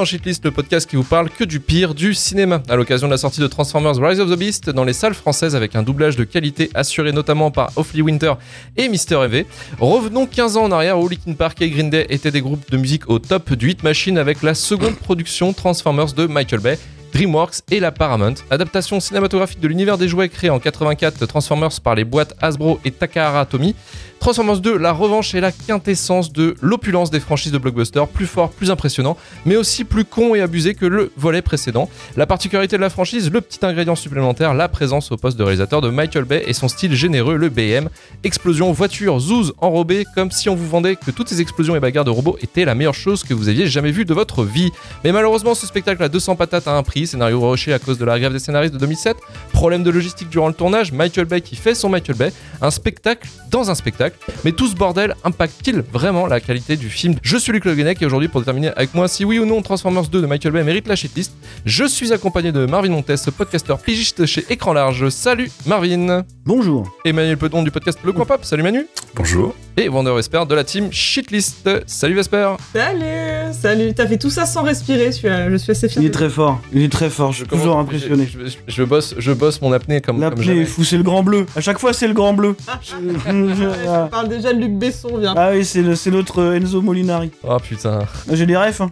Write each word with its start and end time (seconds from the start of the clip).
dans 0.00 0.06
le 0.44 0.50
podcast 0.50 0.88
qui 0.88 0.96
vous 0.96 1.04
parle 1.04 1.28
que 1.28 1.44
du 1.44 1.60
pire 1.60 1.94
du 1.94 2.14
cinéma. 2.14 2.62
À 2.70 2.76
l'occasion 2.76 3.06
de 3.06 3.12
la 3.12 3.18
sortie 3.18 3.42
de 3.42 3.46
Transformers 3.46 3.96
Rise 3.96 4.18
of 4.18 4.30
the 4.30 4.38
Beast 4.38 4.70
dans 4.70 4.84
les 4.84 4.94
salles 4.94 5.12
françaises 5.12 5.54
avec 5.54 5.76
un 5.76 5.82
doublage 5.82 6.16
de 6.16 6.24
qualité 6.24 6.70
assuré 6.72 7.12
notamment 7.12 7.50
par 7.50 7.70
Offley 7.76 8.00
Winter 8.00 8.32
et 8.78 8.88
Mister 8.88 9.16
EV, 9.16 9.44
revenons 9.78 10.26
15 10.26 10.56
ans 10.56 10.62
en 10.62 10.72
arrière 10.72 10.98
où 10.98 11.06
Linkin 11.06 11.34
Park 11.34 11.60
et 11.60 11.68
Green 11.68 11.90
Day 11.90 12.06
étaient 12.08 12.30
des 12.30 12.40
groupes 12.40 12.70
de 12.70 12.78
musique 12.78 13.10
au 13.10 13.18
top 13.18 13.52
du 13.52 13.72
hit 13.72 13.82
machine 13.82 14.16
avec 14.16 14.42
la 14.42 14.54
seconde 14.54 14.96
production 14.96 15.52
Transformers 15.52 16.14
de 16.14 16.26
Michael 16.26 16.60
Bay 16.60 16.78
DreamWorks 17.12 17.62
et 17.70 17.80
la 17.80 17.92
Paramount. 17.92 18.34
Adaptation 18.50 19.00
cinématographique 19.00 19.60
de 19.60 19.68
l'univers 19.68 19.98
des 19.98 20.08
jouets 20.08 20.28
créé 20.28 20.50
en 20.50 20.58
84 20.58 21.26
Transformers 21.26 21.80
par 21.82 21.94
les 21.94 22.04
boîtes 22.04 22.34
Hasbro 22.40 22.80
et 22.84 22.90
Takahara 22.90 23.44
Tomy. 23.46 23.74
Transformers 24.20 24.60
2, 24.60 24.76
la 24.76 24.92
revanche 24.92 25.34
et 25.34 25.40
la 25.40 25.50
quintessence 25.50 26.30
de 26.30 26.54
l'opulence 26.60 27.10
des 27.10 27.20
franchises 27.20 27.52
de 27.52 27.58
blockbuster, 27.58 28.04
plus 28.12 28.26
fort, 28.26 28.50
plus 28.50 28.70
impressionnant, 28.70 29.16
mais 29.46 29.56
aussi 29.56 29.82
plus 29.82 30.04
con 30.04 30.34
et 30.34 30.42
abusé 30.42 30.74
que 30.74 30.84
le 30.84 31.10
volet 31.16 31.40
précédent. 31.40 31.88
La 32.18 32.26
particularité 32.26 32.76
de 32.76 32.82
la 32.82 32.90
franchise, 32.90 33.30
le 33.30 33.40
petit 33.40 33.64
ingrédient 33.64 33.96
supplémentaire, 33.96 34.52
la 34.52 34.68
présence 34.68 35.10
au 35.10 35.16
poste 35.16 35.38
de 35.38 35.42
réalisateur 35.42 35.80
de 35.80 35.88
Michael 35.88 36.24
Bay 36.24 36.44
et 36.46 36.52
son 36.52 36.68
style 36.68 36.94
généreux, 36.94 37.36
le 37.36 37.48
BM. 37.48 37.88
Explosion, 38.22 38.70
voiture, 38.72 39.18
zouz, 39.20 39.54
enrobé, 39.56 40.04
comme 40.14 40.30
si 40.30 40.50
on 40.50 40.54
vous 40.54 40.68
vendait 40.68 40.96
que 40.96 41.10
toutes 41.10 41.30
ces 41.30 41.40
explosions 41.40 41.74
et 41.74 41.80
bagarres 41.80 42.04
de 42.04 42.10
robots 42.10 42.36
étaient 42.42 42.66
la 42.66 42.74
meilleure 42.74 42.92
chose 42.92 43.24
que 43.24 43.32
vous 43.32 43.48
aviez 43.48 43.68
jamais 43.68 43.90
vue 43.90 44.04
de 44.04 44.12
votre 44.12 44.44
vie. 44.44 44.70
Mais 45.02 45.12
malheureusement, 45.12 45.54
ce 45.54 45.66
spectacle 45.66 46.02
à 46.02 46.10
200 46.10 46.36
patates 46.36 46.68
a 46.68 46.76
un 46.76 46.82
prix, 46.82 47.06
scénario 47.06 47.40
rushé 47.40 47.72
à 47.72 47.78
cause 47.78 47.96
de 47.96 48.04
la 48.04 48.18
grève 48.18 48.34
des 48.34 48.38
scénaristes 48.38 48.74
de 48.74 48.78
2007, 48.78 49.16
problème 49.54 49.82
de 49.82 49.90
logistique 49.90 50.28
durant 50.28 50.48
le 50.48 50.54
tournage, 50.54 50.92
Michael 50.92 51.24
Bay 51.24 51.40
qui 51.40 51.56
fait 51.56 51.74
son 51.74 51.88
Michael 51.88 52.16
Bay, 52.16 52.32
un 52.60 52.70
spectacle 52.70 53.26
dans 53.50 53.70
un 53.70 53.74
spectacle. 53.74 54.09
Mais 54.44 54.52
tout 54.52 54.66
ce 54.68 54.74
bordel 54.74 55.14
impacte-t-il 55.24 55.82
vraiment 55.92 56.26
la 56.26 56.40
qualité 56.40 56.76
du 56.76 56.88
film 56.88 57.16
Je 57.22 57.36
suis 57.36 57.52
Luc 57.52 57.64
Le 57.64 57.74
Guenec 57.74 58.00
et 58.00 58.06
aujourd'hui 58.06 58.28
pour 58.28 58.40
déterminer 58.40 58.68
avec 58.68 58.94
moi 58.94 59.08
si 59.08 59.24
oui 59.24 59.38
ou 59.38 59.46
non 59.46 59.62
Transformers 59.62 60.08
2 60.08 60.22
de 60.22 60.26
Michael 60.26 60.52
Bay 60.52 60.64
mérite 60.64 60.88
la 60.88 60.96
shitlist, 60.96 61.32
je 61.64 61.84
suis 61.84 62.12
accompagné 62.12 62.52
de 62.52 62.66
Marvin 62.66 62.90
Montes, 62.90 63.30
podcasteur 63.36 63.78
pigiste 63.78 64.26
chez 64.26 64.44
Écran 64.50 64.72
Large. 64.72 65.08
Salut 65.08 65.50
Marvin 65.66 66.24
Bonjour. 66.54 66.82
Emmanuel 67.04 67.36
Pedon 67.36 67.62
du 67.62 67.70
podcast 67.70 68.00
Le 68.04 68.10
Coin 68.12 68.24
Pop. 68.24 68.44
Salut 68.44 68.64
Manu 68.64 68.84
Bonjour. 69.14 69.54
Et 69.76 69.88
Wander 69.88 70.12
Vesper 70.12 70.42
de 70.48 70.54
la 70.56 70.64
team 70.64 70.90
Shitlist. 70.90 71.70
Salut 71.86 72.16
Vesper 72.16 72.56
Salut, 72.74 73.52
salut. 73.52 73.94
T'as 73.94 74.08
fait 74.08 74.18
tout 74.18 74.30
ça 74.30 74.46
sans 74.46 74.64
respirer, 74.64 75.06
je 75.06 75.10
suis, 75.12 75.28
je 75.28 75.56
suis 75.58 75.70
assez 75.70 75.88
fier. 75.88 76.02
Il 76.02 76.06
est 76.08 76.10
très 76.10 76.28
fort. 76.28 76.60
Il 76.72 76.82
est 76.82 76.88
très 76.90 77.08
fort. 77.08 77.30
Je 77.30 77.36
suis 77.36 77.46
toujours 77.46 77.76
impressionné. 77.78 78.26
Je, 78.26 78.46
je- 78.48 78.56
je 78.66 78.82
bosse, 78.82 79.14
je 79.16 79.30
bosse 79.30 79.62
mon 79.62 79.72
apnée 79.72 80.00
comme, 80.00 80.20
L'apnée 80.20 80.42
jamais. 80.42 80.62
est 80.62 80.64
fou, 80.64 80.82
c'est 80.82 80.96
le 80.96 81.04
grand 81.04 81.22
bleu. 81.22 81.46
À 81.54 81.60
chaque 81.60 81.78
fois, 81.78 81.92
c'est 81.92 82.08
le 82.08 82.14
grand 82.14 82.34
bleu. 82.34 82.56
Je 83.28 84.08
parle 84.10 84.28
déjà 84.28 84.52
de 84.52 84.58
Luc 84.58 84.72
Besson, 84.72 85.18
viens. 85.18 85.34
ah 85.36 85.50
oui, 85.52 85.64
c'est 85.64 85.82
le- 85.82 85.94
c'est 85.94 86.10
l'autre 86.10 86.40
euh, 86.42 86.56
Enzo 86.56 86.82
Molinari. 86.82 87.30
Oh 87.44 87.58
putain. 87.62 88.00
Ah, 88.02 88.34
J'ai 88.34 88.46
des 88.46 88.56
refs. 88.56 88.80
Hein. 88.80 88.90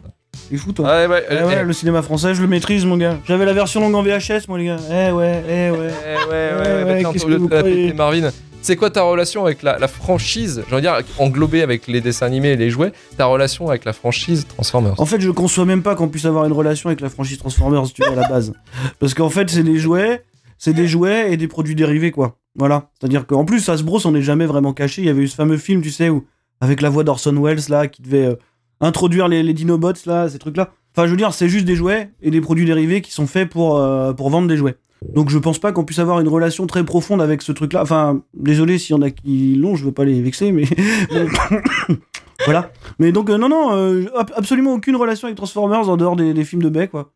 C'est 0.51 0.57
fou, 0.57 0.73
toi. 0.73 0.87
Ouais, 0.87 1.07
ouais, 1.07 1.25
Eh 1.31 1.35
ouais, 1.45 1.59
eh, 1.61 1.65
le 1.65 1.73
cinéma 1.73 2.01
français, 2.03 2.35
je 2.35 2.41
le 2.41 2.49
maîtrise, 2.49 2.85
mon 2.87 2.97
gars. 2.97 3.19
J'avais 3.27 3.45
la 3.45 3.53
version 3.53 3.81
longue 3.81 3.95
en 3.95 4.03
VHS, 4.03 4.49
moi, 4.49 4.59
les 4.59 4.67
gars. 4.67 4.77
Eh 4.91 5.13
ouais, 5.13 5.43
eh 5.47 5.71
ouais. 5.71 5.73
Eh 5.73 5.73
ouais, 5.73 5.91
ouais, 6.31 6.53
ouais, 6.59 6.85
ouais, 6.85 7.03
bah 7.03 7.11
au 7.11 7.29
lieu 7.29 7.39
que 7.39 7.45
de 7.45 7.55
la 7.55 7.63
péter, 7.63 7.93
Marvin, 7.93 8.31
c'est 8.63 8.77
quoi 8.77 8.89
ta 8.91 9.03
relation 9.03 9.45
avec 9.45 9.63
la, 9.63 9.79
la 9.79 9.89
franchise 9.89 10.63
J'ai 10.69 10.75
envie 10.75 10.83
de 10.83 10.89
dire, 10.89 11.03
englobée 11.19 11.63
avec 11.63 11.87
les 11.87 12.01
dessins 12.01 12.27
animés 12.27 12.51
et 12.53 12.57
les 12.57 12.71
jouets, 12.71 12.93
ta 13.17 13.27
relation 13.27 13.69
avec 13.69 13.85
la 13.85 13.93
franchise 13.93 14.47
Transformers? 14.49 14.99
En 14.99 15.07
fait, 15.07 15.21
je 15.21 15.31
conçois 15.31 15.65
même 15.67 15.83
pas 15.83 15.95
qu'on 15.95 16.09
puisse 16.09 16.25
avoir 16.25 16.47
une 16.47 16.53
relation 16.53 16.89
avec 16.89 17.01
la 17.01 17.11
franchise 17.11 17.39
Transformers, 17.39 17.85
tu 17.93 18.03
vois, 18.03 18.13
à 18.13 18.17
la 18.17 18.29
base. 18.29 18.53
Parce 19.01 19.13
qu'en 19.15 19.31
fait, 19.31 19.51
c'est 19.51 19.63
des 19.63 19.79
jouets, 19.79 20.25
c'est 20.57 20.73
des 20.73 20.89
jouets 20.89 21.33
et 21.33 21.37
des 21.37 21.49
produits 21.49 21.75
dérivés, 21.75 22.11
quoi. 22.11 22.39
Voilà. 22.57 22.89
C'est-à-dire 22.99 23.27
qu'en 23.27 23.45
plus, 23.45 23.69
Hasbro 23.69 24.01
s'en 24.01 24.15
est 24.15 24.23
jamais 24.23 24.47
vraiment 24.47 24.73
caché. 24.73 25.03
Il 25.03 25.07
y 25.07 25.11
avait 25.11 25.23
eu 25.23 25.29
ce 25.29 25.37
fameux 25.37 25.59
film, 25.59 25.83
tu 25.83 25.91
sais, 25.91 26.09
où, 26.09 26.27
avec 26.61 26.81
la 26.81 26.89
voix 26.89 27.05
d'Orson 27.05 27.37
Welles, 27.41 27.61
là, 27.69 27.87
qui 27.87 28.03
devait 28.03 28.27
euh, 28.27 28.35
introduire 28.81 29.29
les, 29.29 29.53
Dinobots, 29.53 29.93
là, 30.07 30.29
ces 30.29 30.39
trucs-là. 30.39 30.71
Enfin, 30.95 31.07
je 31.07 31.11
veux 31.11 31.17
dire, 31.17 31.33
c'est 31.33 31.49
juste 31.49 31.65
des 31.65 31.77
jouets 31.77 32.11
et 32.23 32.31
des 32.31 32.41
produits 32.41 32.65
dérivés 32.65 33.01
qui 33.01 33.13
sont 33.13 33.27
faits 33.27 33.49
pour, 33.49 33.79
euh, 33.79 34.13
pour 34.13 34.31
vendre 34.31 34.49
des 34.49 34.57
jouets. 34.57 34.77
Donc, 35.15 35.31
je 35.31 35.39
pense 35.39 35.59
pas 35.59 35.73
qu'on 35.73 35.85
puisse 35.85 36.01
avoir 36.01 36.21
une 36.21 36.29
relation 36.29 36.67
très 36.67 36.85
profonde 36.85 37.23
avec 37.23 37.43
ce 37.43 37.53
truc-là. 37.53 37.83
Enfin, 37.83 38.23
désolé 38.35 38.79
s'il 38.79 38.97
y 38.97 38.99
en 38.99 39.03
a 39.03 39.11
qui 39.11 39.55
l'ont, 39.55 39.77
je 39.77 39.85
veux 39.85 39.93
pas 39.93 40.05
les 40.05 40.21
vexer, 40.21 40.51
mais. 40.51 40.65
voilà. 42.45 42.73
Mais 42.99 43.13
donc, 43.13 43.31
euh, 43.31 43.39
non, 43.39 43.49
non, 43.49 43.77
euh, 43.77 44.07
ab- 44.17 44.33
absolument 44.35 44.75
aucune 44.75 44.97
relation 44.97 45.27
avec 45.27 45.37
Transformers 45.37 45.89
en 45.89 45.97
dehors 45.97 46.17
des, 46.17 46.45
films 46.45 46.63
de 46.63 46.69
Bay, 46.69 46.89
quoi. 46.89 47.13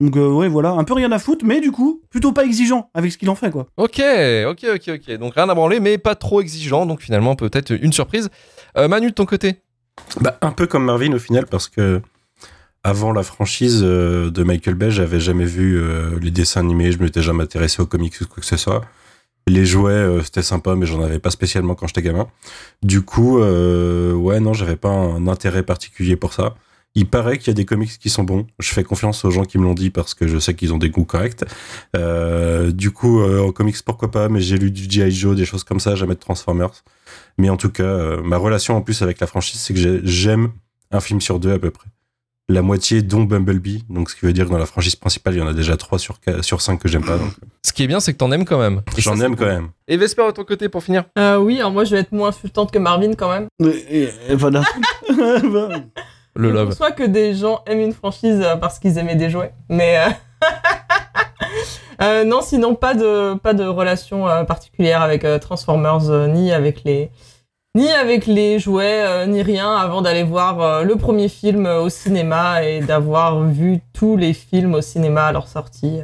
Donc, 0.00 0.16
euh, 0.16 0.28
ouais, 0.28 0.48
voilà, 0.48 0.70
un 0.72 0.84
peu 0.84 0.94
rien 0.94 1.10
à 1.12 1.18
foutre, 1.18 1.44
mais 1.44 1.60
du 1.60 1.72
coup, 1.72 2.02
plutôt 2.10 2.32
pas 2.32 2.44
exigeant 2.44 2.90
avec 2.94 3.12
ce 3.12 3.18
qu'il 3.18 3.30
en 3.30 3.34
fait, 3.34 3.50
quoi. 3.50 3.66
Ok, 3.76 4.00
ok, 4.46 4.66
ok, 4.74 4.90
ok. 4.94 5.16
Donc 5.18 5.34
rien 5.34 5.48
à 5.48 5.54
branler, 5.54 5.80
mais 5.80 5.98
pas 5.98 6.14
trop 6.14 6.40
exigeant, 6.40 6.84
donc 6.84 7.00
finalement 7.00 7.36
peut-être 7.36 7.70
une 7.70 7.92
surprise. 7.92 8.28
Manu, 8.76 9.08
de 9.10 9.14
ton 9.14 9.24
côté? 9.24 9.62
Bah, 10.20 10.38
un 10.42 10.52
peu 10.52 10.66
comme 10.66 10.84
Marvin 10.84 11.12
au 11.12 11.18
final, 11.18 11.46
parce 11.46 11.68
que 11.68 12.00
avant 12.84 13.12
la 13.12 13.22
franchise 13.22 13.80
euh, 13.82 14.30
de 14.30 14.44
Michael 14.44 14.74
Bay, 14.74 14.90
j'avais 14.90 15.18
jamais 15.18 15.46
vu 15.46 15.80
euh, 15.80 16.18
les 16.20 16.30
dessins 16.30 16.60
animés, 16.60 16.92
je 16.92 16.98
m'étais 17.02 17.22
jamais 17.22 17.42
intéressé 17.42 17.80
aux 17.80 17.86
comics 17.86 18.14
ou 18.20 18.26
quoi 18.26 18.40
que 18.40 18.46
ce 18.46 18.58
soit. 18.58 18.82
Les 19.46 19.64
jouets, 19.64 19.92
euh, 19.92 20.22
c'était 20.22 20.42
sympa, 20.42 20.74
mais 20.74 20.84
j'en 20.86 21.02
avais 21.02 21.18
pas 21.18 21.30
spécialement 21.30 21.74
quand 21.74 21.86
j'étais 21.86 22.02
gamin. 22.02 22.28
Du 22.82 23.02
coup, 23.02 23.38
ouais, 23.38 24.40
non, 24.40 24.52
j'avais 24.52 24.76
pas 24.76 24.90
un 24.90 25.26
intérêt 25.28 25.62
particulier 25.62 26.16
pour 26.16 26.34
ça. 26.34 26.54
Il 26.96 27.06
paraît 27.06 27.38
qu'il 27.38 27.48
y 27.48 27.50
a 27.50 27.54
des 27.54 27.64
comics 27.64 27.98
qui 27.98 28.08
sont 28.08 28.22
bons. 28.22 28.46
Je 28.60 28.72
fais 28.72 28.84
confiance 28.84 29.24
aux 29.24 29.30
gens 29.32 29.42
qui 29.44 29.58
me 29.58 29.64
l'ont 29.64 29.74
dit 29.74 29.90
parce 29.90 30.14
que 30.14 30.28
je 30.28 30.38
sais 30.38 30.54
qu'ils 30.54 30.72
ont 30.72 30.78
des 30.78 30.90
goûts 30.90 31.04
corrects. 31.04 31.42
Euh, 31.96 32.70
du 32.70 32.92
coup, 32.92 33.20
euh, 33.20 33.40
en 33.42 33.50
comics, 33.50 33.76
pourquoi 33.84 34.10
pas, 34.12 34.28
mais 34.28 34.40
j'ai 34.40 34.58
lu 34.58 34.70
du 34.70 34.88
G.I. 34.88 35.10
Joe, 35.10 35.34
des 35.36 35.44
choses 35.44 35.64
comme 35.64 35.80
ça, 35.80 35.96
jamais 35.96 36.14
de 36.14 36.20
Transformers. 36.20 36.70
Mais 37.36 37.50
en 37.50 37.56
tout 37.56 37.70
cas, 37.70 37.82
euh, 37.82 38.22
ma 38.22 38.36
relation 38.36 38.76
en 38.76 38.80
plus 38.80 39.02
avec 39.02 39.18
la 39.20 39.26
franchise, 39.26 39.60
c'est 39.60 39.74
que 39.74 39.80
j'ai- 39.80 40.00
j'aime 40.04 40.52
un 40.92 41.00
film 41.00 41.20
sur 41.20 41.40
deux 41.40 41.52
à 41.52 41.58
peu 41.58 41.70
près. 41.72 41.88
La 42.48 42.60
moitié, 42.62 43.00
dont 43.02 43.24
Bumblebee. 43.24 43.84
Donc, 43.88 44.10
ce 44.10 44.14
qui 44.16 44.26
veut 44.26 44.32
dire 44.34 44.44
que 44.46 44.50
dans 44.50 44.58
la 44.58 44.66
franchise 44.66 44.94
principale, 44.96 45.34
il 45.34 45.38
y 45.38 45.40
en 45.42 45.46
a 45.48 45.54
déjà 45.54 45.76
trois 45.78 45.98
sur, 45.98 46.20
qua- 46.20 46.42
sur 46.42 46.60
cinq 46.60 46.78
que 46.78 46.88
j'aime 46.88 47.02
pas. 47.04 47.16
Donc, 47.16 47.32
Ce 47.64 47.72
qui 47.72 47.82
est 47.82 47.86
bien, 47.86 48.00
c'est 48.00 48.12
que 48.12 48.18
t'en 48.18 48.30
aimes 48.30 48.44
quand 48.44 48.58
même. 48.60 48.82
Et 48.96 49.00
j'en 49.00 49.18
aime 49.20 49.34
quand 49.34 49.46
même. 49.46 49.68
Et 49.88 49.96
Vesper, 49.96 50.26
de 50.26 50.30
ton 50.32 50.44
côté, 50.44 50.68
pour 50.68 50.84
finir 50.84 51.04
Euh, 51.18 51.38
oui, 51.38 51.58
alors 51.58 51.72
moi 51.72 51.84
je 51.84 51.92
vais 51.96 52.00
être 52.02 52.12
moins 52.12 52.28
insultante 52.28 52.70
que 52.70 52.78
Marvin 52.78 53.14
quand 53.14 53.30
même. 53.30 53.48
Et- 53.90 54.10
et 54.28 54.34
voilà. 54.36 54.62
Le 56.36 56.48
je 56.48 56.54
love. 56.54 56.68
conçois 56.70 56.90
que 56.90 57.04
des 57.04 57.34
gens 57.34 57.62
aiment 57.66 57.80
une 57.80 57.92
franchise 57.92 58.40
euh, 58.42 58.56
parce 58.56 58.78
qu'ils 58.78 58.98
aimaient 58.98 59.14
des 59.14 59.30
jouets, 59.30 59.52
mais 59.68 59.98
euh, 59.98 60.10
euh, 62.02 62.24
non, 62.24 62.40
sinon 62.42 62.74
pas 62.74 62.94
de 62.94 63.34
pas 63.34 63.54
de 63.54 63.64
relation 63.64 64.24
particulière 64.46 65.02
avec 65.02 65.26
Transformers 65.40 66.28
ni 66.28 66.52
avec 66.52 66.82
les 66.84 67.10
ni 67.76 67.88
avec 67.90 68.26
les 68.26 68.58
jouets 68.58 69.26
ni 69.26 69.42
rien 69.42 69.74
avant 69.76 70.02
d'aller 70.02 70.22
voir 70.22 70.84
le 70.84 70.96
premier 70.96 71.28
film 71.28 71.66
au 71.66 71.88
cinéma 71.88 72.62
et 72.64 72.80
d'avoir 72.80 73.42
vu 73.42 73.80
tous 73.92 74.16
les 74.16 74.32
films 74.32 74.74
au 74.74 74.80
cinéma 74.80 75.26
à 75.26 75.32
leur 75.32 75.48
sortie. 75.48 76.00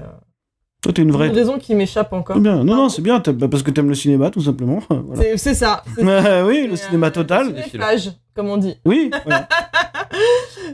Toi, 0.83 0.95
t'es 0.95 1.03
une 1.03 1.09
Une 1.09 1.15
vraie. 1.15 1.29
raison 1.29 1.59
qui 1.59 1.75
m'échappe 1.75 2.13
encore. 2.15 2.37
C'est 2.37 2.43
bien. 2.43 2.65
Non, 2.65 2.75
non, 2.75 2.89
c'est 2.89 3.03
bien, 3.03 3.19
bah, 3.19 3.49
parce 3.51 3.63
que 3.63 3.71
t'aimes 3.71 3.91
le 3.91 3.95
cinéma, 3.95 4.31
tout 4.31 4.41
simplement. 4.41 4.81
Voilà. 4.89 5.37
C'est 5.37 5.53
ça. 5.53 5.83
oui, 5.99 6.67
le 6.71 6.77
cinéma 6.77 7.11
total. 7.11 7.49
cinéphage, 7.49 8.13
comme 8.35 8.49
on 8.49 8.57
dit. 8.57 8.77
Oui, 8.87 9.11
voilà. 9.27 9.47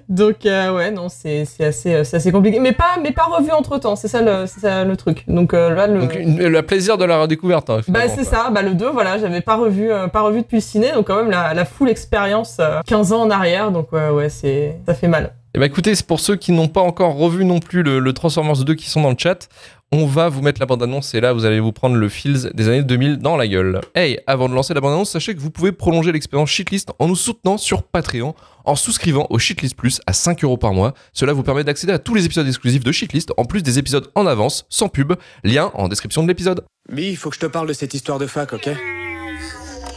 Donc 0.08 0.46
euh, 0.46 0.74
ouais, 0.74 0.90
non, 0.90 1.08
c'est 1.08 1.44
c'est 1.44 1.64
assez, 1.64 1.94
euh, 1.94 2.04
c'est 2.04 2.16
assez 2.18 2.30
compliqué, 2.32 2.60
mais 2.60 2.72
pas, 2.72 2.96
mais 3.02 3.12
pas 3.12 3.24
revu 3.24 3.50
entre 3.50 3.78
temps. 3.78 3.96
C'est 3.96 4.08
ça 4.08 4.22
le, 4.22 4.46
ça 4.46 4.84
le 4.84 4.96
truc. 4.96 5.24
Donc 5.28 5.54
euh, 5.54 5.70
là, 5.74 5.86
le, 5.86 6.00
Donc, 6.00 6.14
une- 6.14 6.46
le 6.46 6.62
plaisir 6.62 6.98
de 6.98 7.04
la 7.04 7.20
redécouverte. 7.20 7.70
hein, 7.70 7.80
bah 7.88 8.08
c'est 8.08 8.24
ça. 8.24 8.50
Bah 8.50 8.62
le 8.62 8.74
2, 8.74 8.88
voilà, 8.90 9.18
j'avais 9.18 9.40
pas 9.40 9.56
revu, 9.56 9.90
euh, 9.90 10.06
pas 10.08 10.20
revu 10.22 10.42
depuis 10.42 10.56
le 10.56 10.62
ciné, 10.62 10.92
donc 10.92 11.06
quand 11.06 11.16
même 11.16 11.30
la, 11.30 11.54
la 11.54 11.64
full 11.64 11.88
expérience, 11.88 12.58
euh, 12.60 12.80
15 12.86 13.12
ans 13.12 13.22
en 13.22 13.30
arrière. 13.30 13.70
Donc 13.70 13.92
ouais, 13.92 14.28
c'est, 14.28 14.76
ça 14.86 14.94
fait 14.94 15.08
mal. 15.08 15.32
Et 15.54 15.58
bah 15.58 15.64
écoutez, 15.66 15.94
c'est 15.94 16.06
pour 16.06 16.20
ceux 16.20 16.36
qui 16.36 16.52
n'ont 16.52 16.68
pas 16.68 16.82
encore 16.82 17.14
revu 17.16 17.44
non 17.46 17.60
plus 17.60 17.82
le, 17.82 17.98
le 17.98 18.12
Transformers 18.12 18.58
2 18.64 18.74
qui 18.74 18.90
sont 18.90 19.00
dans 19.00 19.10
le 19.10 19.16
chat, 19.18 19.48
on 19.92 20.06
va 20.06 20.28
vous 20.28 20.42
mettre 20.42 20.60
la 20.60 20.66
bande-annonce 20.66 21.14
et 21.14 21.20
là 21.20 21.32
vous 21.32 21.44
allez 21.44 21.60
vous 21.60 21.72
prendre 21.72 21.96
le 21.96 22.08
feels 22.08 22.50
des 22.54 22.68
années 22.68 22.82
2000 22.82 23.18
dans 23.18 23.36
la 23.36 23.46
gueule. 23.46 23.80
Hey, 23.94 24.18
avant 24.26 24.48
de 24.48 24.54
lancer 24.54 24.74
la 24.74 24.80
bande-annonce, 24.80 25.10
sachez 25.10 25.34
que 25.34 25.40
vous 25.40 25.50
pouvez 25.50 25.72
prolonger 25.72 26.12
l'expérience 26.12 26.50
Shitlist 26.50 26.90
en 26.98 27.08
nous 27.08 27.16
soutenant 27.16 27.56
sur 27.56 27.82
Patreon 27.82 28.34
en 28.64 28.74
souscrivant 28.74 29.26
au 29.30 29.38
Shitlist 29.38 29.76
Plus 29.76 30.00
à 30.06 30.12
5 30.12 30.42
euros 30.44 30.56
par 30.56 30.72
mois. 30.72 30.92
Cela 31.12 31.32
vous 31.32 31.42
permet 31.42 31.64
d'accéder 31.64 31.92
à 31.92 31.98
tous 31.98 32.14
les 32.14 32.24
épisodes 32.24 32.46
exclusifs 32.46 32.82
de 32.82 32.92
Shitlist 32.92 33.32
en 33.36 33.44
plus 33.44 33.62
des 33.62 33.78
épisodes 33.78 34.10
en 34.14 34.26
avance, 34.26 34.66
sans 34.68 34.88
pub, 34.88 35.14
lien 35.44 35.70
en 35.74 35.88
description 35.88 36.22
de 36.22 36.28
l'épisode. 36.28 36.64
Mi, 36.90 37.08
il 37.08 37.16
faut 37.16 37.30
que 37.30 37.36
je 37.36 37.40
te 37.40 37.46
parle 37.46 37.68
de 37.68 37.72
cette 37.72 37.94
histoire 37.94 38.18
de 38.18 38.26
fac, 38.26 38.52
ok? 38.52 38.70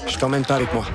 Je 0.08 0.18
t'emmène 0.18 0.46
pas 0.46 0.56
avec 0.56 0.74
moi. 0.74 0.86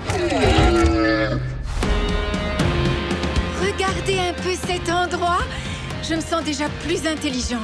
Je 6.07 6.15
me 6.15 6.21
sens 6.21 6.45
déjà 6.45 6.69
plus 6.85 7.07
intelligente. 7.07 7.61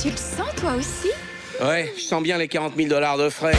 Tu 0.00 0.08
le 0.08 0.16
sens 0.16 0.48
toi 0.56 0.72
aussi? 0.78 1.10
Ouais, 1.62 1.92
je 1.94 2.00
sens 2.00 2.22
bien 2.22 2.38
les 2.38 2.48
40 2.48 2.74
000 2.74 2.88
dollars 2.88 3.18
de 3.18 3.28
frais. 3.28 3.54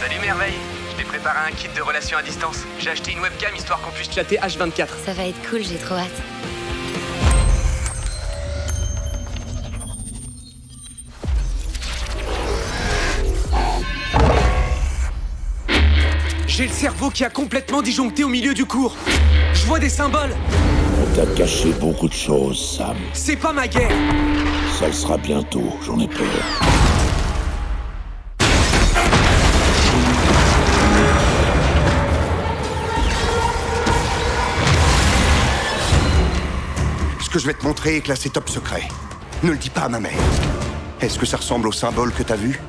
Salut 0.00 0.18
Merveille, 0.20 0.54
je 0.90 0.96
t'ai 0.96 1.04
préparé 1.04 1.38
un 1.48 1.52
kit 1.52 1.68
de 1.76 1.80
relations 1.80 2.18
à 2.18 2.22
distance. 2.22 2.64
J'ai 2.80 2.90
acheté 2.90 3.12
une 3.12 3.20
webcam 3.20 3.54
histoire 3.54 3.80
qu'on 3.82 3.92
puisse 3.92 4.10
chatter 4.10 4.36
H24. 4.36 4.88
Ça 5.06 5.12
va 5.12 5.26
être 5.26 5.48
cool, 5.48 5.62
j'ai 5.62 5.76
trop 5.76 5.94
hâte. 5.94 6.10
J'ai 16.48 16.66
le 16.66 16.72
cerveau 16.72 17.10
qui 17.10 17.24
a 17.24 17.30
complètement 17.30 17.80
disjoncté 17.80 18.24
au 18.24 18.28
milieu 18.28 18.54
du 18.54 18.66
cours. 18.66 18.96
Je 19.54 19.64
vois 19.66 19.78
des 19.78 19.88
symboles. 19.88 20.34
T'as 21.14 21.26
caché 21.34 21.72
beaucoup 21.80 22.08
de 22.08 22.14
choses, 22.14 22.76
Sam. 22.76 22.96
C'est 23.12 23.36
pas 23.36 23.52
ma 23.52 23.66
guerre 23.66 23.90
Ça 24.78 24.86
le 24.86 24.92
sera 24.92 25.16
bientôt, 25.16 25.72
j'en 25.84 25.98
ai 25.98 26.08
peur. 26.08 26.26
Ce 37.22 37.30
que 37.30 37.38
je 37.38 37.46
vais 37.46 37.54
te 37.54 37.64
montrer 37.64 37.96
est 37.96 38.00
classé 38.00 38.30
top 38.30 38.48
secret. 38.48 38.88
Ne 39.42 39.52
le 39.52 39.56
dis 39.56 39.70
pas 39.70 39.82
à 39.82 39.88
ma 39.88 40.00
mère. 40.00 40.12
Est-ce 41.00 41.18
que 41.18 41.26
ça 41.26 41.36
ressemble 41.36 41.68
au 41.68 41.72
symbole 41.72 42.12
que 42.12 42.22
t'as 42.22 42.36
vu? 42.36 42.60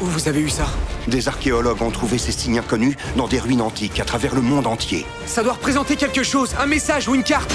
Où 0.00 0.06
vous 0.06 0.28
avez 0.28 0.40
eu 0.40 0.48
ça? 0.48 0.66
Des 1.06 1.28
archéologues 1.28 1.80
ont 1.82 1.90
trouvé 1.90 2.18
ces 2.18 2.32
signes 2.32 2.58
inconnus 2.58 2.96
dans 3.16 3.28
des 3.28 3.38
ruines 3.38 3.60
antiques 3.60 4.00
à 4.00 4.04
travers 4.04 4.34
le 4.34 4.40
monde 4.40 4.66
entier. 4.66 5.06
Ça 5.26 5.42
doit 5.42 5.52
représenter 5.52 5.96
quelque 5.96 6.22
chose, 6.22 6.54
un 6.58 6.66
message 6.66 7.08
ou 7.08 7.14
une 7.14 7.22
carte 7.22 7.52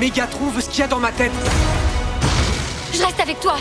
Méga 0.00 0.26
trouve 0.26 0.60
ce 0.60 0.68
qu'il 0.68 0.80
y 0.80 0.82
a 0.82 0.88
dans 0.88 0.98
ma 0.98 1.10
tête 1.10 1.32
Je 2.92 3.02
reste 3.02 3.20
avec 3.20 3.40
toi. 3.40 3.56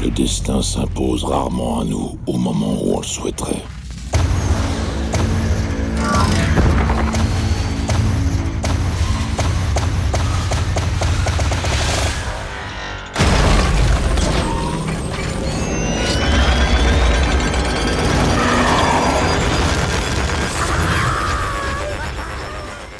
Le 0.00 0.10
destin 0.10 0.62
s'impose 0.62 1.24
rarement 1.24 1.80
à 1.80 1.84
nous 1.84 2.18
au 2.26 2.38
moment 2.38 2.74
où 2.82 2.94
on 2.96 3.00
le 3.00 3.06
souhaiterait. 3.06 3.62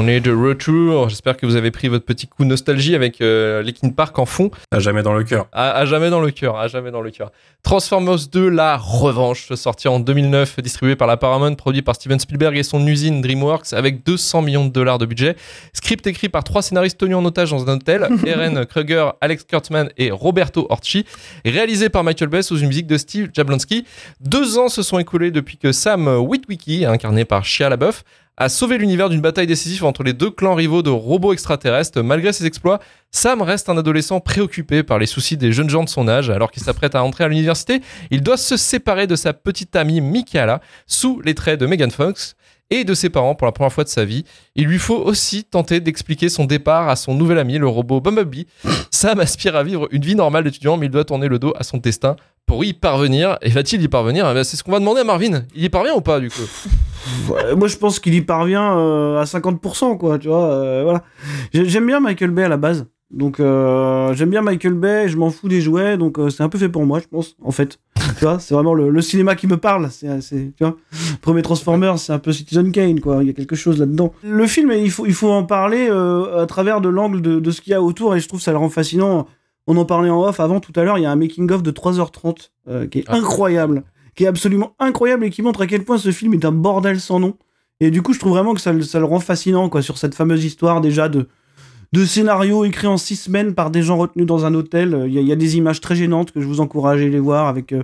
On 0.09 0.11
est 0.11 0.21
de 0.21 0.33
retour. 0.33 1.11
J'espère 1.11 1.37
que 1.37 1.45
vous 1.45 1.57
avez 1.57 1.71
pris 1.71 1.89
votre 1.89 2.07
petit 2.07 2.27
coup 2.27 2.43
de 2.43 2.49
nostalgie 2.49 2.95
avec 2.95 3.21
euh, 3.21 3.63
Linkin 3.63 3.91
Park 3.91 4.19
en 4.19 4.25
fond. 4.25 4.51
À 4.71 4.79
jamais 4.79 5.03
dans 5.03 5.13
le 5.13 5.23
cœur. 5.23 5.49
À, 5.53 5.73
à 5.73 5.85
jamais 5.85 6.09
dans 6.09 6.23
le 6.23 6.31
cœur, 6.31 6.57
à 6.57 6.67
jamais 6.67 6.91
dans 6.91 7.03
le 7.03 7.11
cœur. 7.11 7.31
Transformers 7.63 8.27
2, 8.33 8.49
la 8.49 8.79
revanche, 8.79 9.53
sorti 9.53 9.87
en 9.87 10.01
2009, 10.01 10.61
distribué 10.61 10.97
par 10.97 11.09
la 11.09 11.19
Paramount, 11.19 11.55
produit 11.57 11.83
par 11.83 11.95
Steven 11.95 12.19
Spielberg 12.19 12.57
et 12.57 12.63
son 12.63 12.87
usine 12.87 13.21
DreamWorks, 13.21 13.75
avec 13.75 14.03
200 14.03 14.41
millions 14.41 14.65
de 14.65 14.71
dollars 14.71 14.97
de 14.97 15.05
budget. 15.05 15.37
Script 15.75 16.07
écrit 16.07 16.31
par 16.31 16.43
trois 16.43 16.63
scénaristes 16.63 16.97
tenus 16.97 17.17
en 17.17 17.25
otage 17.27 17.51
dans 17.51 17.69
un 17.69 17.77
hôtel, 17.77 18.09
Eren 18.27 18.65
Kruger, 18.65 19.11
Alex 19.21 19.45
Kurtzman 19.45 19.91
et 19.99 20.11
Roberto 20.11 20.67
Orci. 20.71 21.05
Réalisé 21.45 21.91
par 21.91 22.03
Michael 22.03 22.31
Bay 22.31 22.41
sous 22.41 22.57
une 22.57 22.69
musique 22.69 22.87
de 22.87 22.97
Steve 22.97 23.29
Jablonsky. 23.35 23.85
Deux 24.23 24.57
ans 24.57 24.71
se 24.71 24.83
sont 24.83 24.99
écoulés 24.99 25.31
depuis 25.31 25.59
que 25.59 25.71
Sam 25.71 26.09
Witwicky, 26.09 26.87
incarné 26.87 27.27
par 27.27 27.45
Shia 27.45 27.69
LaBeouf, 27.69 28.05
a 28.41 28.49
sauvé 28.49 28.79
l'univers 28.79 29.09
d'une 29.09 29.21
bataille 29.21 29.49
décisive 29.49 29.85
entre 29.85 30.05
les 30.05 30.13
deux 30.13 30.31
clans 30.31 30.55
rivaux 30.55 30.83
de 30.83 30.91
robots 30.91 31.33
extraterrestres. 31.33 32.01
Malgré 32.03 32.33
ses 32.33 32.47
exploits, 32.47 32.79
Sam 33.11 33.43
reste 33.43 33.69
un 33.69 33.77
adolescent 33.77 34.21
préoccupé 34.21 34.85
par 34.85 35.01
les 35.01 35.07
soucis 35.07 35.37
des 35.37 35.51
jeunes 35.53 35.69
gens 35.69 35.83
de 35.83 35.89
son 35.89 36.07
âge. 36.07 36.31
Alors 36.31 36.53
qu'il 36.53 36.63
s'apprête 36.63 36.95
à 36.95 37.03
entrer 37.03 37.25
à 37.25 37.29
l'université, 37.29 37.83
il 38.13 38.23
doit 38.23 38.37
se 38.37 38.57
séparer 38.57 39.09
de 39.09 39.17
sa 39.17 39.33
petite 39.33 39.75
amie 39.75 40.01
Michaela 40.01 40.61
sous 40.87 41.21
les 41.25 41.35
traits 41.35 41.59
de 41.59 41.67
Megan 41.67 41.91
Fox 41.91 42.37
et 42.71 42.85
de 42.85 42.95
ses 42.95 43.09
parents 43.11 43.35
pour 43.35 43.47
la 43.47 43.53
première 43.53 43.73
fois 43.73 43.85
de 43.85 43.89
sa 43.89 44.05
vie. 44.05 44.25
Il 44.55 44.67
lui 44.67 44.79
faut 44.79 44.97
aussi 44.99 45.45
tenter 45.45 45.81
d'expliquer 45.81 46.29
son 46.29 46.45
départ 46.45 46.89
à 46.89 46.97
son 46.97 47.15
nouvel 47.15 47.39
ami, 47.39 47.59
le 47.59 47.67
robot 47.69 48.01
Bumblebee. 48.01 48.47
Sam 48.91 49.21
aspire 49.21 49.57
à 49.57 49.63
vivre 49.63 49.89
une 49.91 50.03
vie 50.03 50.15
normale 50.15 50.45
d'étudiant, 50.45 50.77
mais 50.77 50.87
il 50.87 50.91
doit 50.91 51.05
tourner 51.05 51.29
le 51.29 51.39
dos 51.39 51.53
à 51.57 51.63
son 51.63 51.79
destin 51.79 52.17
pour 52.47 52.65
y 52.65 52.73
parvenir. 52.73 53.37
Et 53.43 53.51
va-t-il 53.51 53.83
y 53.83 53.89
parvenir? 53.89 54.29
Eh 54.31 54.35
ben, 54.35 54.45
C'est 54.45 54.57
ce 54.57 54.65
qu'on 54.65 54.73
va 54.73 54.81
demander 54.81 55.01
à 55.01 55.05
Marvin. 55.05 55.43
Il 55.55 55.63
y 55.65 55.69
parvient 55.69 55.95
ou 55.95 56.01
pas, 56.01 56.21
du 56.21 56.31
coup? 56.31 56.43
Ouais, 57.31 57.55
moi, 57.55 57.69
je 57.69 57.77
pense 57.77 58.01
qu'il 58.01 58.13
y 58.15 58.21
parvient 58.21 58.77
euh, 58.77 59.19
à 59.21 59.25
50%, 59.25 59.97
quoi, 59.97 60.19
tu 60.19 60.29
vois. 60.29 60.51
euh, 60.51 60.83
voilà. 60.83 61.05
J'ai- 61.55 61.67
J'aime 61.67 61.87
bien 61.87 62.01
Michael 62.01 62.33
Bay 62.33 62.43
à 62.45 62.49
la 62.49 62.57
base. 62.59 62.87
Donc, 63.11 63.41
euh, 63.41 64.13
j'aime 64.15 64.29
bien 64.29 64.43
Michael 64.43 64.75
Bay, 64.75 65.09
je 65.09 65.17
m'en 65.17 65.31
fous 65.31 65.49
des 65.49 65.63
jouets, 65.63 65.97
donc 65.97 66.19
euh, 66.19 66.29
c'est 66.29 66.43
un 66.43 66.51
peu 66.51 66.59
fait 66.59 66.69
pour 66.69 66.85
moi, 66.85 67.01
je 67.01 67.07
pense, 67.07 67.37
en 67.43 67.51
fait. 67.51 67.79
tu 68.19 68.25
vois, 68.25 68.39
c'est 68.39 68.53
vraiment 68.55 68.75
le, 68.75 68.91
le 68.91 69.01
cinéma 69.01 69.35
qui 69.35 69.47
me 69.47 69.57
parle. 69.57 69.89
C'est, 69.91 70.21
tu 70.21 70.63
vois, 70.65 70.77
premier 71.23 71.41
Transformers, 71.41 71.99
c'est 71.99 72.13
un 72.13 72.19
peu 72.19 72.33
Citizen 72.33 72.71
Kane, 72.71 73.01
quoi. 73.01 73.23
Il 73.23 73.27
y 73.29 73.31
a 73.31 73.33
quelque 73.33 73.57
chose 73.57 73.79
là-dedans. 73.81 74.13
Le 74.23 74.47
film, 74.47 74.73
il 74.73 74.91
faut, 74.91 75.07
il 75.07 75.15
faut 75.15 75.31
en 75.31 75.45
parler 75.45 75.89
euh, 75.91 76.43
à 76.43 76.47
travers 76.47 76.83
de 76.83 76.91
l'angle 76.91 77.23
de, 77.23 77.41
de 77.41 77.51
ce 77.51 77.63
qu'il 77.63 77.71
y 77.71 77.75
a 77.75 77.81
autour, 77.83 78.15
et 78.15 78.21
je 78.21 78.29
trouve 78.29 78.43
ça 78.43 78.53
le 78.53 78.59
rend 78.59 78.69
fascinant. 78.69 79.27
On 79.67 79.77
en 79.79 79.85
parlait 79.87 80.11
en 80.11 80.23
off 80.23 80.39
avant 80.41 80.61
tout 80.61 80.73
à 80.77 80.85
l'heure, 80.85 80.99
il 80.99 81.03
y 81.03 81.07
a 81.07 81.11
un 81.11 81.17
making-of 81.17 81.63
de 81.63 81.71
3h30 81.71 82.51
euh, 82.69 82.87
qui 82.87 82.99
est 83.01 83.05
Ah. 83.09 83.17
incroyable, 83.17 83.85
qui 84.17 84.25
est 84.25 84.27
absolument 84.27 84.75
incroyable 84.79 85.25
et 85.25 85.31
qui 85.31 85.41
montre 85.43 85.63
à 85.63 85.67
quel 85.67 85.85
point 85.85 85.97
ce 85.99 86.11
film 86.11 86.35
est 86.35 86.45
un 86.45 86.53
bordel 86.53 87.01
sans 87.01 87.21
nom. 87.21 87.37
Et 87.81 87.91
du 87.91 88.03
coup, 88.03 88.13
je 88.13 88.19
trouve 88.19 88.33
vraiment 88.33 88.55
que 88.55 88.61
ça, 88.61 88.73
le- 88.73 88.83
ça 88.83 88.99
le 88.99 89.05
rend 89.07 89.21
fascinant, 89.21 89.69
quoi, 89.71 89.81
sur 89.83 89.97
cette 89.99 90.15
fameuse 90.15 90.45
histoire 90.45 90.81
déjà 90.83 91.09
de, 91.09 91.29
de 91.93 92.05
scénario 92.05 92.65
écrit 92.67 92.87
en 92.87 92.97
six 92.99 93.17
semaines 93.17 93.55
par 93.55 93.71
des 93.71 93.83
gens 93.83 93.97
retenus 93.97 94.27
dans 94.27 94.45
un 94.45 94.53
hôtel. 94.55 94.95
Euh, 94.95 95.09
Il 95.09 95.15
y, 95.15 95.19
a- 95.19 95.21
il 95.23 95.27
y 95.27 95.33
a 95.33 95.37
des 95.37 95.57
images 95.57 95.81
très 95.81 95.97
gênantes 95.97 96.33
que 96.33 96.41
je 96.41 96.47
vous 96.47 96.61
encourage 96.61 97.01
à 97.01 97.05
aller 97.05 97.19
voir 97.19 97.47
avec, 97.49 97.73
euh, 97.73 97.83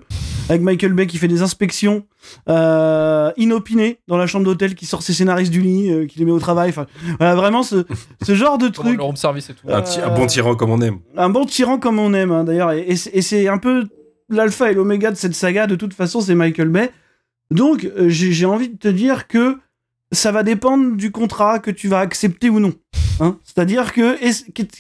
avec 0.50 0.60
Michael 0.60 0.92
Bay 0.92 1.06
qui 1.06 1.16
fait 1.16 1.28
des 1.28 1.40
inspections 1.40 2.04
euh, 2.48 3.30
inopinées 3.36 3.98
dans 4.08 4.16
la 4.18 4.26
chambre 4.26 4.44
d'hôtel, 4.44 4.74
qui 4.74 4.84
sort 4.86 5.02
ses 5.02 5.12
scénaristes 5.14 5.50
du 5.52 5.60
lit, 5.62 5.90
euh, 5.90 6.06
qui 6.06 6.18
les 6.18 6.24
met 6.26 6.32
au 6.32 6.38
travail. 6.38 6.68
Enfin, 6.70 6.86
voilà, 7.18 7.34
vraiment 7.34 7.62
ce, 7.62 7.84
ce 8.22 8.34
genre 8.34 8.58
de 8.58 8.68
truc 8.68 8.96
le 8.98 9.02
room 9.02 9.16
service 9.16 9.48
et 9.50 9.54
tout. 9.54 9.66
Un, 9.68 9.80
bon 10.14 10.26
tyran 10.26 10.54
comme 10.54 10.70
on 10.70 10.80
aime. 10.82 10.98
un 11.16 11.30
bon 11.30 11.44
tyran 11.46 11.78
comme 11.78 11.98
on 11.98 12.12
aime 12.12 12.30
hein, 12.32 12.44
d'ailleurs 12.44 12.72
et, 12.72 12.84
et 12.86 12.96
c'est- 12.96 13.10
et 13.14 13.22
c'est 13.22 13.48
un 13.48 13.58
peu 13.58 13.86
l'alpha 14.28 14.70
et 14.70 14.74
l'oméga 14.74 15.10
de 15.10 15.16
cette 15.16 15.34
saga 15.34 15.66
de 15.66 15.76
toute 15.76 15.94
façon 15.94 16.20
c'est 16.20 16.34
Michael 16.34 16.68
Bay 16.68 16.90
donc 17.50 17.84
euh, 17.84 18.08
j'ai 18.08 18.46
envie 18.46 18.68
de 18.70 18.76
te 18.78 18.88
dire 18.88 19.28
que 19.28 19.58
ça 20.12 20.32
va 20.32 20.42
dépendre 20.42 20.96
du 20.96 21.10
contrat 21.10 21.58
que 21.58 21.70
tu 21.70 21.88
vas 21.88 22.00
accepter 22.00 22.48
ou 22.50 22.58
non 22.60 22.72
hein? 23.20 23.36
C'est-à-dire 23.44 23.92
que 23.92 24.16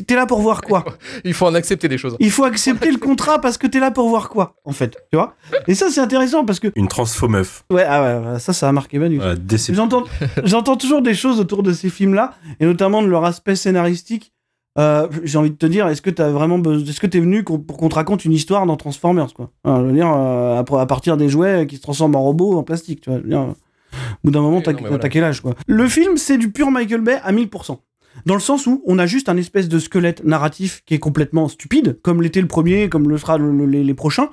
t'es 0.02 0.14
là 0.14 0.26
pour 0.26 0.40
voir 0.40 0.62
quoi? 0.62 0.84
Il 1.24 1.34
faut 1.34 1.46
en 1.46 1.54
accepter 1.54 1.88
des 1.88 1.98
choses. 1.98 2.16
il 2.20 2.30
faut 2.30 2.44
accepter 2.44 2.90
le 2.90 2.98
contrat 2.98 3.40
parce 3.40 3.58
que 3.58 3.66
t'es 3.66 3.80
là 3.80 3.90
pour 3.90 4.08
voir 4.08 4.28
quoi 4.28 4.54
en 4.64 4.72
fait 4.72 4.96
tu 5.10 5.16
vois? 5.16 5.34
Et 5.68 5.74
ça 5.74 5.90
c'est 5.90 6.00
intéressant 6.00 6.44
parce 6.44 6.60
que 6.60 6.68
Une 6.76 6.88
transfo 6.88 7.28
meuf. 7.28 7.64
ouais, 7.70 7.84
ah 7.88 8.02
ouais, 8.20 8.26
ouais, 8.32 8.38
ça 8.38 8.52
ça 8.52 8.68
a 8.68 8.72
marqué 8.72 8.98
Manu 8.98 9.20
déception. 9.38 9.74
J'entends, 9.84 10.04
j'entends 10.44 10.76
toujours 10.76 11.02
des 11.02 11.14
choses 11.14 11.40
autour 11.40 11.62
de 11.62 11.72
ces 11.72 11.90
films-là, 11.90 12.34
et 12.60 12.66
notamment 12.66 13.02
de 13.02 13.08
leur 13.08 13.24
aspect 13.24 13.56
scénaristique. 13.56 14.32
Euh, 14.76 15.06
j'ai 15.22 15.38
envie 15.38 15.50
de 15.52 15.56
te 15.56 15.66
dire, 15.66 15.86
est-ce 15.86 16.02
que 16.02 16.10
t'as 16.10 16.30
vraiment, 16.30 16.58
besoin- 16.58 16.84
est-ce 16.84 16.98
que 16.98 17.06
t'es 17.06 17.20
venu 17.20 17.44
pour 17.44 17.64
qu'on 17.76 17.88
te 17.88 17.94
raconte 17.94 18.24
une 18.24 18.32
histoire 18.32 18.66
dans 18.66 18.76
Transformers, 18.76 19.32
quoi? 19.32 19.50
Je 19.64 19.70
veux 19.70 19.92
dire, 19.92 20.12
euh, 20.12 20.58
à 20.58 20.86
partir 20.86 21.16
des 21.16 21.28
jouets 21.28 21.68
qui 21.68 21.76
se 21.76 21.80
transforment 21.80 22.16
en 22.16 22.22
robots, 22.24 22.58
en 22.58 22.64
plastique, 22.64 23.00
tu 23.02 23.10
vois. 23.10 23.20
je 23.20 23.22
veux 23.22 23.28
dire, 23.30 23.40
euh, 23.40 23.46
au 23.52 23.96
bout 24.24 24.30
d'un 24.32 24.40
moment, 24.40 24.60
t'as, 24.60 24.72
voilà. 24.72 24.98
t'as 24.98 25.08
quel 25.08 25.22
âge, 25.22 25.40
quoi? 25.42 25.54
Le 25.68 25.86
film, 25.86 26.16
c'est 26.16 26.38
du 26.38 26.50
pur 26.50 26.72
Michael 26.72 27.02
Bay 27.02 27.20
à 27.22 27.30
1000%. 27.30 27.78
Dans 28.26 28.34
le 28.34 28.40
sens 28.40 28.66
où 28.66 28.82
on 28.86 28.98
a 28.98 29.06
juste 29.06 29.28
un 29.28 29.36
espèce 29.36 29.68
de 29.68 29.78
squelette 29.78 30.24
narratif 30.24 30.82
qui 30.86 30.94
est 30.94 30.98
complètement 30.98 31.48
stupide, 31.48 31.98
comme 32.02 32.22
l'était 32.22 32.40
le 32.40 32.46
premier, 32.46 32.88
comme 32.88 33.08
le 33.08 33.18
sera 33.18 33.38
le- 33.38 33.52
le- 33.52 33.66
les, 33.66 33.94
prochains, 33.94 34.30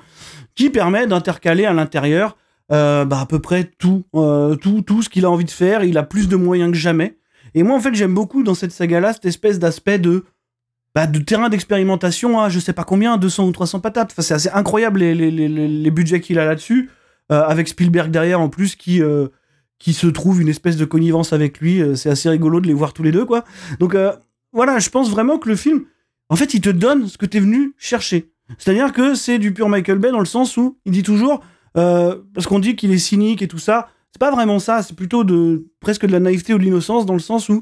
qui 0.55 0.69
permet 0.69 1.07
d'intercaler 1.07 1.65
à 1.65 1.73
l'intérieur 1.73 2.38
euh, 2.71 3.03
bah, 3.05 3.19
à 3.19 3.25
peu 3.25 3.39
près 3.39 3.69
tout, 3.79 4.03
euh, 4.15 4.55
tout, 4.55 4.81
tout 4.81 5.01
ce 5.01 5.09
qu'il 5.09 5.25
a 5.25 5.29
envie 5.29 5.45
de 5.45 5.51
faire. 5.51 5.83
Il 5.83 5.97
a 5.97 6.03
plus 6.03 6.29
de 6.29 6.35
moyens 6.38 6.71
que 6.71 6.77
jamais. 6.77 7.17
Et 7.53 7.63
moi, 7.63 7.75
en 7.75 7.79
fait, 7.81 7.93
j'aime 7.93 8.13
beaucoup 8.13 8.43
dans 8.43 8.53
cette 8.55 8.71
saga-là 8.71 9.11
cette 9.13 9.25
espèce 9.25 9.59
d'aspect 9.59 10.00
de, 10.00 10.23
bah, 10.95 11.05
de 11.05 11.19
terrain 11.19 11.50
d'expérimentation 11.50 12.39
à 12.39 12.47
je 12.47 12.59
sais 12.59 12.71
pas 12.73 12.85
combien, 12.85 13.17
200 13.17 13.47
ou 13.47 13.51
300 13.51 13.81
patates. 13.81 14.13
C'est 14.17 14.33
assez 14.33 14.50
incroyable 14.53 15.00
les, 15.01 15.91
budgets 15.91 16.21
qu'il 16.21 16.39
a 16.39 16.45
là-dessus, 16.45 16.89
euh, 17.31 17.43
avec 17.43 17.67
Spielberg 17.67 18.09
derrière 18.09 18.39
en 18.39 18.47
plus 18.47 18.75
qui, 18.77 19.01
qui 19.81 19.93
se 19.93 20.05
trouve 20.05 20.41
une 20.41 20.47
espèce 20.47 20.77
de 20.77 20.85
connivence 20.85 21.33
avec 21.33 21.59
lui. 21.59 21.81
Euh, 21.81 21.95
c'est 21.95 22.09
assez 22.09 22.29
rigolo 22.29 22.61
de 22.61 22.67
les 22.67 22.73
voir 22.73 22.93
tous 22.93 23.01
les 23.01 23.11
deux, 23.11 23.25
quoi. 23.25 23.43
Donc 23.79 23.95
euh, 23.95 24.13
voilà, 24.53 24.77
je 24.79 24.89
pense 24.89 25.09
vraiment 25.09 25.39
que 25.39 25.50
le 25.50 25.55
film, 25.55 25.85
en 26.29 26.35
fait, 26.35 26.53
il 26.53 26.61
te 26.61 26.69
donne 26.69 27.07
ce 27.07 27.17
que 27.17 27.25
t'es 27.25 27.39
venu 27.39 27.73
chercher. 27.77 28.31
C'est-à-dire 28.57 28.93
que 28.93 29.15
c'est 29.15 29.39
du 29.39 29.53
pur 29.53 29.69
Michael 29.69 29.97
Bay 29.97 30.11
dans 30.11 30.19
le 30.19 30.25
sens 30.25 30.55
où 30.55 30.77
il 30.85 30.91
dit 30.91 31.03
toujours, 31.03 31.41
euh, 31.77 32.15
parce 32.35 32.45
qu'on 32.45 32.59
dit 32.59 32.75
qu'il 32.75 32.91
est 32.91 33.00
cynique 33.00 33.41
et 33.41 33.47
tout 33.47 33.57
ça, 33.57 33.89
c'est 34.11 34.19
pas 34.19 34.29
vraiment 34.29 34.59
ça, 34.59 34.83
c'est 34.83 34.95
plutôt 34.95 35.23
de 35.23 35.65
presque 35.79 36.05
de 36.05 36.11
la 36.11 36.19
naïveté 36.19 36.53
ou 36.53 36.59
de 36.59 36.63
l'innocence 36.63 37.05
dans 37.05 37.13
le 37.13 37.19
sens 37.19 37.50
où 37.50 37.59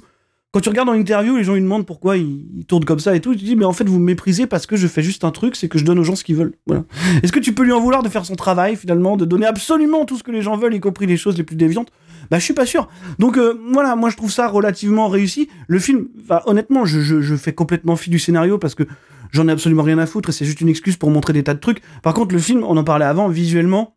quand 0.52 0.62
tu 0.62 0.70
regardes 0.70 0.88
dans 0.88 0.96
l'interview, 0.96 1.38
les 1.38 1.44
gens 1.44 1.54
lui 1.54 1.62
demandent 1.62 1.86
pourquoi 1.86 2.18
il, 2.18 2.66
tourne 2.68 2.84
comme 2.84 3.00
ça 3.00 3.16
et 3.16 3.22
tout, 3.22 3.34
tu 3.34 3.42
te 3.42 3.46
dis 3.46 3.56
mais 3.56 3.66
en 3.66 3.74
fait 3.74 3.88
vous 3.88 4.00
me 4.00 4.06
méprisez 4.06 4.48
parce 4.48 4.66
que 4.66 4.76
je 4.76 4.88
fais 4.88 5.04
juste 5.04 5.24
un 5.24 5.32
truc, 5.32 5.56
c'est 5.56 5.70
que 5.70 5.78
je 5.78 5.86
donne 5.86 6.00
aux 6.00 6.04
gens 6.04 6.16
ce 6.16 6.24
qu'ils 6.24 6.36
veulent. 6.36 6.56
Voilà. 6.66 6.86
Est-ce 7.24 7.32
que 7.32 7.40
tu 7.40 7.54
peux 7.54 7.64
lui 7.64 7.72
en 7.72 7.80
vouloir 7.80 8.02
de 8.02 8.10
faire 8.10 8.26
son 8.26 8.36
travail 8.36 8.76
finalement, 8.76 9.16
de 9.16 9.26
donner 9.26 9.46
absolument 9.46 10.06
tout 10.06 10.18
ce 10.18 10.24
que 10.24 10.32
les 10.32 10.42
gens 10.42 10.58
veulent, 10.58 10.74
y 10.74 10.80
compris 10.80 11.06
les 11.06 11.18
choses 11.18 11.38
les 11.38 11.44
plus 11.44 11.56
déviantes 11.56 11.92
Bah, 12.32 12.38
je 12.40 12.44
suis 12.44 12.54
pas 12.54 12.66
sûr. 12.66 12.88
Donc 13.18 13.38
euh, 13.38 13.60
voilà, 13.72 13.96
moi 13.96 14.10
je 14.10 14.18
trouve 14.18 14.32
ça 14.32 14.48
relativement 14.48 15.08
réussi. 15.08 15.50
Le 15.68 15.80
film, 15.80 16.08
bah, 16.28 16.44
honnêtement, 16.46 16.86
je, 16.86 17.00
je, 17.02 17.22
je 17.22 17.36
fais 17.36 17.54
complètement 17.54 17.96
fi 17.96 18.10
du 18.10 18.20
scénario 18.20 18.58
parce 18.58 18.76
que 18.76 18.84
j'en 19.32 19.48
ai 19.48 19.52
absolument 19.52 19.84
rien 19.84 19.98
à 19.98 20.06
foutre 20.06 20.30
et 20.30 20.32
c'est 20.32 20.46
juste 20.46 20.62
une 20.62 20.70
excuse 20.70 20.98
pour 20.98 21.10
montrer 21.10 21.34
des 21.34 21.44
tas 21.44 21.54
de 21.54 21.60
trucs. 21.60 21.82
Par 22.04 22.14
contre, 22.14 22.34
le 22.34 22.40
film, 22.42 22.64
on 22.64 22.78
en 22.78 22.84
parlait 22.84 23.06
avant, 23.06 23.28
visuellement, 23.30 23.96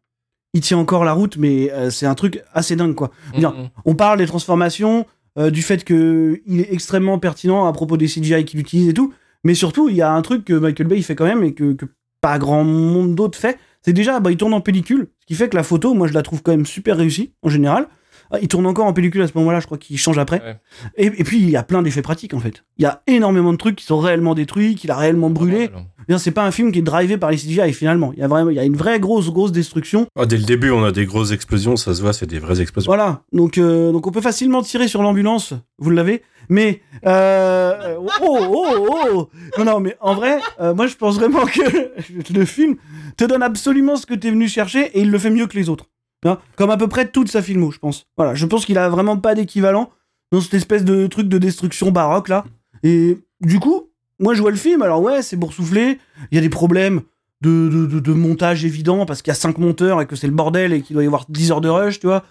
il 0.54 0.60
tient 0.60 0.78
encore 0.78 1.04
la 1.04 1.12
route, 1.12 1.36
mais 1.36 1.70
euh, 1.72 1.90
c'est 1.90 2.06
un 2.06 2.14
truc 2.14 2.42
assez 2.52 2.76
dingue, 2.76 2.94
quoi. 2.94 3.10
Dire, 3.36 3.52
Mhm. 3.52 3.68
On 3.84 3.94
parle 3.94 4.18
des 4.18 4.26
transformations, 4.26 5.06
euh, 5.38 5.50
du 5.50 5.62
fait 5.62 5.82
que 5.84 6.40
il 6.46 6.60
est 6.60 6.72
extrêmement 6.72 7.18
pertinent 7.18 7.66
à 7.66 7.72
propos 7.72 7.96
des 7.96 8.06
CGI 8.06 8.44
qu'il 8.44 8.60
utilise 8.60 8.88
et 8.88 8.94
tout, 8.94 9.14
mais 9.44 9.54
surtout, 9.54 9.88
il 9.88 9.96
y 9.96 10.02
a 10.02 10.12
un 10.12 10.20
truc 10.22 10.44
que 10.44 10.52
Michael 10.52 10.86
Bay 10.88 11.00
fait 11.02 11.14
quand 11.14 11.24
même 11.24 11.42
et 11.42 11.54
que, 11.54 11.72
que 11.72 11.86
pas 12.20 12.38
grand 12.38 12.64
monde 12.64 13.14
d'autres 13.14 13.38
fait, 13.38 13.58
c'est 13.80 13.92
déjà, 13.94 14.20
bah, 14.20 14.30
il 14.30 14.36
tourne 14.36 14.52
en 14.54 14.60
pellicule, 14.60 15.08
ce 15.20 15.26
qui 15.26 15.34
fait 15.34 15.48
que 15.48 15.56
la 15.56 15.62
photo, 15.62 15.94
moi, 15.94 16.06
je 16.06 16.12
la 16.12 16.22
trouve 16.22 16.42
quand 16.42 16.52
même 16.52 16.66
super 16.66 16.96
réussie, 16.98 17.32
en 17.42 17.48
général. 17.48 17.88
Ah, 18.32 18.38
Il 18.40 18.48
tourne 18.48 18.66
encore 18.66 18.86
en 18.86 18.92
pellicule 18.92 19.22
à 19.22 19.28
ce 19.28 19.32
moment-là, 19.36 19.60
je 19.60 19.66
crois 19.66 19.78
qu'il 19.78 19.98
change 19.98 20.18
après. 20.18 20.40
Ouais. 20.42 20.56
Et, 20.96 21.06
et 21.06 21.24
puis, 21.24 21.38
il 21.38 21.50
y 21.50 21.56
a 21.56 21.62
plein 21.62 21.82
d'effets 21.82 22.02
pratiques, 22.02 22.34
en 22.34 22.40
fait. 22.40 22.64
Il 22.78 22.82
y 22.82 22.86
a 22.86 23.02
énormément 23.06 23.52
de 23.52 23.58
trucs 23.58 23.76
qui 23.76 23.84
sont 23.84 23.98
réellement 23.98 24.34
détruits, 24.34 24.74
qu'il 24.74 24.90
a 24.90 24.96
réellement 24.96 25.30
brûlé. 25.30 25.68
Voilà. 25.68 25.84
Je 25.98 26.02
veux 26.02 26.16
dire, 26.16 26.20
C'est 26.20 26.30
pas 26.32 26.44
un 26.44 26.50
film 26.50 26.72
qui 26.72 26.80
est 26.80 26.82
drivé 26.82 27.18
par 27.18 27.30
les 27.30 27.36
CGI, 27.36 27.72
finalement. 27.72 28.12
Il 28.14 28.20
y 28.20 28.22
a 28.22 28.28
vraiment, 28.28 28.50
il 28.50 28.56
y 28.56 28.58
a 28.58 28.64
une 28.64 28.76
vraie 28.76 28.98
grosse, 28.98 29.30
grosse 29.30 29.52
destruction. 29.52 30.06
Ah, 30.18 30.26
dès 30.26 30.36
le 30.38 30.44
début, 30.44 30.70
on 30.70 30.82
a 30.82 30.92
des 30.92 31.04
grosses 31.06 31.30
explosions, 31.30 31.76
ça 31.76 31.94
se 31.94 32.00
voit, 32.00 32.12
c'est 32.12 32.26
des 32.26 32.38
vraies 32.38 32.60
explosions. 32.60 32.88
Voilà, 32.90 33.22
donc, 33.32 33.58
euh, 33.58 33.92
donc 33.92 34.06
on 34.06 34.10
peut 34.10 34.20
facilement 34.20 34.62
tirer 34.62 34.88
sur 34.88 35.02
l'ambulance, 35.02 35.54
vous 35.78 35.90
l'avez, 35.90 36.22
mais... 36.48 36.80
Euh, 37.06 37.96
oh, 38.22 38.38
oh, 38.50 38.88
oh 38.90 39.28
Non, 39.58 39.64
non, 39.64 39.80
mais 39.80 39.96
en 40.00 40.14
vrai, 40.14 40.38
euh, 40.60 40.74
moi 40.74 40.86
je 40.86 40.96
pense 40.96 41.16
vraiment 41.16 41.44
que 41.46 41.92
le 42.34 42.44
film 42.44 42.76
te 43.16 43.24
donne 43.24 43.42
absolument 43.42 43.96
ce 43.96 44.06
que 44.06 44.14
t'es 44.14 44.30
venu 44.30 44.48
chercher 44.48 44.86
et 44.94 45.02
il 45.02 45.10
le 45.10 45.18
fait 45.18 45.30
mieux 45.30 45.46
que 45.46 45.56
les 45.56 45.68
autres. 45.68 45.86
Hein, 46.24 46.38
Comme 46.56 46.70
à 46.70 46.76
peu 46.76 46.88
près 46.88 47.08
toute 47.08 47.30
sa 47.30 47.42
filmo, 47.42 47.70
je 47.70 47.78
pense. 47.78 48.06
Voilà, 48.16 48.34
je 48.34 48.46
pense 48.46 48.64
qu'il 48.64 48.78
a 48.78 48.88
vraiment 48.88 49.16
pas 49.16 49.34
d'équivalent 49.34 49.90
dans 50.30 50.40
cette 50.40 50.54
espèce 50.54 50.84
de 50.84 51.06
truc 51.06 51.28
de 51.28 51.38
destruction 51.38 51.90
baroque 51.90 52.28
là. 52.28 52.44
Et 52.82 53.18
du 53.40 53.58
coup, 53.58 53.90
moi 54.18 54.34
je 54.34 54.40
vois 54.40 54.50
le 54.50 54.56
film, 54.56 54.82
alors 54.82 55.02
ouais, 55.02 55.22
c'est 55.22 55.36
boursouflé, 55.36 55.98
il 56.30 56.34
y 56.34 56.38
a 56.38 56.40
des 56.40 56.48
problèmes 56.48 57.02
de, 57.40 57.86
de, 57.86 58.12
montage 58.12 58.64
évident 58.64 59.04
parce 59.04 59.20
qu'il 59.20 59.32
y 59.32 59.32
a 59.32 59.34
5 59.34 59.58
monteurs 59.58 60.00
et 60.00 60.06
que 60.06 60.14
c'est 60.14 60.28
le 60.28 60.32
bordel 60.32 60.72
et 60.72 60.80
qu'il 60.80 60.94
doit 60.94 61.02
y 61.02 61.06
avoir 61.06 61.26
10 61.28 61.50
heures 61.50 61.60
de 61.60 61.68
rush, 61.68 61.98
tu 61.98 62.06
vois. 62.06 62.22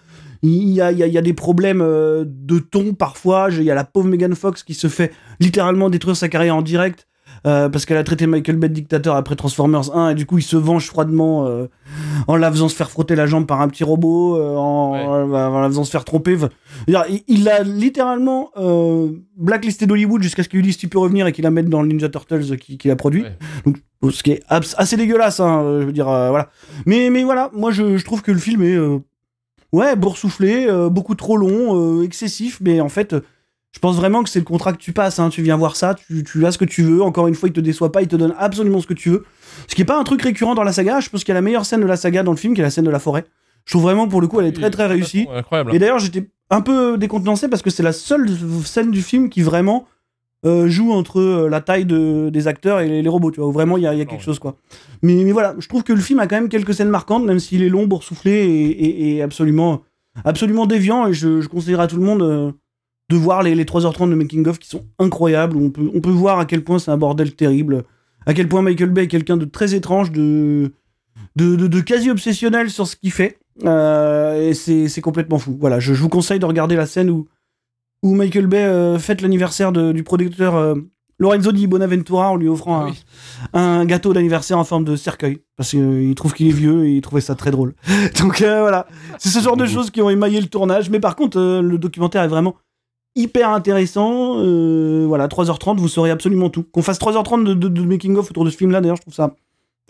Il 0.42 0.70
y 0.70 0.80
a, 0.80 0.90
il 0.90 0.98
il 0.98 1.12
y 1.12 1.18
a 1.18 1.22
des 1.22 1.34
problèmes 1.34 1.82
euh, 1.82 2.24
de 2.26 2.58
ton 2.58 2.94
parfois. 2.94 3.48
Il 3.50 3.62
y 3.62 3.70
a 3.70 3.74
la 3.74 3.84
pauvre 3.84 4.08
Megan 4.08 4.34
Fox 4.34 4.62
qui 4.62 4.74
se 4.74 4.88
fait 4.88 5.12
littéralement 5.38 5.90
détruire 5.90 6.16
sa 6.16 6.28
carrière 6.28 6.56
en 6.56 6.62
direct 6.62 7.06
euh, 7.46 7.68
parce 7.68 7.84
qu'elle 7.86 7.96
a 7.96 8.04
traité 8.04 8.26
Michael 8.26 8.56
Bay 8.56 8.68
de 8.68 8.74
dictateur 8.74 9.16
après 9.16 9.34
Transformers 9.34 9.96
1 9.96 10.10
et 10.10 10.14
du 10.14 10.26
coup 10.26 10.38
il 10.38 10.42
se 10.42 10.56
venge 10.56 10.86
froidement 10.86 11.46
euh, 11.46 11.66
en 12.28 12.36
la 12.36 12.50
faisant 12.52 12.68
se 12.68 12.76
faire 12.76 12.90
frotter 12.90 13.16
la 13.16 13.26
jambe 13.26 13.46
par 13.46 13.60
un 13.60 13.68
petit 13.68 13.82
robot, 13.84 14.36
euh, 14.36 14.54
en, 14.56 14.92
Ouais. 14.92 15.02
en 15.36 15.60
la 15.60 15.68
faisant 15.68 15.84
se 15.84 15.90
faire 15.90 16.04
tromper. 16.04 16.36
Il- 16.86 16.96
il 17.26 17.48
a 17.48 17.62
littéralement 17.62 18.50
blacklisté 19.36 19.86
d'Hollywood 19.86 20.22
jusqu'à 20.22 20.42
ce 20.42 20.48
qu'il 20.48 20.58
lui 20.58 20.66
dise 20.66 20.76
tu 20.76 20.88
peux 20.88 20.98
revenir 20.98 21.26
et 21.26 21.32
qu'il 21.32 21.44
la 21.44 21.50
mette 21.50 21.68
dans 21.68 21.82
le 21.82 21.88
Ninja 21.88 22.08
Turtles 22.08 22.56
qui- 22.58 22.78
qu'il 22.78 22.90
a 22.90 22.96
produit. 22.96 23.22
Ouais. 23.22 23.36
Donc, 23.64 23.78
ce 24.12 24.22
qui 24.22 24.32
est 24.32 24.42
assez 24.48 24.96
dégueulasse, 24.96 25.40
hein, 25.40 25.78
je 25.80 25.84
veux 25.86 25.92
dire, 25.92 26.06
voilà. 26.06 26.48
Mais, 26.86 27.10
mais 27.10 27.22
voilà, 27.24 27.50
moi 27.54 27.70
je, 27.70 27.96
je 27.96 28.04
trouve 28.04 28.22
que 28.22 28.32
le 28.32 28.38
film 28.38 28.62
est, 28.62 28.76
ouais, 29.72 29.96
boursouflé, 29.96 30.66
beaucoup 30.90 31.14
trop 31.14 31.36
long, 31.36 32.02
excessif, 32.02 32.58
mais 32.60 32.80
en 32.80 32.88
fait, 32.88 33.14
je 33.74 33.78
pense 33.78 33.96
vraiment 33.96 34.22
que 34.22 34.28
c'est 34.28 34.38
le 34.38 34.44
contrat 34.44 34.72
que 34.72 34.78
tu 34.78 34.92
passes. 34.92 35.18
Hein. 35.18 35.28
Tu 35.30 35.42
viens 35.42 35.56
voir 35.56 35.76
ça, 35.76 35.94
tu, 35.94 36.22
tu 36.24 36.44
as 36.46 36.52
ce 36.52 36.58
que 36.58 36.64
tu 36.64 36.82
veux. 36.82 37.02
Encore 37.02 37.26
une 37.26 37.34
fois, 37.34 37.48
il 37.48 37.52
te 37.52 37.60
déçoit 37.60 37.90
pas, 37.92 38.02
il 38.02 38.08
te 38.08 38.16
donne 38.16 38.34
absolument 38.38 38.80
ce 38.80 38.86
que 38.86 38.94
tu 38.94 39.10
veux. 39.10 39.24
Ce 39.66 39.74
qui 39.74 39.82
est 39.82 39.86
pas 39.86 39.98
un 39.98 40.04
truc 40.04 40.22
récurrent 40.22 40.54
dans 40.54 40.62
la 40.64 40.72
saga. 40.72 41.00
Je 41.00 41.08
pense 41.08 41.24
qu'il 41.24 41.32
y 41.32 41.36
a 41.36 41.40
la 41.40 41.42
meilleure 41.42 41.64
scène 41.64 41.80
de 41.80 41.86
la 41.86 41.96
saga 41.96 42.22
dans 42.22 42.32
le 42.32 42.36
film, 42.36 42.54
qui 42.54 42.60
est 42.60 42.64
la 42.64 42.70
scène 42.70 42.84
de 42.84 42.90
la 42.90 42.98
forêt. 42.98 43.24
Je 43.64 43.72
trouve 43.72 43.82
vraiment 43.82 44.08
pour 44.08 44.20
le 44.20 44.26
coup, 44.26 44.40
elle 44.40 44.46
est 44.46 44.52
très 44.52 44.70
très 44.70 44.86
réussie. 44.86 45.26
Incroyable. 45.34 45.74
Et 45.74 45.78
d'ailleurs, 45.78 45.98
j'étais 46.00 46.28
un 46.50 46.60
peu 46.60 46.98
décontenancé 46.98 47.48
parce 47.48 47.62
que 47.62 47.70
c'est 47.70 47.82
la 47.82 47.92
seule 47.92 48.28
scène 48.64 48.90
du 48.90 49.00
film 49.02 49.28
qui 49.30 49.40
vraiment 49.42 49.86
euh, 50.44 50.66
joue 50.68 50.90
entre 50.92 51.20
euh, 51.20 51.48
la 51.48 51.60
taille 51.60 51.84
de, 51.86 52.28
des 52.28 52.48
acteurs 52.48 52.80
et 52.80 52.88
les, 52.88 53.00
les 53.02 53.08
robots, 53.08 53.30
tu 53.30 53.38
vois, 53.40 53.48
où 53.48 53.52
vraiment 53.52 53.76
il 53.78 53.84
y 53.84 53.86
a, 53.86 53.94
il 53.94 53.98
y 53.98 54.02
a 54.02 54.04
quelque 54.04 54.18
ouais. 54.18 54.24
chose, 54.24 54.40
quoi. 54.40 54.56
Mais, 55.00 55.14
mais 55.24 55.30
voilà, 55.32 55.54
je 55.60 55.68
trouve 55.68 55.84
que 55.84 55.92
le 55.92 56.00
film 56.00 56.18
a 56.18 56.26
quand 56.26 56.34
même 56.34 56.48
quelques 56.48 56.74
scènes 56.74 56.88
marquantes, 56.88 57.24
même 57.24 57.38
s'il 57.38 57.62
est 57.62 57.68
long, 57.68 57.86
boursouflé 57.86 58.32
et, 58.32 58.70
et- 58.70 59.16
et 59.16 59.22
absolument, 59.22 59.82
absolument 60.24 60.66
déviant. 60.66 61.06
Et 61.06 61.12
je, 61.14 61.40
je 61.40 61.48
conseillerais 61.48 61.84
à 61.84 61.86
tout 61.86 61.96
le 61.96 62.02
monde 62.02 62.22
euh, 62.22 62.50
de 63.12 63.16
voir 63.16 63.42
les, 63.42 63.54
les 63.54 63.64
3h30 63.64 64.08
de 64.10 64.14
Making 64.14 64.46
of 64.48 64.58
qui 64.58 64.68
sont 64.68 64.84
incroyables, 64.98 65.56
où 65.56 65.64
on 65.66 65.70
peut, 65.70 65.90
on 65.94 66.00
peut 66.00 66.10
voir 66.10 66.38
à 66.38 66.44
quel 66.46 66.62
point 66.64 66.78
c'est 66.78 66.90
un 66.90 66.96
bordel 66.96 67.34
terrible, 67.34 67.84
à 68.26 68.34
quel 68.34 68.48
point 68.48 68.62
Michael 68.62 68.90
Bay 68.90 69.04
est 69.04 69.08
quelqu'un 69.08 69.36
de 69.36 69.44
très 69.44 69.74
étrange, 69.74 70.10
de, 70.12 70.72
de, 71.36 71.56
de- 71.56 71.66
de 71.66 71.80
quasi 71.80 72.10
obsessionnel 72.10 72.70
sur 72.70 72.86
ce 72.86 72.96
qu'il 72.96 73.10
fait. 73.12 73.38
Euh, 73.64 74.50
et 74.50 74.54
c'est 74.54 75.00
complètement 75.02 75.38
fou. 75.38 75.56
Voilà, 75.60 75.78
je, 75.80 75.92
je 75.94 76.00
vous 76.02 76.08
conseille 76.08 76.38
de 76.38 76.46
regarder 76.46 76.74
la 76.76 76.86
scène 76.86 77.10
où, 77.10 77.26
où 78.02 78.14
Michael 78.14 78.46
Bay 78.46 78.64
euh, 78.64 78.98
fête 78.98 79.20
l'anniversaire 79.20 79.72
du 79.72 80.02
producteur 80.02 80.56
euh, 80.56 80.74
Lorenzo 81.18 81.52
Di 81.52 81.66
Bonaventura 81.66 82.30
en 82.30 82.36
lui 82.36 82.48
offrant 82.48 82.80
un, 82.80 82.86
Oui. 82.86 83.04
un 83.52 83.84
gâteau 83.84 84.12
d'anniversaire 84.12 84.58
en 84.58 84.64
forme 84.64 84.84
de 84.84 84.96
cercueil. 84.96 85.38
Parce 85.56 85.70
qu'il 85.70 86.14
trouve 86.14 86.32
qu'il 86.32 86.48
est 86.48 86.52
vieux 86.52 86.86
et 86.86 86.92
il 86.96 87.00
trouvait 87.02 87.20
ça 87.20 87.34
très 87.34 87.50
drôle. 87.50 87.74
Donc 88.20 88.38
voilà, 88.40 88.86
c'est 89.18 89.28
ce 89.28 89.40
genre 89.40 89.56
de 89.56 89.66
choses 89.66 89.90
qui 89.90 90.00
ont 90.00 90.10
émaillé 90.10 90.40
le 90.40 90.46
tournage. 90.48 90.88
Mais 90.90 90.98
par 91.00 91.14
contre, 91.14 91.38
le 91.60 91.76
documentaire 91.78 92.22
est 92.22 92.28
vraiment 92.28 92.56
hyper 93.14 93.50
intéressant. 93.50 94.38
Euh, 94.38 95.04
voilà, 95.06 95.28
3h30, 95.28 95.76
vous 95.78 95.88
saurez 95.88 96.10
absolument 96.10 96.48
tout. 96.50 96.62
Qu'on 96.64 96.82
fasse 96.82 96.98
3h30 96.98 97.44
de, 97.44 97.54
de- 97.54 97.68
de 97.68 97.82
making-of 97.82 98.30
autour 98.30 98.44
de 98.44 98.50
ce 98.50 98.56
film-là, 98.56 98.80
d'ailleurs, 98.80 98.96
je 98.96 99.02
trouve 99.02 99.14
ça 99.14 99.34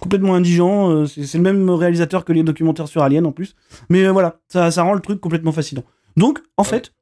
complètement 0.00 0.34
indigent. 0.34 0.90
Euh, 0.90 1.06
c'est 1.06 1.24
c'est 1.24 1.38
le 1.38 1.44
même 1.44 1.70
réalisateur 1.70 2.24
que 2.24 2.32
les 2.32 2.42
documentaires 2.42 2.88
sur 2.88 3.02
Alien 3.02 3.24
en 3.26 3.32
plus. 3.32 3.54
Mais 3.88 4.04
euh, 4.04 4.12
voilà, 4.12 4.36
ça, 4.48 4.70
ça 4.70 4.82
rend 4.82 4.94
le 4.94 5.00
truc 5.00 5.20
complètement 5.20 5.52
fascinant. 5.52 5.84
Donc, 6.16 6.40
en 6.56 6.64
fait, 6.64 6.92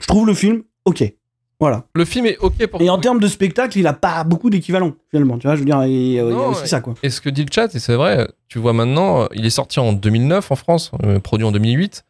je 0.00 0.06
trouve 0.06 0.26
le 0.26 0.34
film 0.34 0.62
ok. 0.84 1.12
Voilà. 1.60 1.84
Le 1.94 2.04
film 2.04 2.26
est 2.26 2.36
ok 2.38 2.66
pour 2.66 2.80
Et 2.82 2.90
en 2.90 2.98
termes 2.98 3.20
de 3.20 3.28
spectacle, 3.28 3.78
il 3.78 3.86
a 3.86 3.92
pas 3.92 4.24
beaucoup 4.24 4.50
d'équivalent, 4.50 4.94
finalement. 5.10 5.38
Tu 5.38 5.46
vois, 5.46 5.54
je 5.54 5.60
veux 5.60 5.64
dire, 5.64 5.80
et, 5.82 5.90
il 5.92 6.12
y 6.14 6.18
a 6.18 6.24
Non, 6.24 6.48
aussi 6.48 6.62
ouais. 6.62 6.66
ça, 6.66 6.80
quoi. 6.80 6.94
Et 7.04 7.08
ce 7.10 7.20
que 7.20 7.28
dit 7.30 7.44
le 7.44 7.50
chat, 7.52 7.72
et 7.74 7.78
c'est 7.78 7.94
vrai, 7.94 8.28
tu 8.48 8.58
vois 8.58 8.72
maintenant, 8.72 9.28
il 9.32 9.46
est 9.46 9.50
sorti 9.50 9.78
en 9.78 9.92
2009 9.92 10.50
en 10.50 10.56
France, 10.56 10.90
produit 11.22 11.46
en 11.46 11.52
2008. 11.52 12.04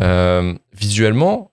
Euh, 0.00 0.52
visuellement, 0.76 1.52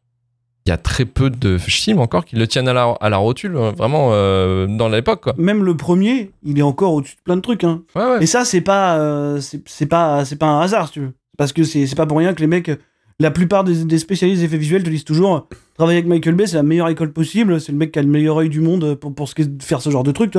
il 0.65 0.69
y 0.69 0.71
a 0.71 0.77
très 0.77 1.05
peu 1.05 1.29
de 1.29 1.57
films 1.57 1.99
encore 1.99 2.23
qui 2.23 2.35
le 2.37 2.47
tiennent 2.47 2.69
à 2.69 2.73
la, 2.73 2.95
à 3.01 3.09
la 3.09 3.17
rotule, 3.17 3.57
euh, 3.57 3.71
vraiment 3.71 4.09
euh, 4.11 4.65
dans 4.67 4.87
l'époque. 4.87 5.27
Même 5.37 5.63
le 5.63 5.75
premier, 5.75 6.31
il 6.43 6.57
est 6.57 6.63
encore 6.63 6.93
au-dessus 6.93 7.15
de 7.15 7.21
plein 7.21 7.35
de 7.35 7.41
trucs. 7.41 7.63
Hein. 7.63 7.83
Ouais, 7.95 8.03
ouais. 8.03 8.23
Et 8.23 8.25
ça, 8.25 8.45
c'est 8.45 8.61
pas, 8.61 8.97
euh, 8.97 9.41
c'est 9.41 9.85
pas, 9.85 10.23
c'est 10.23 10.37
pas 10.37 10.45
un 10.45 10.61
hasard, 10.61 10.87
si 10.87 10.93
tu 10.93 10.99
veux. 11.01 11.13
Parce 11.37 11.51
que 11.51 11.63
c'est 11.63 11.95
pas 11.95 12.05
pour 12.05 12.17
rien 12.17 12.33
que 12.33 12.39
les 12.39 12.47
mecs, 12.47 12.71
la 13.19 13.31
plupart 13.31 13.63
des, 13.63 13.83
des 13.83 13.97
spécialistes 13.97 14.41
d'effets 14.41 14.57
visuels 14.57 14.83
te 14.83 14.89
disent 14.89 15.03
toujours, 15.03 15.47
travailler 15.75 15.97
avec 15.97 16.07
Michael 16.07 16.35
Bay, 16.35 16.47
c'est 16.47 16.55
la 16.55 16.63
meilleure 16.63 16.89
école 16.89 17.11
possible, 17.11 17.59
c'est 17.59 17.71
le 17.71 17.77
mec 17.77 17.91
qui 17.91 17.99
a 17.99 18.01
le 18.01 18.07
meilleur 18.07 18.37
œil 18.37 18.49
du 18.49 18.61
monde 18.61 18.95
pour, 18.95 19.13
pour 19.13 19.27
ce 19.27 19.35
qui 19.35 19.41
est 19.41 19.57
de 19.57 19.63
faire 19.63 19.81
ce 19.81 19.89
genre 19.89 20.03
de 20.03 20.11
truc. 20.11 20.35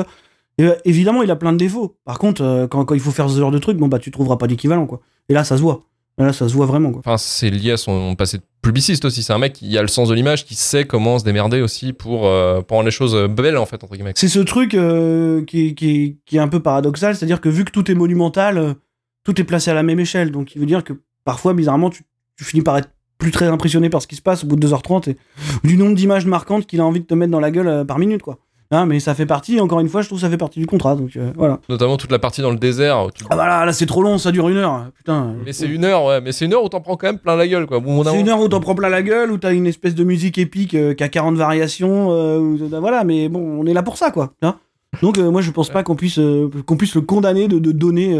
Et, 0.57 0.65
euh, 0.65 0.75
évidemment, 0.85 1.23
il 1.23 1.31
a 1.31 1.37
plein 1.37 1.53
de 1.53 1.59
défauts. 1.59 1.97
Par 2.05 2.19
contre, 2.19 2.67
quand, 2.71 2.85
quand 2.85 2.95
il 2.95 3.01
faut 3.01 3.11
faire 3.11 3.29
ce 3.29 3.39
genre 3.39 3.51
de 3.51 3.59
truc, 3.59 3.77
bon 3.77 3.89
bah 3.89 3.99
tu 3.99 4.11
trouveras 4.11 4.37
pas 4.37 4.47
d'équivalent, 4.47 4.87
quoi. 4.87 5.01
Et 5.29 5.35
là, 5.35 5.45
ça 5.45 5.57
se 5.57 5.63
voit. 5.63 5.83
Là, 6.17 6.33
ça 6.33 6.49
se 6.49 6.55
voit 6.55 6.67
vraiment, 6.67 6.93
quoi. 6.93 7.01
Enfin, 7.01 7.19
c'est 7.19 7.51
lié 7.51 7.73
à 7.73 7.77
son 7.77 8.15
passé 8.15 8.39
de 8.39 8.45
publiciste 8.65 9.05
aussi. 9.05 9.23
C'est 9.23 9.33
un 9.33 9.39
mec 9.39 9.53
qui 9.53 9.79
a 9.79 9.83
le 9.83 9.89
sens 9.89 10.09
de 10.09 10.15
l'image, 10.15 10.45
qui 10.45 10.57
sait 10.57 10.85
comment 10.85 11.19
se 11.19 11.25
démerder 11.25 11.61
aussi 11.61 11.93
pour, 11.93 12.27
euh, 12.27 12.61
rendre 12.69 12.85
les 12.85 12.91
choses 12.91 13.17
belles, 13.29 13.59
en 13.59 13.67
fait, 13.67 13.85
entre 13.85 13.95
guillemets. 13.95 14.15
C'est 14.17 14.29
ce 14.29 14.41
truc 14.41 14.75
euh, 14.75 15.45
qui, 15.45 16.19
est, 16.33 16.39
un 16.39 16.49
peu 16.49 16.61
paradoxal, 16.61 17.15
c'est-à-dire 17.15 17.41
que 17.41 17.49
vu 17.49 17.65
que 17.65 17.71
tout 17.71 17.89
est 17.91 17.95
monumental, 17.95 18.59
euh, 18.59 18.75
tout 19.23 19.41
est 19.41 19.45
placé 19.45 19.71
à 19.71 19.75
la 19.75 19.85
même 19.85 20.01
échelle. 20.01 20.33
Donc 20.33 20.57
il 20.57 20.61
veut 20.61 20.67
dire 20.67 20.83
que 20.83 20.95
parfois, 21.25 21.55
bizarrement, 21.55 21.91
tu, 21.91 22.05
finis 22.41 22.63
par 22.63 22.79
être 22.79 22.89
plus 23.19 23.31
très 23.31 23.47
impressionné 23.47 23.91
par 23.91 24.03
ce 24.03 24.09
qui 24.09 24.17
se 24.17 24.23
passe 24.23 24.43
au 24.43 24.49
bout 24.49 24.57
de 24.57 24.67
2h30 24.67 25.11
et 25.11 25.17
du 25.63 25.77
nombre 25.77 25.95
d'images 25.95 26.27
marquantes 26.27 26.67
qu'il 26.67 26.81
a 26.81 26.85
envie 26.85 27.01
de 27.01 27.07
te 27.07 27.15
mettre 27.15 27.31
dans 27.31 27.41
la 27.41 27.53
gueule 27.53 27.87
par 27.87 27.99
minute, 27.99 28.23
quoi. 28.23 28.39
Hein, 28.75 28.87
mais 28.87 28.99
ça 28.99 29.15
fait 29.15 29.27
partie, 29.27 29.61
encore 29.61 29.79
une 29.81 29.89
fois, 29.89 30.03
je 30.03 30.09
trouve 30.09 30.19
que 30.19 30.23
ça 30.25 30.31
fait 30.31 30.37
partie 30.37 30.59
du 30.59 30.67
contrat. 30.67 30.97
Donc 30.97 31.17
euh, 31.17 31.31
voilà. 31.37 31.61
Notamment 31.69 31.97
toute 31.97 32.11
la 32.11 32.19
partie 32.19 32.41
dans 32.43 32.51
le 32.51 32.57
désert. 32.57 33.07
tu- 33.15 33.25
Ah 33.31 33.37
bah 33.37 33.47
là, 33.47 33.65
là 33.65 33.73
c'est 33.73 33.87
trop 33.87 34.03
long, 34.03 34.19
ça 34.19 34.33
dure 34.33 34.49
une 34.49 34.57
heure. 34.57 34.87
Putain. 34.97 35.35
Mais 35.45 35.53
c'est 35.53 35.67
une 35.69 35.85
heure, 35.85 36.05
ouais. 36.05 36.21
Mais 36.21 36.33
c'est 36.33 36.45
une 36.47 36.55
heure 36.55 36.65
où 36.65 36.69
t'en 36.69 36.81
prends 36.81 36.97
quand 36.97 37.07
même 37.07 37.19
plein 37.19 37.37
la 37.37 37.47
gueule, 37.47 37.67
quoi. 37.67 37.81
C'est 38.05 38.21
une 38.21 38.29
heure 38.29 38.41
où 38.41 38.49
t'en 38.49 38.61
prends 38.61 38.75
plein 38.75 38.89
la 38.89 39.03
gueule, 39.03 39.31
où 39.31 39.39
t'as 39.39 39.53
une 39.55 39.67
espèce 39.67 39.95
de 39.95 40.03
musique 40.05 40.39
épique 40.39 40.75
euh, 40.75 40.95
qui 40.95 41.05
a 41.05 41.09
40 41.09 41.37
variations, 41.37 42.09
euh, 42.11 42.39
où- 42.39 42.59
voilà, 42.81 43.05
mais 43.05 43.29
bon, 43.29 43.41
on 43.61 43.67
est 43.67 43.73
là 43.75 43.83
pour 43.83 43.97
ça, 43.97 44.11
quoi. 44.11 44.33
hein. 44.43 44.57
Donc 45.03 45.19
moi, 45.19 45.41
je 45.41 45.51
pense 45.51 45.71
pas 45.71 45.83
qu'on 45.83 45.97
puisse, 45.97 46.21
qu'on 46.67 46.77
puisse 46.77 46.95
le 46.95 47.01
condamner 47.01 47.49
de, 47.49 47.59
de 47.59 47.73
donner 47.73 48.17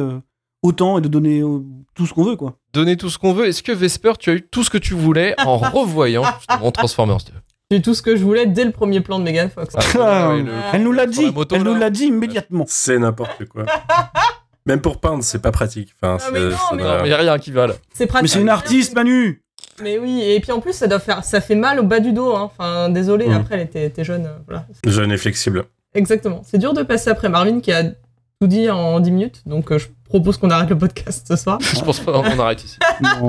autant 0.63 0.99
et 0.99 1.01
de 1.01 1.09
donner 1.09 1.43
tout 1.95 2.07
ce 2.07 2.13
qu'on 2.15 2.25
veut, 2.25 2.35
quoi. 2.37 2.55
donner 2.73 2.97
tout 2.97 3.09
ce 3.11 3.19
qu'on 3.19 3.33
veut. 3.33 3.47
Est-ce 3.47 3.63
que 3.63 3.71
Vesper, 3.71 4.13
tu 4.19 4.31
as 4.31 4.35
eu 4.35 4.43
tout 4.43 4.65
ce 4.65 4.71
que 4.71 4.79
tu 4.79 4.95
voulais 4.95 5.35
en 5.47 5.57
revoyant 5.73 6.25
justement 6.39 6.73
Transformers 6.73 7.19
2 7.19 7.33
Eu 7.71 7.81
tout 7.83 7.95
ce 7.95 8.03
que 8.03 8.15
je 8.15 8.23
voulais 8.23 8.47
dès 8.47 8.65
le 8.65 8.71
premier 8.73 9.01
plan 9.01 9.19
de 9.19 9.25
Megan 9.25 9.49
Fox. 9.51 9.75
Ah, 9.99 10.29
ouais, 10.31 10.43
le- 10.43 10.53
Elle 10.73 10.83
nous 10.83 10.93
l'a 10.93 11.07
dit, 11.07 11.25
la 11.27 11.33
moto, 11.33 11.57
elle 11.57 11.63
nous 11.63 11.75
l'a 11.75 11.91
dit 11.91 12.05
immédiatement. 12.07 12.65
C'est 12.69 12.99
n'importe 12.99 13.47
quoi. 13.47 13.65
Même 14.67 14.81
pour 14.81 14.99
peindre, 15.01 15.23
c'est 15.25 15.41
pas 15.41 15.51
pratique. 15.51 15.95
Enfin, 16.01 16.19
Ah, 16.21 16.31
mais 16.33 16.39
c'est- 16.39 16.45
non, 16.51 16.57
ça 16.57 16.77
mais 16.77 16.83
doit- 16.83 16.97
Non, 16.99 17.03
mais 17.03 17.09
y 17.09 17.13
a 17.13 17.17
rien 17.17 17.39
qui 17.39 17.51
va 17.51 17.67
là. 17.67 17.75
C'est 17.93 18.07
pratique. 18.07 18.23
Mais 18.23 18.29
c'est 18.29 18.41
une 18.41 18.49
artiste, 18.49 18.95
Manu 18.95 19.43
Mais 19.83 19.99
oui, 19.99 20.23
et 20.23 20.41
puis 20.41 20.53
en 20.53 20.61
plus, 20.61 20.73
ça 20.75 20.87
doit 20.87 21.01
faire, 21.01 21.25
ça 21.25 21.41
fait 21.41 21.55
mal 21.55 21.81
au 21.81 21.83
bas 21.85 22.01
du 22.01 22.13
dos. 22.13 22.35
Hein. 22.37 22.51
Enfin, 22.57 22.89
désolé, 22.91 23.27
Mm. 23.29 23.33
après, 23.33 23.55
elle 23.57 23.61
était, 23.63 23.85
était 23.87 24.05
jeune. 24.05 24.27
euh, 24.27 24.37
voilà. 24.47 24.67
Jeune 24.87 25.11
et 25.13 25.17
flexible. 25.17 25.65
Exactement. 25.95 26.43
C'est 26.45 26.59
dur 26.59 26.75
de 26.75 26.83
passer 26.83 27.11
après 27.11 27.29
Marvin 27.29 27.61
qui 27.61 27.73
a 27.73 27.83
tout 27.85 28.47
dit 28.47 28.69
en 28.71 29.01
10 29.01 29.11
minutes, 29.11 29.43
donc 29.47 29.71
euh, 29.73 29.79
je 29.79 29.89
propose 30.09 30.37
qu'on 30.37 30.51
arrête 30.51 30.69
le 30.71 30.79
podcast 30.79 31.27
ce 31.27 31.37
soir. 31.37 31.59
Je 31.75 31.81
pense 31.81 32.01
pas 32.01 32.13
qu'on 32.13 32.39
arrête 32.39 32.63
ici. 32.65 32.79
Non. 33.03 33.27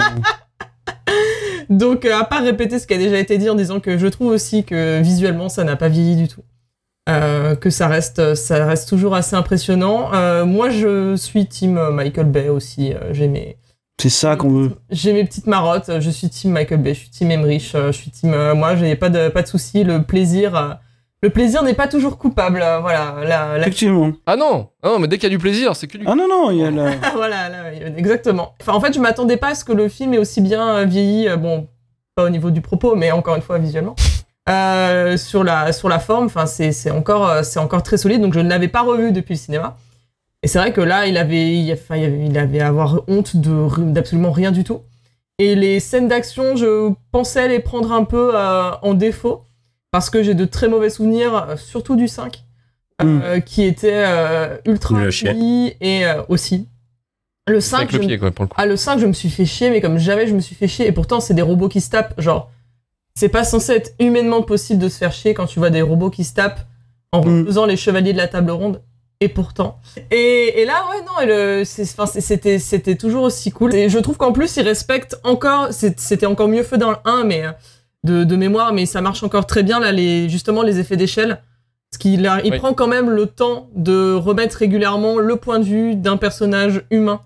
Donc, 1.69 2.05
euh, 2.05 2.17
à 2.17 2.24
part 2.24 2.43
répéter 2.43 2.79
ce 2.79 2.88
qui 2.88 2.93
a 2.93 2.98
déjà 2.98 3.19
été 3.19 3.38
dit 3.38 3.50
en 3.50 3.55
disant 3.55 3.79
que 3.79 3.98
je 3.98 4.07
trouve 4.07 4.27
aussi 4.27 4.63
que 4.63 5.01
visuellement, 5.01 5.50
ça 5.50 5.63
n'a 5.63 5.75
pas 5.75 5.89
vieilli 5.89 6.15
du 6.15 6.27
tout. 6.27 6.41
Euh, 7.07 7.55
que 7.55 7.69
ça 7.69 7.88
reste, 7.88 8.34
ça 8.36 8.65
reste 8.65 8.89
toujours 8.89 9.13
assez 9.13 9.36
impressionnant. 9.36 10.13
Euh, 10.13 10.45
moi, 10.45 10.69
je 10.69 11.15
suis 11.15 11.45
team 11.45 11.79
Michael 11.91 12.27
Bay 12.27 12.50
aussi. 12.50 12.93
J'ai 13.12 13.27
mes, 13.27 13.57
C'est 14.01 14.10
ça 14.10 14.36
qu'on 14.36 14.50
veut. 14.50 14.72
j'ai 14.89 15.13
mes 15.13 15.24
petites 15.24 15.48
marottes. 15.48 16.00
Je 16.00 16.10
suis 16.10 16.29
team 16.29 16.51
Michael 16.51 16.81
Bay. 16.81 16.93
Je 16.93 17.00
suis 17.01 17.10
team 17.10 17.31
Emmerich. 17.31 17.74
Je 17.74 17.91
suis 17.91 18.10
team. 18.10 18.31
moi, 18.53 18.75
j'ai 18.75 18.95
pas 18.95 19.10
de 19.10 19.29
pas 19.29 19.43
de 19.43 19.48
souci. 19.48 19.84
Le 19.84 20.01
plaisir, 20.01 20.79
le 21.25 21.29
plaisir 21.32 21.63
n'est 21.63 21.74
pas 21.74 21.88
toujours 21.88 22.17
coupable. 22.20 22.62
euh, 22.63 22.79
Voilà. 22.79 23.15
La, 23.24 23.58
la- 23.58 23.62
Effectivement. 23.62 24.12
Ah 24.27 24.36
non, 24.36 24.70
ah 24.84 24.89
non, 24.89 25.00
mais 25.00 25.08
dès 25.08 25.17
qu'il 25.17 25.24
y 25.29 25.34
a 25.34 25.36
du 25.36 25.41
plaisir, 25.41 25.75
c'est 25.75 25.88
que 25.88 25.98
du. 25.98 26.05
Ah 26.08 26.13
non, 26.15 26.27
non, 26.27 26.51
il 26.51 26.58
y 26.60 26.63
a 26.63 26.70
la... 26.72 26.91
voilà, 27.15 27.50
là, 27.50 27.74
exactement. 27.98 28.53
Enfin, 28.62 28.74
en 28.74 28.79
fait, 28.82 28.94
je 28.94 29.00
m'attendais 29.00 29.38
pas 29.38 29.50
à 29.50 29.55
ce 29.55 29.65
que 29.65 29.74
le 29.74 29.89
film 29.89 30.13
ait 30.13 30.20
aussi 30.20 30.41
bien 30.41 30.65
euh, 30.75 30.86
vieilli. 30.86 31.27
euh, 31.27 31.36
Bon, 31.38 31.67
pas 32.15 32.24
au 32.25 32.29
niveau 32.29 32.51
du 32.51 32.62
propos, 32.62 32.96
mais 32.96 33.12
encore 33.12 33.36
une 33.36 33.41
fois 33.41 33.58
visuellement. 33.58 33.96
Euh, 34.48 35.17
sur 35.17 35.44
la 35.44 35.72
sur 35.74 35.89
la 35.89 35.98
forme, 36.00 36.25
enfin, 36.27 36.46
c'est 36.46 36.72
c'est 36.72 36.91
encore 36.91 37.44
c'est 37.44 37.60
encore 37.60 37.82
très 37.82 37.98
solide. 37.98 38.22
Donc, 38.22 38.34
je 38.36 38.39
ne 38.39 38.50
l'avais 38.50 38.67
pas 38.67 38.82
revu 38.84 39.12
depuis 39.12 39.34
le 39.34 39.39
cinéma. 39.39 39.75
Et 40.44 40.48
c'est 40.48 40.60
vrai 40.60 40.72
que 40.74 40.82
là, 40.82 41.08
il 41.08 41.17
avait, 41.17 41.53
il, 41.58 41.74
enfin, 41.74 41.96
il 41.96 42.03
avait, 42.05 42.25
il 42.27 42.38
avait 42.38 42.60
à 42.60 42.67
avoir 42.67 43.01
honte 43.08 43.36
de 43.36 43.67
d'absolument 43.91 44.32
rien 44.32 44.51
du 44.51 44.63
tout. 44.63 44.82
Et 45.39 45.55
les 45.55 45.79
scènes 45.79 46.08
d'action, 46.08 46.55
je 46.55 46.94
pensais 47.12 47.48
les 47.48 47.60
prendre 47.60 47.91
un 47.91 48.03
peu 48.03 48.32
euh, 48.36 48.70
en 48.84 48.94
défaut 48.94 49.41
parce 49.96 50.10
que 50.10 50.22
j'ai 50.24 50.34
de 50.34 50.44
très 50.44 50.68
mauvais 50.68 50.90
souvenirs, 50.90 51.34
euh, 51.52 51.56
surtout 51.56 51.96
du 51.96 52.10
5, 52.10 52.44
euh, 53.02 53.40
qui 53.40 53.64
était 53.64 54.04
euh, 54.06 54.58
ultra 54.66 54.94
pourri 54.96 55.78
et 55.80 56.06
euh, 56.06 56.22
aussi. 56.28 56.68
Le 57.48 57.62
5, 57.62 57.78
Avec 57.78 57.92
le 57.94 57.98
je 58.00 58.02
me- 58.04 58.08
pied, 58.10 58.18
quoi, 58.20 58.32
pour 58.32 58.44
le 58.44 58.50
coup. 58.50 58.56
ah, 58.60 58.66
le 58.66 58.75
5, 58.75 59.00
je 59.00 59.06
me 59.06 59.14
suis 59.14 59.30
fait 59.30 59.46
chier, 59.46 59.70
mais 59.70 59.80
comme 59.80 59.98
jamais 59.98 60.28
je 60.28 60.34
me 60.36 60.42
suis 60.42 60.54
fait 60.54 60.68
chier. 60.68 60.86
Et 60.86 60.92
pourtant, 60.92 61.22
c'est 61.22 61.34
des 61.34 61.42
robots 61.42 61.70
qui 61.70 61.80
se 61.80 61.90
tapent. 61.90 62.20
Genre, 62.20 62.52
c'est 63.18 63.30
pas 63.30 63.46
censé 63.46 63.72
être 63.72 63.92
humainement 64.00 64.42
possible 64.42 64.82
de 64.84 64.90
se 64.90 64.98
faire 64.98 65.14
chier 65.14 65.34
quand 65.34 65.46
tu 65.46 65.60
vois 65.60 65.70
des 65.70 65.82
robots 65.82 66.10
qui 66.10 66.25
se 66.25 66.34
tapent 66.34 66.60
en 67.14 67.24
Mm. 67.25 67.46
faisant 67.46 67.66
les 67.66 67.78
chevaliers 67.78 68.12
de 68.12 68.18
la 68.18 68.28
table 68.28 68.52
ronde. 68.52 68.82
Et 69.22 69.30
pourtant. 69.30 69.80
Et, 70.12 70.60
et 70.62 70.66
là, 70.66 70.84
ouais, 70.90 71.02
non, 71.06 71.64
c'était 72.20 72.60
c'était 72.60 72.96
toujours 72.98 73.24
aussi 73.24 73.50
cool. 73.50 73.74
Et 73.74 73.88
je 73.88 73.98
trouve 74.00 74.18
qu'en 74.18 74.34
plus, 74.34 74.58
ils 74.58 74.64
respectent 74.68 75.18
encore. 75.24 75.70
C'était 75.72 76.25
encore 76.25 76.50
mieux 76.50 76.64
fait 76.64 76.78
dans 76.78 76.92
le 76.92 76.98
1, 77.06 77.24
mais 77.24 77.46
euh, 77.46 77.52
de, 78.05 78.24
de 78.24 78.35
mémoire, 78.35 78.71
mais 78.74 78.85
ça 78.85 79.01
marche 79.01 79.24
encore 79.24 79.45
très 79.45 79.63
bien, 79.63 79.79
là, 79.79 79.91
les, 79.91 80.29
justement, 80.29 80.62
les 80.63 80.79
effets 80.79 80.95
d'échelle. 80.97 81.41
Parce 81.91 81.97
qu'il 82.00 82.25
a- 82.27 82.41
il 82.43 82.51
Oui. 82.51 82.57
prend 82.59 82.74
quand 82.74 82.88
même 82.88 83.09
le 83.09 83.25
temps 83.25 83.69
de 83.75 84.13
remettre 84.13 84.57
régulièrement 84.57 85.17
le 85.17 85.35
point 85.38 85.59
de 85.59 85.63
vue 85.65 85.95
d'un 85.95 86.17
personnage 86.17 86.83
humain 86.91 87.22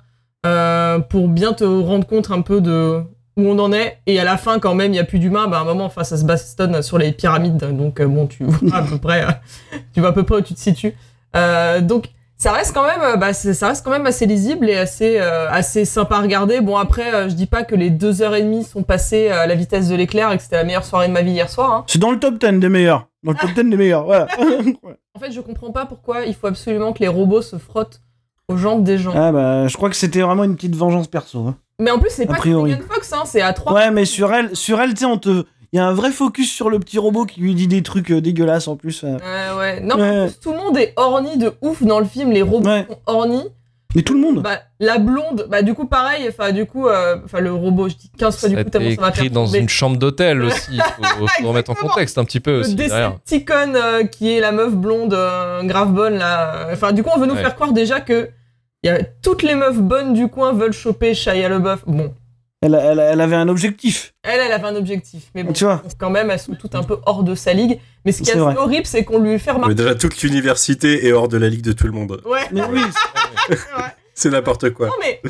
euh, 0.46 1.00
pour 1.00 1.28
bien 1.28 1.54
te 1.54 1.64
rendre 1.64 2.06
compte 2.08 2.32
un 2.32 2.42
peu 2.42 2.62
de 2.62 3.02
où 3.38 3.42
on 3.48 3.58
en 3.60 3.72
est. 3.74 3.98
Et 4.06 4.20
à 4.20 4.24
la 4.24 4.38
fin, 4.38 4.60
quand 4.60 4.76
même, 4.76 4.88
il 4.92 4.96
n'y 4.96 5.00
a 5.00 5.04
plus 5.06 5.20
d'humains. 5.20 5.48
Bah, 5.48 5.58
à 5.60 5.62
un 5.62 5.66
moment, 5.66 5.86
enfin, 5.86 6.04
ça 6.04 6.18
se 6.18 6.24
bastonne 6.26 6.82
sur 6.82 6.98
les 6.98 7.12
pyramides. 7.14 7.58
Donc, 7.76 8.00
euh, 8.00 8.08
bon, 8.08 8.28
tu 8.28 8.44
vois 8.46 8.78
à 8.78 8.82
peu 8.84 8.98
près, 8.98 9.24
euh, 9.24 9.30
tu 9.94 10.00
vois 10.02 10.10
à 10.10 10.14
peu 10.14 10.24
près 10.24 10.36
où 10.38 10.42
tu 10.42 10.54
te 10.54 10.60
situes. 10.60 10.94
Euh, 11.36 11.82
donc, 11.82 12.10
ça 12.42 12.54
reste 12.54 12.74
quand 12.74 12.86
même, 12.88 13.02
euh, 13.02 13.16
bah, 13.18 13.34
ça 13.34 13.68
reste 13.68 13.84
quand 13.86 13.92
même 13.92 14.06
assez 14.06 14.26
lisible 14.26 14.70
et 14.70 14.78
assez, 14.78 15.20
euh, 15.20 15.50
assez 15.52 15.84
sympa 15.86 16.16
à 16.16 16.22
regarder. 16.22 16.62
Bon, 16.62 16.78
après, 16.78 17.14
euh, 17.14 17.30
je 17.30 17.36
dis 17.36 17.46
pas 17.48 17.64
que 17.64 17.76
les 17.76 17.90
deux 17.90 18.22
heures 18.22 18.34
et 18.34 18.42
demie 18.42 18.64
sont 18.64 18.82
passées 18.84 19.28
à 19.30 19.46
la 19.46 19.56
vitesse 19.56 19.90
de 19.90 19.96
l'éclair 19.96 20.32
et 20.32 20.38
que 20.38 20.44
c'était 20.44 20.56
la 20.56 20.64
meilleure 20.64 20.86
soirée 20.86 21.08
de 21.10 21.14
ma 21.14 21.22
vie 21.22 21.32
hier 21.34 21.50
soir. 21.50 21.72
hein. 21.74 21.84
C'est 21.88 22.00
dans 22.00 22.12
le 22.12 22.20
top 22.20 22.40
10 22.40 22.60
des 22.60 22.70
meilleurs. 22.70 23.08
Dans 23.24 23.34
le 23.34 23.38
top 23.38 23.52
10 23.54 23.70
des 23.70 23.78
meilleurs, 23.78 24.06
voilà. 24.06 24.28
En 25.16 25.20
fait, 25.20 25.32
je 25.32 25.42
comprends 25.42 25.72
pas 25.72 25.86
pourquoi 25.86 26.24
il 26.26 26.34
faut 26.34 26.48
absolument 26.48 26.94
que 26.94 27.00
les 27.00 27.10
robots 27.10 27.42
se 27.42 27.58
frottent 27.58 28.00
aux 28.48 28.56
jambes 28.56 28.84
des 28.86 28.98
gens. 28.98 29.12
ah 29.14 29.32
bah, 29.34 29.68
je 29.68 29.76
crois 29.76 29.90
que 29.90 29.96
c'était 29.98 30.22
vraiment 30.22 30.46
une 30.46 30.56
petite 30.56 30.76
vengeance 30.76 31.08
perso. 31.08 31.40
hein. 31.46 31.56
Mais 31.82 31.92
en 31.92 32.00
plus, 32.00 32.10
c'est 32.10 32.26
pas. 32.26 32.38
Megan 32.46 32.82
Fox, 32.90 33.12
hein, 33.14 33.24
c'est 33.26 33.42
à 33.42 33.52
trois. 33.54 33.74
Ouais, 33.74 33.92
mais 33.92 34.06
sur 34.06 34.34
elle, 34.34 34.56
sur 34.56 34.80
elle, 34.80 34.92
tu 34.94 35.00
sais, 35.02 35.06
on 35.06 35.18
te... 35.18 35.44
Il 35.72 35.78
y 35.78 35.80
a 35.80 35.86
un 35.86 35.94
vrai 35.94 36.12
focus 36.12 36.52
sur 36.52 36.70
le 36.70 36.80
petit 36.80 36.98
robot 36.98 37.26
qui 37.26 37.42
lui 37.42 37.54
dit 37.54 37.68
des 37.68 37.84
trucs 37.84 38.12
euh, 38.12 38.22
dégueulasses 38.22 38.68
en 38.68 38.76
plus. 38.76 39.04
euh. 39.04 39.18
Ouais, 39.18 39.58
ouais. 39.60 39.80
Non, 39.82 39.96
Ouais. 39.98 40.22
en 40.22 40.26
plus, 40.28 40.40
tout 40.40 40.52
le 40.52 40.58
monde 40.58 40.78
est 40.78 40.94
orni 40.96 41.38
de 41.38 41.54
ouf 41.62 41.84
dans 41.84 42.00
le 42.00 42.06
film. 42.06 42.32
Les 42.32 42.42
robots 42.42 42.68
Ouais. 42.70 42.86
sont 42.90 42.98
ornis. 43.06 43.44
Mais 43.96 44.04
tout 44.04 44.14
le 44.14 44.20
monde. 44.20 44.44
Bah, 44.44 44.60
la 44.80 45.00
blonde, 45.00 45.48
bah, 45.50 45.64
du 45.64 45.74
coup, 45.74 45.86
pareil. 45.88 46.28
Enfin, 46.30 46.52
du 46.52 46.66
coup, 46.68 46.88
euh, 46.88 47.18
enfin, 47.26 47.40
le 47.40 47.52
robot, 47.52 47.90
je 47.90 47.96
dis 47.96 48.12
15 48.20 48.38
fois 48.40 48.50
Ça 48.50 48.56
du 48.56 48.64
coup, 48.64 48.70
tellement 48.70 48.96
ça 48.96 49.02
m'a 49.02 49.10
écrit 49.10 49.30
dans 49.32 49.48
une 49.48 49.68
chambre 49.70 49.98
d'hôtel 49.98 50.44
aussi. 50.44 50.72
Il 51.00 51.06
faut, 51.06 51.28
faut 51.28 51.48
remettre 51.48 51.72
en 51.72 51.76
contexte 51.76 52.18
un 52.20 52.24
petit 52.24 52.40
peu 52.40 52.60
aussi 52.60 52.76
derrière. 52.76 53.14
Decepticon, 53.26 53.74
euh, 53.76 54.04
qui 54.06 54.32
est 54.32 54.40
la 54.42 54.52
meuf 54.52 54.74
blonde 54.74 55.14
euh, 55.16 55.64
grave 55.64 55.92
bonne, 55.92 56.18
là. 56.20 56.68
Enfin, 56.72 56.92
du 56.92 57.02
coup, 57.04 57.10
on 57.16 57.20
veut 57.20 57.26
nous 57.28 57.34
Ouais. 57.34 57.42
faire 57.42 57.56
croire 57.56 57.74
déjà 57.74 58.00
que 58.00 58.30
y 58.84 58.90
a, 58.90 59.00
toutes 59.24 59.42
les 59.44 59.56
meufs 59.56 59.80
bonnes 59.80 60.14
du 60.14 60.28
coin 60.28 60.54
veulent 60.54 60.72
choper 60.72 61.14
Shia 61.16 61.50
LaBeouf. 61.50 61.84
Bon. 61.88 62.14
Elle, 62.62 62.76
avait 62.76 63.36
un 63.38 63.48
objectif. 63.48 64.14
Elle, 64.24 64.42
elle 64.42 64.52
avait 64.52 64.68
un 64.68 64.76
objectif. 64.76 65.30
Mais 65.34 65.44
bon, 65.44 65.54
Tu 65.54 65.64
vois. 65.64 65.82
quand 65.98 66.10
même, 66.10 66.30
elles 66.30 66.40
sont 66.40 66.56
toutes 66.56 66.76
un 66.76 66.84
peu 66.84 66.98
hors 67.06 67.24
de 67.24 67.34
sa 67.34 67.54
ligue. 67.54 67.80
Mais 68.06 68.12
ce 68.12 68.22
qui 68.22 68.30
est 68.30 68.34
assez 68.34 68.40
vrai. 68.42 68.56
horrible, 68.58 68.86
c'est 68.86 69.06
qu'on 69.06 69.20
lui 69.20 69.40
fait 69.40 69.52
remarquer. 69.52 69.70
Mais 69.76 69.76
déjà, 69.82 69.96
toute 69.96 70.22
l'université 70.22 71.08
est 71.08 71.14
hors 71.14 71.30
de 71.30 71.38
la 71.38 71.48
ligue 71.48 71.62
de 71.64 71.72
tout 71.72 71.86
le 71.88 71.94
monde. 71.94 72.22
Ouais. 72.26 72.42
Mais 72.52 72.62
oui, 72.70 72.82
C'est 74.14 74.30
n'importe 74.30 74.72
quoi. 74.72 74.88
Non 74.88 74.94
mais 75.00 75.22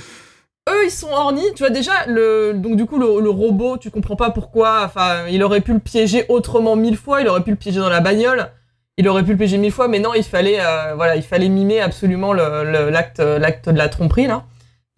eux 0.69 0.85
ils 0.85 0.91
sont 0.91 1.09
ornis, 1.11 1.45
tu 1.55 1.61
vois 1.63 1.69
déjà 1.69 1.91
le 2.07 2.53
donc 2.55 2.75
du 2.75 2.85
coup 2.87 2.97
le, 2.99 3.21
le 3.21 3.29
robot, 3.29 3.77
tu 3.77 3.91
comprends 3.91 4.15
pas 4.15 4.31
pourquoi, 4.31 4.81
enfin 4.85 5.27
il 5.29 5.43
aurait 5.43 5.61
pu 5.61 5.73
le 5.73 5.79
piéger 5.79 6.25
autrement 6.27 6.75
mille 6.75 6.97
fois, 6.97 7.21
il 7.21 7.27
aurait 7.27 7.43
pu 7.43 7.51
le 7.51 7.55
piéger 7.55 7.79
dans 7.79 7.89
la 7.89 7.99
bagnole, 7.99 8.47
il 8.97 9.07
aurait 9.07 9.23
pu 9.23 9.31
le 9.31 9.37
piéger 9.37 9.57
mille 9.59 9.71
fois, 9.71 9.87
mais 9.87 9.99
non 9.99 10.15
il 10.15 10.23
fallait 10.23 10.59
euh, 10.59 10.95
voilà 10.95 11.15
il 11.15 11.21
fallait 11.21 11.49
mimer 11.49 11.81
absolument 11.81 12.33
le- 12.33 12.63
le- 12.63 12.89
l'acte 12.89 13.19
l'acte 13.19 13.69
de 13.69 13.77
la 13.77 13.89
tromperie 13.89 14.25
là. 14.27 14.43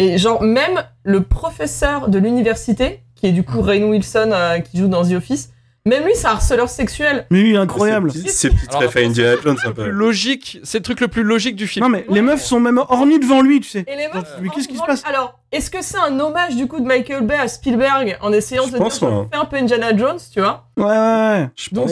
Et 0.04 0.18
genre 0.18 0.42
même 0.42 0.84
le 1.04 1.22
professeur 1.22 2.10
de 2.10 2.18
l'université 2.20 3.02
qui 3.16 3.28
est 3.28 3.32
du 3.32 3.44
coup 3.44 3.62
Rainn 3.62 3.84
Wilson 3.84 4.32
euh, 4.34 4.60
qui 4.60 4.78
joue 4.80 4.88
dans 4.88 5.04
The 5.06 5.12
Office, 5.14 5.52
même 5.86 6.04
lui 6.06 6.12
c'est 6.16 6.28
un 6.28 6.32
harceleur 6.32 6.70
sexuel. 6.70 7.26
mais 7.32 7.42
oui, 7.42 7.56
incroyable. 7.58 8.12
C'est 8.12 8.30
c'est 8.30 8.50
petites 8.50 8.70
Alors, 8.70 8.82
refs 8.84 8.96
à 8.98 9.00
Indiana 9.02 9.36
Jones 9.44 9.58
un 9.64 9.72
Plus 9.72 9.84
peu. 9.84 9.90
logique, 9.90 10.60
c'est 10.64 10.80
le 10.80 10.84
truc 10.84 11.02
le 11.02 11.08
plus 11.08 11.24
logique 11.24 11.56
du 11.56 11.68
film. 11.68 11.86
Non, 11.86 11.90
mais 11.90 12.06
les 12.10 12.22
meufs 12.22 12.42
sont 12.44 12.60
même 12.60 12.78
ornies 12.78 13.20
devant 13.20 13.42
lui, 13.42 13.60
tu 13.62 13.70
sais. 13.70 13.86
Et 13.88 13.96
les 13.96 14.08
meufs, 14.14 14.38
Mais 14.42 14.50
qu'est-ce 14.50 14.68
qui 14.68 14.78
se 14.78 14.84
passe 14.84 15.04
Alors, 15.06 15.40
est-ce 15.52 15.70
que 15.70 15.82
c'est 15.84 15.98
un 15.98 16.20
hommage 16.20 16.56
du 16.56 16.68
coup 16.68 16.80
de 16.80 16.86
Michael 16.86 17.26
Bay 17.26 17.36
à 17.38 17.48
Spielberg 17.48 18.18
en 18.22 18.32
essayant 18.34 18.66
Je 18.68 18.74
de 18.74 18.78
pense, 18.78 19.00
dire 19.00 19.10
moi. 19.10 19.28
je 19.32 19.36
fais 19.38 19.42
un 19.42 19.46
peu 19.46 19.58
Indiana 19.58 19.96
Jones, 19.98 20.20
tu 20.34 20.40
vois? 20.40 20.68
Ouais, 20.78 20.84
ouais, 20.86 20.92
ouais. 20.92 21.50
Je 21.56 21.70
pense. 21.70 21.92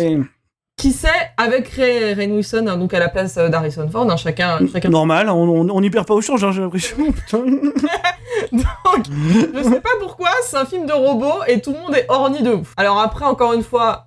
Qui 0.79 0.93
sait 0.93 1.09
avec 1.35 1.67
Ray, 1.67 2.13
Rainn 2.13 2.31
Wilson 2.31 2.65
hein, 2.69 2.77
donc 2.77 2.93
à 2.93 2.99
la 2.99 3.09
place 3.09 3.35
euh, 3.37 3.49
d'Harrison 3.49 3.89
Ford, 3.89 4.09
hein, 4.09 4.15
chacun, 4.15 4.59
chacun. 4.71 4.87
Normal, 4.87 5.29
on, 5.29 5.33
on, 5.43 5.69
on 5.69 5.81
y 5.83 5.89
perd 5.89 6.07
pas 6.07 6.13
au 6.13 6.21
change, 6.21 6.41
hein, 6.43 6.51
j'ai 6.53 6.61
l'impression. 6.61 6.95
Putain. 7.11 7.39
Donc, 8.51 9.05
je 9.55 9.63
sais 9.63 9.81
pas 9.81 9.89
pourquoi, 9.99 10.29
c'est 10.43 10.55
un 10.55 10.65
film 10.65 10.85
de 10.85 10.93
robot 10.93 11.43
et 11.47 11.59
tout 11.59 11.73
le 11.73 11.79
monde 11.79 11.95
est 11.95 12.05
orni 12.07 12.41
de 12.43 12.51
ouf. 12.51 12.73
Alors 12.77 12.99
après, 12.99 13.25
encore 13.25 13.51
une 13.51 13.63
fois, 13.63 14.05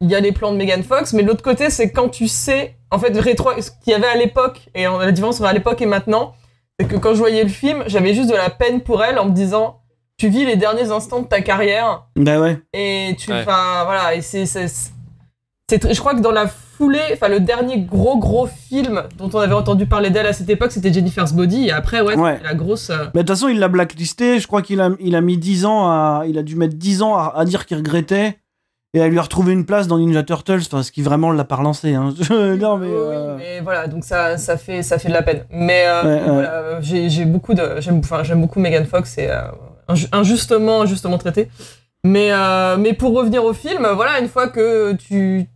il 0.00 0.10
y 0.10 0.14
a 0.14 0.20
les 0.20 0.30
plans 0.30 0.52
de 0.52 0.56
Megan 0.56 0.84
Fox, 0.84 1.12
mais 1.12 1.22
l'autre 1.22 1.42
côté, 1.42 1.70
c'est 1.70 1.90
quand 1.90 2.08
tu 2.08 2.28
sais, 2.28 2.76
en 2.92 2.98
fait, 3.00 3.16
rétro, 3.18 3.50
ce 3.60 3.70
qu'il 3.82 3.92
y 3.92 3.94
avait 3.94 4.06
à 4.06 4.16
l'époque, 4.16 4.60
et 4.76 4.86
on 4.86 5.00
a 5.00 5.06
la 5.06 5.12
différence 5.12 5.40
entre 5.40 5.48
à 5.48 5.52
l'époque 5.52 5.80
et 5.82 5.86
maintenant, 5.86 6.34
c'est 6.78 6.86
que 6.86 6.96
quand 6.96 7.14
je 7.14 7.18
voyais 7.18 7.42
le 7.42 7.48
film, 7.48 7.82
j'avais 7.88 8.14
juste 8.14 8.30
de 8.30 8.36
la 8.36 8.48
peine 8.50 8.80
pour 8.82 9.02
elle 9.02 9.18
en 9.18 9.24
me 9.26 9.32
disant, 9.32 9.80
tu 10.18 10.28
vis 10.28 10.44
les 10.44 10.56
derniers 10.56 10.92
instants 10.92 11.22
de 11.22 11.26
ta 11.26 11.40
carrière, 11.40 12.04
bah 12.14 12.38
ouais. 12.38 12.58
et 12.72 13.16
tu, 13.18 13.30
Ouais. 13.32 13.40
enfin, 13.40 13.82
voilà, 13.84 14.14
et 14.14 14.20
c'est, 14.22 14.44
je 15.70 15.98
crois 15.98 16.14
que 16.14 16.20
dans 16.20 16.32
la 16.32 16.46
foulée, 16.48 17.00
enfin, 17.12 17.28
le 17.28 17.40
dernier 17.40 17.80
gros 17.80 18.18
gros 18.18 18.46
film 18.46 19.02
dont 19.16 19.30
on 19.32 19.38
avait 19.38 19.54
entendu 19.54 19.86
parler 19.86 20.10
d'elle 20.10 20.26
à 20.26 20.32
cette 20.32 20.50
époque, 20.50 20.72
c'était 20.72 20.92
Jennifer's 20.92 21.32
Body, 21.32 21.68
et 21.68 21.72
après, 21.72 22.00
ouais, 22.00 22.40
la 22.42 22.54
grosse. 22.54 22.90
euh, 22.90 23.06
Mais 23.14 23.22
de 23.22 23.26
toute 23.26 23.36
façon, 23.36 23.48
il 23.48 23.58
l'a 23.58 23.68
blacklisté. 23.68 24.38
Je 24.38 24.46
crois 24.46 24.60
qu'il 24.62 24.80
a, 24.80 24.90
il 25.00 25.14
a 25.16 25.20
mis 25.20 25.38
10 25.38 25.64
ans 25.64 25.86
à. 25.86 26.24
Il 26.28 26.36
a 26.38 26.42
dû 26.42 26.56
mettre 26.56 26.74
10 26.74 27.02
ans 27.02 27.14
à, 27.16 27.32
à 27.36 27.44
dire 27.44 27.64
qu'il 27.66 27.76
regrettait 27.78 28.38
et 28.94 29.00
à 29.00 29.08
lui 29.08 29.18
retrouver 29.18 29.52
une 29.54 29.64
place 29.64 29.86
dans 29.88 29.98
Ninja 29.98 30.22
Turtles. 30.22 30.60
Enfin, 30.66 30.82
ce 30.82 30.92
qui 30.92 31.00
vraiment 31.00 31.30
l'a 31.32 31.44
pas 31.44 31.56
relancé. 31.56 31.94
Hein. 31.94 32.12
non, 32.30 32.76
mais. 32.76 32.86
Oui, 32.88 32.92
euh, 32.94 33.36
mais 33.38 33.60
voilà, 33.60 33.86
donc 33.86 34.04
ça, 34.04 34.36
ça, 34.36 34.58
fait, 34.58 34.82
ça 34.82 34.98
fait 34.98 35.08
de 35.08 35.14
la 35.14 35.22
peine. 35.22 35.44
Mais 35.50 35.84
euh, 35.86 36.02
Ouais, 36.02 36.20
voilà, 36.26 36.80
j'ai 36.82 37.24
beaucoup 37.24 37.54
de, 37.54 37.80
j'aime, 37.80 38.00
enfin, 38.00 38.22
j'aime 38.24 38.40
beaucoup 38.42 38.60
Megan 38.60 38.84
Fox 38.84 39.16
et 39.16 39.30
inju- 39.88 40.08
injustement, 40.12 40.82
injustement 40.82 41.16
traité. 41.18 41.48
Mais, 42.04 42.32
euh, 42.32 42.76
mais 42.78 42.94
pour 42.94 43.14
revenir 43.14 43.44
au 43.44 43.52
film, 43.52 43.86
voilà, 43.94 44.18
une 44.18 44.28
fois 44.28 44.48
que 44.48 44.92
tu, 44.94 45.48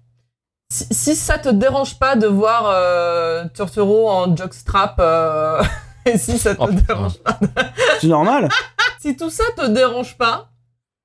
si, 0.71 0.87
si 0.93 1.17
ça 1.17 1.39
te 1.39 1.49
dérange 1.49 1.99
pas 1.99 2.15
de 2.17 2.27
voir 2.29 2.71
euh, 2.73 3.45
Turturro 3.55 4.09
en 4.09 4.37
jockstrap, 4.37 4.97
euh, 5.01 5.61
et 6.07 6.19
si 6.19 6.39
ça 6.39 6.55
te 6.55 6.61
Oh, 6.63 6.67
putain. 6.69 6.83
dérange 6.87 7.19
pas, 7.19 7.39
C'est 8.01 8.07
normal. 8.07 8.49
si 9.01 9.17
tout 9.17 9.31
ça 9.31 9.43
te 9.57 9.67
dérange 9.67 10.17
pas, 10.17 10.49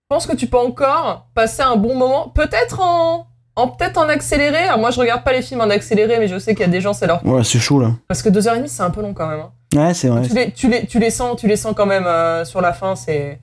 je 0.10 0.16
pense 0.16 0.28
que 0.28 0.36
tu 0.36 0.46
peux 0.48 0.60
encore 0.60 1.28
passer 1.34 1.64
un 1.64 1.76
bon 1.76 1.96
moment, 1.96 2.30
peut-être 2.30 2.80
en, 2.82 3.28
en 3.56 3.68
peut-être 3.70 3.98
en 3.98 4.10
accéléré. 4.10 4.58
Alors 4.66 4.78
moi, 4.78 4.92
je 4.92 5.00
regarde 5.00 5.24
pas 5.24 5.32
les 5.34 5.42
films 5.42 5.62
en 5.62 5.70
accéléré, 5.72 6.20
mais 6.20 6.28
je 6.28 6.38
sais 6.38 6.54
qu'il 6.54 6.66
y 6.66 6.70
a 6.70 6.72
des 6.72 6.82
gens, 6.82 6.94
c'est 6.94 7.08
leur 7.08 7.26
Ouais, 7.26 7.44
c'est 7.44 7.60
chaud 7.60 7.80
là. 7.82 7.92
parce 8.08 8.22
que 8.22 8.30
deux 8.30 8.48
heures 8.48 8.54
et 8.56 8.58
demie, 8.58 8.70
c'est 8.70 8.84
un 8.84 8.92
peu 8.92 9.02
long 9.02 9.14
quand 9.16 9.28
même. 9.28 9.40
hein. 9.40 9.52
Ouais, 9.74 9.94
c'est 9.96 10.10
vrai. 10.10 10.22
Tu, 10.28 10.36
les, 10.36 10.52
tu, 10.52 10.68
les, 10.70 10.86
tu 10.86 11.00
les 11.00 11.10
sens, 11.10 11.36
tu 11.40 11.48
les 11.48 11.56
sens 11.56 11.74
quand 11.76 11.86
même 11.88 12.06
euh, 12.06 12.44
sur 12.46 12.60
la 12.62 12.74
fin. 12.74 12.96
C'est 12.96 13.40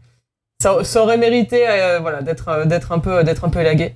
ça, 0.60 0.82
ça 0.82 1.02
aurait 1.02 1.16
mérité, 1.18 1.68
euh, 1.68 1.98
voilà, 2.00 2.22
d'être 2.22 2.48
euh, 2.48 2.64
d'être 2.64 2.92
un 2.92 2.98
peu 2.98 3.22
d'être 3.24 3.44
un 3.44 3.48
peu 3.50 3.60
élagué. 3.60 3.94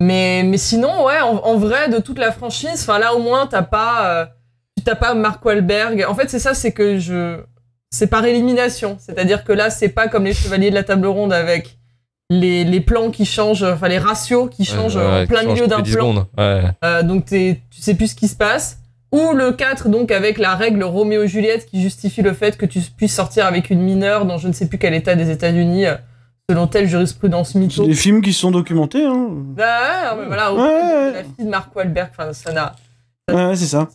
Mais 0.00 0.42
mais 0.44 0.58
sinon, 0.58 1.04
ouais, 1.04 1.20
en, 1.20 1.36
en 1.36 1.56
vrai, 1.56 1.88
de 1.88 1.98
toute 1.98 2.18
la 2.18 2.32
franchise, 2.32 2.80
enfin 2.82 2.98
là 2.98 3.14
au 3.14 3.18
moins 3.18 3.46
t'as 3.46 3.62
pas 3.62 4.06
euh, 4.06 4.26
tu 4.76 4.84
t'as 4.84 4.94
pas 4.94 5.14
Mark 5.14 5.44
Wahlberg. 5.44 6.04
En 6.08 6.14
fait, 6.14 6.28
c'est 6.30 6.38
ça, 6.38 6.54
c'est 6.54 6.72
que 6.72 6.98
je 6.98 7.38
c'est 7.90 8.08
par 8.08 8.24
élimination. 8.24 8.98
C'est-à-dire 9.00 9.42
que 9.44 9.52
là, 9.52 9.70
c'est 9.70 9.88
pas 9.88 10.06
comme 10.08 10.24
les 10.24 10.34
Chevaliers 10.34 10.70
de 10.70 10.74
la 10.74 10.82
Table 10.82 11.06
Ronde 11.06 11.32
avec 11.32 11.78
les, 12.28 12.64
les 12.64 12.80
plans 12.80 13.10
qui 13.10 13.24
changent, 13.24 13.62
enfin 13.62 13.88
les 13.88 13.98
ratios 13.98 14.50
qui 14.50 14.64
changent 14.64 14.96
Ouais, 14.96 15.22
en 15.22 15.26
plein 15.26 15.44
milieu 15.44 15.66
d'un 15.68 15.80
10 15.80 15.92
plan. 15.92 16.26
Ouais. 16.36 16.62
Euh, 16.84 17.02
donc 17.02 17.24
tu 17.26 17.56
sais 17.70 17.94
plus 17.94 18.08
ce 18.08 18.14
qui 18.16 18.28
se 18.28 18.36
passe. 18.36 18.78
Ou 19.16 19.34
le 19.34 19.52
4, 19.52 19.88
donc 19.88 20.10
avec 20.10 20.38
la 20.38 20.54
règle 20.54 20.82
Roméo-Juliette 20.84 21.66
qui 21.66 21.82
justifie 21.82 22.22
le 22.22 22.32
fait 22.32 22.56
que 22.56 22.66
tu 22.66 22.80
puisses 22.96 23.14
sortir 23.14 23.46
avec 23.46 23.70
une 23.70 23.80
mineure 23.80 24.26
dans 24.26 24.38
je 24.38 24.48
ne 24.48 24.52
sais 24.52 24.66
plus 24.68 24.78
quel 24.78 24.94
état 24.94 25.14
des 25.14 25.30
États-Unis, 25.30 25.86
euh, 25.86 25.94
selon 26.50 26.66
telle 26.66 26.86
jurisprudence 26.88 27.52
C'est 27.52 27.58
mytho. 27.58 27.84
des 27.86 27.94
films 27.94 28.22
qui 28.22 28.32
sont 28.32 28.50
documentés. 28.50 29.04
Hein. 29.04 29.28
Ah 29.60 30.14
ouais, 30.14 30.20
mais 30.22 30.26
voilà, 30.26 30.52
au- 30.52 30.56
Ouais, 30.56 30.62
ouais. 30.62 31.12
la 31.12 31.22
fille 31.24 31.44
de 31.44 31.50
Mark 31.50 31.74
Wahlberg, 31.74 32.08
enfin 32.16 32.32
ça 32.32 32.52
n'a. 32.52 32.74
Ouais, 33.32 33.56
c'est 33.56 33.66
ça. 33.66 33.88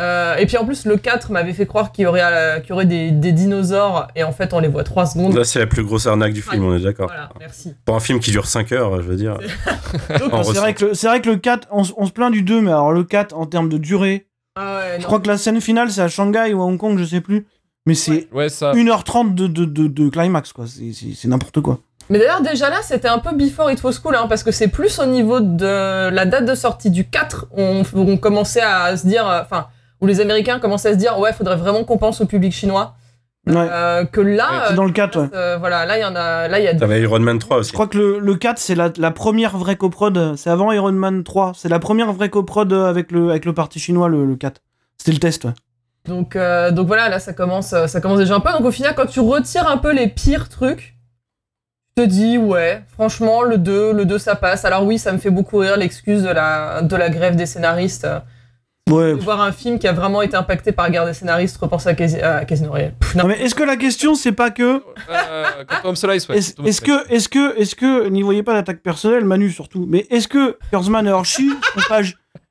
Euh, 0.00 0.36
et 0.36 0.46
puis 0.46 0.56
en 0.56 0.64
plus, 0.64 0.84
le 0.86 0.96
4 0.96 1.32
m'avait 1.32 1.52
fait 1.52 1.66
croire 1.66 1.90
qu'il 1.90 2.04
y 2.04 2.06
aurait, 2.06 2.20
euh, 2.22 2.60
qu'il 2.60 2.70
y 2.70 2.72
aurait 2.72 2.86
des, 2.86 3.10
des 3.10 3.32
dinosaures, 3.32 4.06
et 4.14 4.22
en 4.22 4.30
fait, 4.30 4.52
on 4.54 4.60
les 4.60 4.68
voit 4.68 4.84
3 4.84 5.06
secondes. 5.06 5.34
Là, 5.34 5.42
c'est 5.42 5.58
la 5.58 5.66
plus 5.66 5.82
grosse 5.82 6.06
arnaque 6.06 6.32
du 6.34 6.40
film, 6.40 6.62
on 6.62 6.76
est 6.76 6.80
d'accord. 6.80 7.08
Voilà, 7.08 7.30
merci. 7.40 7.74
Pour 7.84 7.96
un 7.96 8.00
film 8.00 8.20
qui 8.20 8.30
dure 8.30 8.46
5 8.46 8.70
heures, 8.70 9.02
je 9.02 9.08
veux 9.08 9.16
dire. 9.16 9.36
C'est 10.08 10.18
vrai, 10.58 10.74
que 10.74 10.84
le- 10.84 10.94
c'est 10.94 11.08
vrai 11.08 11.20
que 11.20 11.28
le 11.28 11.36
4, 11.36 11.66
on, 11.72 11.82
on 11.96 12.06
se 12.06 12.12
plaint 12.12 12.30
du 12.32 12.42
2, 12.42 12.60
mais 12.60 12.70
alors 12.70 12.92
le 12.92 13.02
4, 13.02 13.36
en 13.36 13.46
termes 13.46 13.68
de 13.68 13.76
durée, 13.78 14.26
ah 14.58 14.78
ouais, 14.80 14.94
je 14.96 15.02
non. 15.02 15.06
crois 15.06 15.20
que 15.20 15.28
la 15.28 15.38
scène 15.38 15.60
finale, 15.60 15.90
c'est 15.90 16.00
à 16.02 16.08
Shanghai 16.08 16.52
ou 16.52 16.60
à 16.62 16.64
Hong 16.64 16.78
Kong, 16.78 16.98
je 16.98 17.04
sais 17.04 17.20
plus. 17.20 17.46
Mais 17.86 17.94
c'est 17.94 18.28
Ouais, 18.32 18.48
ça. 18.48 18.72
1h30 18.72 19.34
de, 19.34 19.46
de, 19.46 19.64
de, 19.64 19.86
de 19.86 20.08
climax, 20.10 20.52
quoi. 20.52 20.66
C'est- 20.66 20.92
C'est 20.92 21.14
c'est 21.14 21.28
n'importe 21.28 21.60
quoi. 21.60 21.78
Mais 22.10 22.18
d'ailleurs, 22.18 22.40
déjà 22.42 22.68
là, 22.70 22.78
c'était 22.82 23.08
un 23.08 23.18
peu 23.18 23.34
before 23.36 23.70
it 23.70 23.82
was 23.84 23.94
cool, 24.02 24.16
hein, 24.16 24.26
parce 24.28 24.42
que 24.42 24.50
c'est 24.50 24.68
plus 24.68 24.98
au 24.98 25.06
niveau 25.06 25.40
de 25.40 26.08
la 26.10 26.24
date 26.26 26.44
de 26.46 26.54
sortie 26.54 26.90
du 26.90 27.06
4, 27.08 27.46
on, 27.56 27.82
on 27.94 28.16
commençait 28.16 28.62
à 28.62 28.96
se 28.96 29.06
dire, 29.06 29.28
euh, 29.28 29.42
enfin, 29.42 29.66
où 30.00 30.06
les 30.06 30.20
Américains 30.20 30.58
commençaient 30.58 30.88
à 30.90 30.92
se 30.94 30.98
dire, 30.98 31.18
ouais, 31.18 31.32
faudrait 31.32 31.56
vraiment 31.56 31.84
qu'on 31.84 31.98
pense 31.98 32.20
au 32.20 32.26
public 32.26 32.52
chinois. 32.52 32.94
Ouais. 33.48 33.68
Euh, 33.70 34.04
que 34.04 34.20
là, 34.20 34.66
C'est 34.68 34.74
dans 34.74 34.84
le 34.84 34.92
4, 34.92 35.18
ouais. 35.20 35.28
euh, 35.34 35.56
voilà, 35.58 35.86
là, 35.86 35.98
il 35.98 36.02
y 36.02 36.04
en 36.04 36.14
a, 36.16 36.48
là, 36.48 36.58
il 36.58 36.64
y 36.64 36.68
a 36.68 36.74
T'avais 36.74 37.00
Iron 37.00 37.20
Man 37.20 37.38
3 37.38 37.58
aussi. 37.58 37.68
Je 37.68 37.72
crois 37.74 37.86
que 37.86 37.96
le, 37.98 38.18
le 38.18 38.34
4, 38.36 38.58
c'est 38.58 38.74
la, 38.74 38.90
la 38.96 39.10
première 39.10 39.56
vraie 39.58 39.76
coprod. 39.76 40.36
C'est 40.36 40.50
avant 40.50 40.70
Iron 40.72 40.92
Man 40.92 41.24
3. 41.24 41.52
C'est 41.56 41.68
la 41.68 41.78
première 41.78 42.12
vraie 42.12 42.28
coprod 42.28 42.72
avec 42.72 43.10
le, 43.12 43.30
avec 43.30 43.44
le 43.44 43.52
parti 43.52 43.78
chinois, 43.78 44.08
le, 44.08 44.24
le 44.26 44.36
4. 44.36 44.60
C'était 44.96 45.12
le 45.12 45.18
test, 45.18 45.44
ouais. 45.44 45.52
Donc, 46.06 46.36
euh, 46.36 46.70
donc 46.70 46.86
voilà, 46.86 47.08
là 47.10 47.18
ça 47.18 47.34
commence, 47.34 47.72
euh, 47.74 47.86
ça 47.86 48.00
commence 48.00 48.18
déjà 48.18 48.34
un 48.34 48.40
peu. 48.40 48.50
Donc 48.52 48.62
au 48.64 48.70
final, 48.70 48.94
quand 48.96 49.06
tu 49.06 49.20
retires 49.20 49.68
un 49.68 49.76
peu 49.76 49.92
les 49.92 50.08
pires 50.08 50.48
trucs, 50.48 50.96
tu 51.96 52.02
te 52.04 52.08
dis 52.08 52.38
ouais, 52.38 52.82
franchement 52.88 53.42
le 53.42 53.58
2, 53.58 53.92
le 53.92 54.06
2 54.06 54.18
ça 54.18 54.34
passe. 54.34 54.64
Alors 54.64 54.84
oui, 54.84 54.98
ça 54.98 55.12
me 55.12 55.18
fait 55.18 55.30
beaucoup 55.30 55.58
rire 55.58 55.76
l'excuse 55.76 56.22
de 56.22 56.30
la, 56.30 56.80
de 56.82 56.96
la 56.96 57.10
grève 57.10 57.36
des 57.36 57.44
scénaristes. 57.46 58.06
Ouais. 58.90 59.14
de 59.14 59.20
voir 59.20 59.40
un 59.40 59.52
film 59.52 59.78
qui 59.78 59.86
a 59.86 59.92
vraiment 59.92 60.22
été 60.22 60.36
impacté 60.36 60.72
par 60.72 60.86
la 60.86 60.90
guerre 60.90 61.06
des 61.06 61.12
scénaristes, 61.14 61.56
repenser 61.58 61.90
à, 62.22 62.36
à 62.38 62.44
Casino 62.44 62.70
Royale. 62.70 62.94
Pff, 62.98 63.14
Non, 63.16 63.22
non. 63.22 63.28
mais 63.28 63.40
est-ce 63.40 63.54
que 63.54 63.62
la 63.62 63.76
question, 63.76 64.14
c'est 64.14 64.32
pas 64.32 64.50
que. 64.50 64.82
Euh, 65.10 65.44
Quantum 65.68 65.96
Solace, 65.96 66.28
ouais. 66.28 66.38
Est-ce 66.38 66.54
est-ce 66.64 66.80
que, 66.80 67.12
est-ce 67.12 67.28
que, 67.28 67.58
est-ce 67.58 67.74
que, 67.74 68.08
n'y 68.08 68.22
voyez 68.22 68.42
pas 68.42 68.54
d'attaque 68.54 68.82
personnelle, 68.82 69.24
Manu 69.24 69.50
surtout, 69.50 69.86
mais 69.88 70.06
est-ce 70.10 70.28
que 70.28 70.56
Kurtzman 70.70 71.06
et 71.06 71.10
Hershey 71.10 71.44
sont 71.74 71.80
pas. 71.88 72.00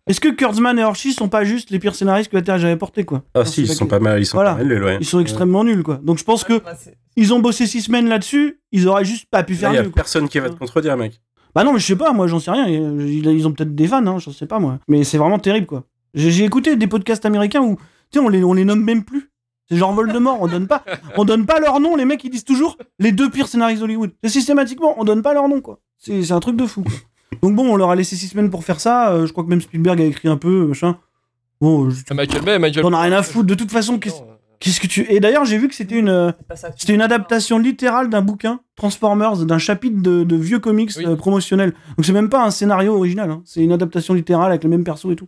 Est-ce 0.08 0.22
que 0.22 0.30
Kurtzman 0.30 0.78
et 0.80 0.82
Hershey 0.82 1.12
sont 1.12 1.28
pas 1.28 1.44
juste 1.44 1.70
les 1.70 1.80
pires 1.80 1.96
scénaristes 1.96 2.32
que 2.32 2.38
la 2.38 2.42
Terre 2.42 2.58
jamais 2.60 2.78
porté, 2.78 3.04
quoi? 3.04 3.24
Ah 3.36 3.44
si, 3.44 3.62
ils 3.64 3.68
sont 3.68 3.86
que- 3.86 3.90
pas 3.90 4.00
mal, 4.00 4.20
ils 4.20 4.26
sont 4.26 4.38
Voilà. 4.38 4.52
pas 4.52 4.58
mal, 4.60 4.68
les 4.70 4.76
lois. 4.78 4.94
Ils 5.00 5.06
sont 5.06 5.20
extrêmement 5.20 5.64
nuls, 5.66 5.84
quoi. 5.84 6.00
Donc 6.02 6.18
je 6.18 6.24
pense 6.24 6.44
que 6.46 6.60
Bah, 6.60 6.74
ils 7.18 7.34
ont 7.34 7.40
bossé 7.40 7.66
six 7.68 7.82
semaines 7.82 8.08
là-dessus, 8.08 8.60
ils 8.72 8.88
auraient 8.88 9.04
juste 9.06 9.26
pas 9.30 9.44
pu 9.44 9.54
Il 9.54 9.60
faire 9.60 9.74
y 9.74 9.78
a 9.78 9.82
mieux. 9.84 9.90
quoi. 9.90 9.96
personne 9.96 10.30
qui 10.30 10.40
va 10.40 10.50
te 10.50 10.56
contredire, 10.56 10.96
mec. 10.96 11.20
Bah 11.56 11.64
non, 11.64 11.74
mais 11.74 11.80
je 11.80 11.86
sais 11.88 11.96
pas, 11.96 12.14
moi 12.14 12.28
j'en 12.28 12.40
sais 12.40 12.52
rien. 12.52 12.68
Ils 12.68 13.26
ils 13.26 13.48
ont 13.48 13.52
peut-être 13.52 13.74
des 13.74 13.88
fans, 13.88 14.06
hein, 14.06 14.18
je 14.20 14.30
sais 14.30 14.46
pas 14.46 14.60
moi. 14.60 14.78
Mais 14.88 15.04
c'est 15.04 15.18
vraiment 15.18 15.40
terrible 15.40 15.66
quoi. 15.66 15.84
J'ai 16.18 16.44
écouté 16.44 16.76
des 16.76 16.88
podcasts 16.88 17.26
américains 17.26 17.62
où, 17.62 17.76
tu 17.78 17.84
sais, 18.14 18.20
on 18.20 18.30
les, 18.30 18.44
on 18.44 18.54
les 18.54 18.66
nomme 18.66 18.84
même 18.84 19.04
plus. 19.04 19.32
C'est 19.70 19.76
genre 19.78 19.94
Voldemort, 19.94 20.38
on 20.42 20.48
donne 20.48 20.66
pas, 20.68 20.84
on 21.18 21.26
donne 21.26 21.46
pas 21.46 21.60
leur 21.60 21.80
nom. 21.82 21.96
Les 21.96 22.06
mecs 22.06 22.24
ils 22.24 22.30
disent 22.30 22.46
toujours 22.46 22.78
les 23.00 23.12
deux 23.12 23.30
pires 23.30 23.48
scénaristes 23.50 23.82
d'Hollywood. 23.82 24.12
C'est 24.24 24.30
systématiquement, 24.30 24.96
on 24.98 25.04
donne 25.04 25.22
pas 25.22 25.34
leur 25.34 25.48
nom 25.50 25.60
quoi. 25.62 25.80
C'est 25.98 26.24
c'est 26.24 26.32
un 26.34 26.40
truc 26.40 26.56
de 26.56 26.66
fou. 26.66 26.84
Quoi. 26.84 26.94
Donc 27.42 27.56
bon, 27.56 27.74
on 27.74 27.76
leur 27.76 27.90
a 27.90 27.96
laissé 27.96 28.16
six 28.16 28.28
semaines 28.30 28.50
pour 28.50 28.64
faire 28.64 28.80
ça. 28.80 29.12
euh, 29.12 29.26
je 29.26 29.32
crois 29.34 29.44
que 29.44 29.50
même 29.50 29.60
Spielberg 29.62 30.00
a 30.02 30.06
écrit 30.06 30.30
un 30.30 30.38
peu, 30.38 30.68
machin. 30.68 30.98
Bon, 31.60 31.90
je- 31.90 32.02
Ah, 32.10 32.14
Michael 32.14 32.44
Bay, 32.44 32.60
Michael 32.60 32.82
t'en 32.84 32.94
as 32.94 33.02
rien 33.02 33.12
à 33.12 33.24
foutre. 33.24 33.48
De 33.48 33.56
toute 33.56 33.72
façon, 33.72 34.00
qu'est-ce 34.00 34.80
que 34.80 34.88
tu. 34.88 35.06
Et 35.12 35.20
d'ailleurs, 35.20 35.44
j'ai 35.44 35.58
vu 35.58 35.68
que 35.68 35.76
c'était 35.76 35.98
une. 36.00 36.08
euh, 36.08 36.32
c'était 36.78 36.94
une 36.94 37.02
adaptation 37.02 37.58
littérale 37.60 38.10
d'un 38.10 38.22
bouquin, 38.22 38.62
Transformers, 38.78 39.36
d'un 39.46 39.58
chapitre 39.58 40.02
de, 40.02 40.24
de 40.24 40.36
vieux 40.38 40.60
comics 40.60 40.92
Oui. 40.96 41.06
euh, 41.06 41.16
promotionnels. 41.18 41.74
Donc 41.98 42.06
c'est 42.06 42.14
même 42.14 42.30
pas 42.30 42.46
un 42.46 42.52
scénario 42.52 42.96
original, 42.96 43.30
hein. 43.32 43.42
c'est 43.44 43.62
une 43.62 43.74
adaptation 43.74 44.14
littérale 44.14 44.52
avec 44.52 44.64
le 44.64 44.70
même 44.70 44.86
perso 44.86 45.12
et 45.12 45.16
tout. 45.18 45.28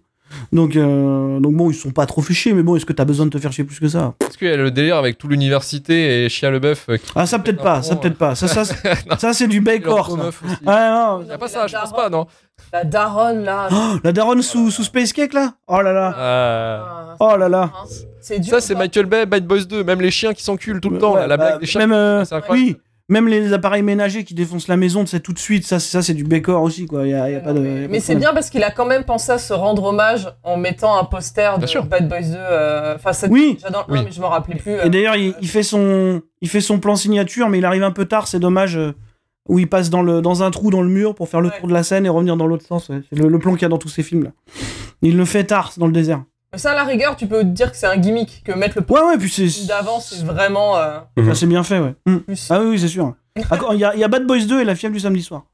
Donc, 0.52 0.76
euh, 0.76 1.40
donc 1.40 1.54
bon, 1.56 1.70
ils 1.72 1.76
sont 1.76 1.92
pas 1.92 2.06
trop 2.06 2.22
chier, 2.22 2.54
mais 2.54 2.64
bon, 2.64 2.76
est-ce 2.76 2.86
que 2.86 2.94
t'as 2.94 3.06
besoin 3.06 3.26
de 3.26 3.32
te 3.32 3.38
faire 3.38 3.52
chier 3.52 3.64
plus 3.64 3.80
que 3.80 3.88
ça? 3.88 4.14
Est-ce 4.28 4.38
qu'il 4.38 4.48
y 4.48 4.52
a 4.52 4.58
le 4.58 4.72
délire 4.72 4.98
avec 4.98 5.18
tout 5.18 5.28
l'université 5.28 6.26
et 6.26 6.30
Chia 6.30 6.50
Leboeuf 6.52 6.88
euh, 6.90 6.98
qui- 6.98 7.12
Ah, 7.16 7.26
ça 7.26 7.40
peut-être 7.40 7.62
pas, 7.62 7.82
ça 7.82 7.96
peut-être 7.96 8.18
pas. 8.18 8.36
Ça, 8.36 8.48
ça, 8.48 8.66
c'est- 8.66 9.18
ça 9.18 9.34
c'est 9.34 9.48
du 9.48 9.60
aussi. 9.60 10.18
Ah, 10.66 11.18
non. 11.20 11.26
Y 11.28 11.32
a 11.32 11.38
pas 11.38 11.48
ça, 11.48 11.68
je 11.68 11.76
pense 11.76 11.94
pas, 11.94 12.10
non 12.10 12.28
La 12.74 12.84
daronne 12.84 13.44
là. 13.44 13.68
Oh, 13.72 13.98
la 14.04 14.12
daronne 14.12 14.42
sous, 14.42 14.70
sous 14.72 14.84
Space 14.84 15.14
Cake 15.14 15.34
là? 15.34 15.54
Oh 15.68 15.82
là 15.82 15.94
là 15.94 16.16
Euh, 16.18 16.84
Ah, 16.86 17.16
Oh 17.22 17.36
là 17.38 17.50
là 17.50 17.72
c'est 18.22 18.40
dur. 18.40 18.52
Ça, 18.54 18.62
c'est. 18.62 18.76
Michael 18.76 19.06
Bay, 19.08 19.26
Bad 19.26 19.46
Boys 19.46 19.64
2, 19.64 19.84
même 19.84 20.02
les 20.02 20.12
chiens 20.12 20.34
qui 20.34 20.44
s'enculent 20.44 20.80
tout 20.80 20.90
le 20.90 21.00
temps, 21.00 21.14
Ouais, 21.16 21.22
là, 21.22 21.28
la 21.28 21.38
bah, 21.38 21.48
blague 21.48 21.60
des 21.62 21.66
chiens. 21.66 21.80
Même, 21.82 21.94
euh, 21.94 22.24
oui, 22.50 22.78
même 23.10 23.28
les 23.28 23.52
appareils 23.54 23.82
ménagers 23.82 24.24
qui 24.24 24.34
défoncent 24.36 24.68
la 24.68 24.78
maison, 24.78 25.06
c'est 25.06 25.20
tout 25.20 25.34
de 25.34 25.40
suite, 25.40 25.66
ça, 25.66 25.80
c'est- 25.80 25.90
ça 25.92 26.02
c'est 26.02 26.14
du 26.14 26.24
Bacor 26.24 26.62
aussi, 26.64 26.86
quoi. 26.86 27.06
Y 27.08 27.14
a, 27.14 27.30
y 27.32 27.36
a 27.36 27.40
pas 27.40 27.54
de, 27.54 27.60
y 27.66 27.68
a 27.80 27.82
pas 27.82 27.88
Mais, 27.90 28.00
c'est 28.00 28.16
bien 28.16 28.34
parce 28.34 28.50
qu'il 28.50 28.64
a 28.64 28.72
quand 28.72 28.86
même 28.86 29.04
pensé 29.04 29.32
à 29.32 29.38
se 29.38 29.52
rendre 29.54 29.84
hommage 29.84 30.32
en 30.44 30.56
mettant 30.58 30.98
un 30.98 31.04
poster 31.04 31.58
de 31.60 31.66
sûr. 31.66 31.86
Bad 31.86 32.08
Boys 32.08 32.22
2. 32.22 32.28
euh, 32.38 32.96
Enfin, 32.96 33.12
ça- 33.14 33.28
Oui. 33.30 33.58
j'adore 33.62 33.86
Oui. 33.90 34.00
mais 34.06 34.12
je 34.12 34.22
m'en 34.22 34.30
rappelais 34.30 34.56
plus. 34.56 34.72
euh. 34.74 34.84
Et 34.86 34.90
d'ailleurs, 34.90 35.16
il, 35.16 35.34
il 35.42 35.48
fait 35.48 35.64
son, 35.64 36.22
il 36.42 36.48
fait 36.50 36.62
son 36.62 36.80
plan 36.80 36.96
signature, 36.96 37.50
mais 37.50 37.58
il 37.58 37.66
arrive 37.66 37.84
un 37.84 37.92
peu 37.92 38.06
tard, 38.06 38.28
c'est 38.28 38.40
dommage. 38.40 38.78
euh, 38.78 38.94
où 39.48 39.58
il 39.58 39.68
passe 39.68 39.90
dans, 39.90 40.04
le, 40.04 40.22
dans 40.22 40.44
un 40.44 40.52
trou 40.52 40.70
dans 40.70 40.84
le 40.84 40.90
mur 40.90 41.16
pour 41.16 41.28
faire 41.28 41.42
le 41.42 41.50
Ouais. 41.50 41.58
tour 41.60 41.68
de 41.68 41.74
la 41.74 41.82
scène 41.82 42.06
et 42.06 42.10
revenir 42.10 42.38
dans 42.38 42.46
l'autre 42.46 42.64
sens. 42.68 42.88
ouais. 42.90 43.02
C'est 43.10 43.18
le, 43.18 43.30
le 43.30 43.40
plan 43.40 43.54
qu'il 43.54 43.64
y 43.64 43.66
a 43.66 43.70
dans 43.70 43.80
tous 43.80 43.90
ces 43.90 44.04
films 44.04 44.26
là. 44.26 44.30
Il 45.02 45.18
le 45.18 45.26
fait 45.26 45.44
tard, 45.44 45.72
c'est 45.72 45.80
dans 45.80 45.88
le 45.88 45.92
désert. 45.92 46.22
Ça, 46.56 46.72
à 46.72 46.76
la 46.76 46.84
rigueur, 46.84 47.16
tu 47.16 47.28
peux 47.28 47.42
te 47.42 47.48
dire 47.48 47.72
que 47.72 47.78
c'est 47.78 47.86
un 47.86 47.98
gimmick, 47.98 48.42
que 48.44 48.52
mettre 48.54 48.80
le 48.80 48.86
Ouais, 48.94 49.02
ouais, 49.02 49.18
puis 49.18 49.30
c'est. 49.30 49.68
d'avant, 49.68 50.00
c'est 50.00 50.24
vraiment 50.26 50.78
euh, 50.78 51.00
Ça, 51.26 51.36
c'est 51.36 51.46
bien 51.46 51.64
fait, 51.64 51.80
ouais. 51.80 51.96
Mm. 52.08 52.18
plus. 52.20 52.48
Ah 52.50 52.60
oui, 52.62 52.70
oui, 52.72 52.80
c'est 52.80 52.88
sûr. 52.88 53.14
D'accord, 53.50 53.74
Il 53.74 53.80
y, 53.80 53.84
a, 53.86 53.94
il 53.94 54.00
y 54.00 54.04
a 54.04 54.08
Bad 54.08 54.26
Boys 54.26 54.46
2 54.46 54.62
et 54.62 54.64
La 54.64 54.76
fièvre 54.76 54.94
du 54.94 55.00
samedi 55.00 55.22
soir. 55.22 55.46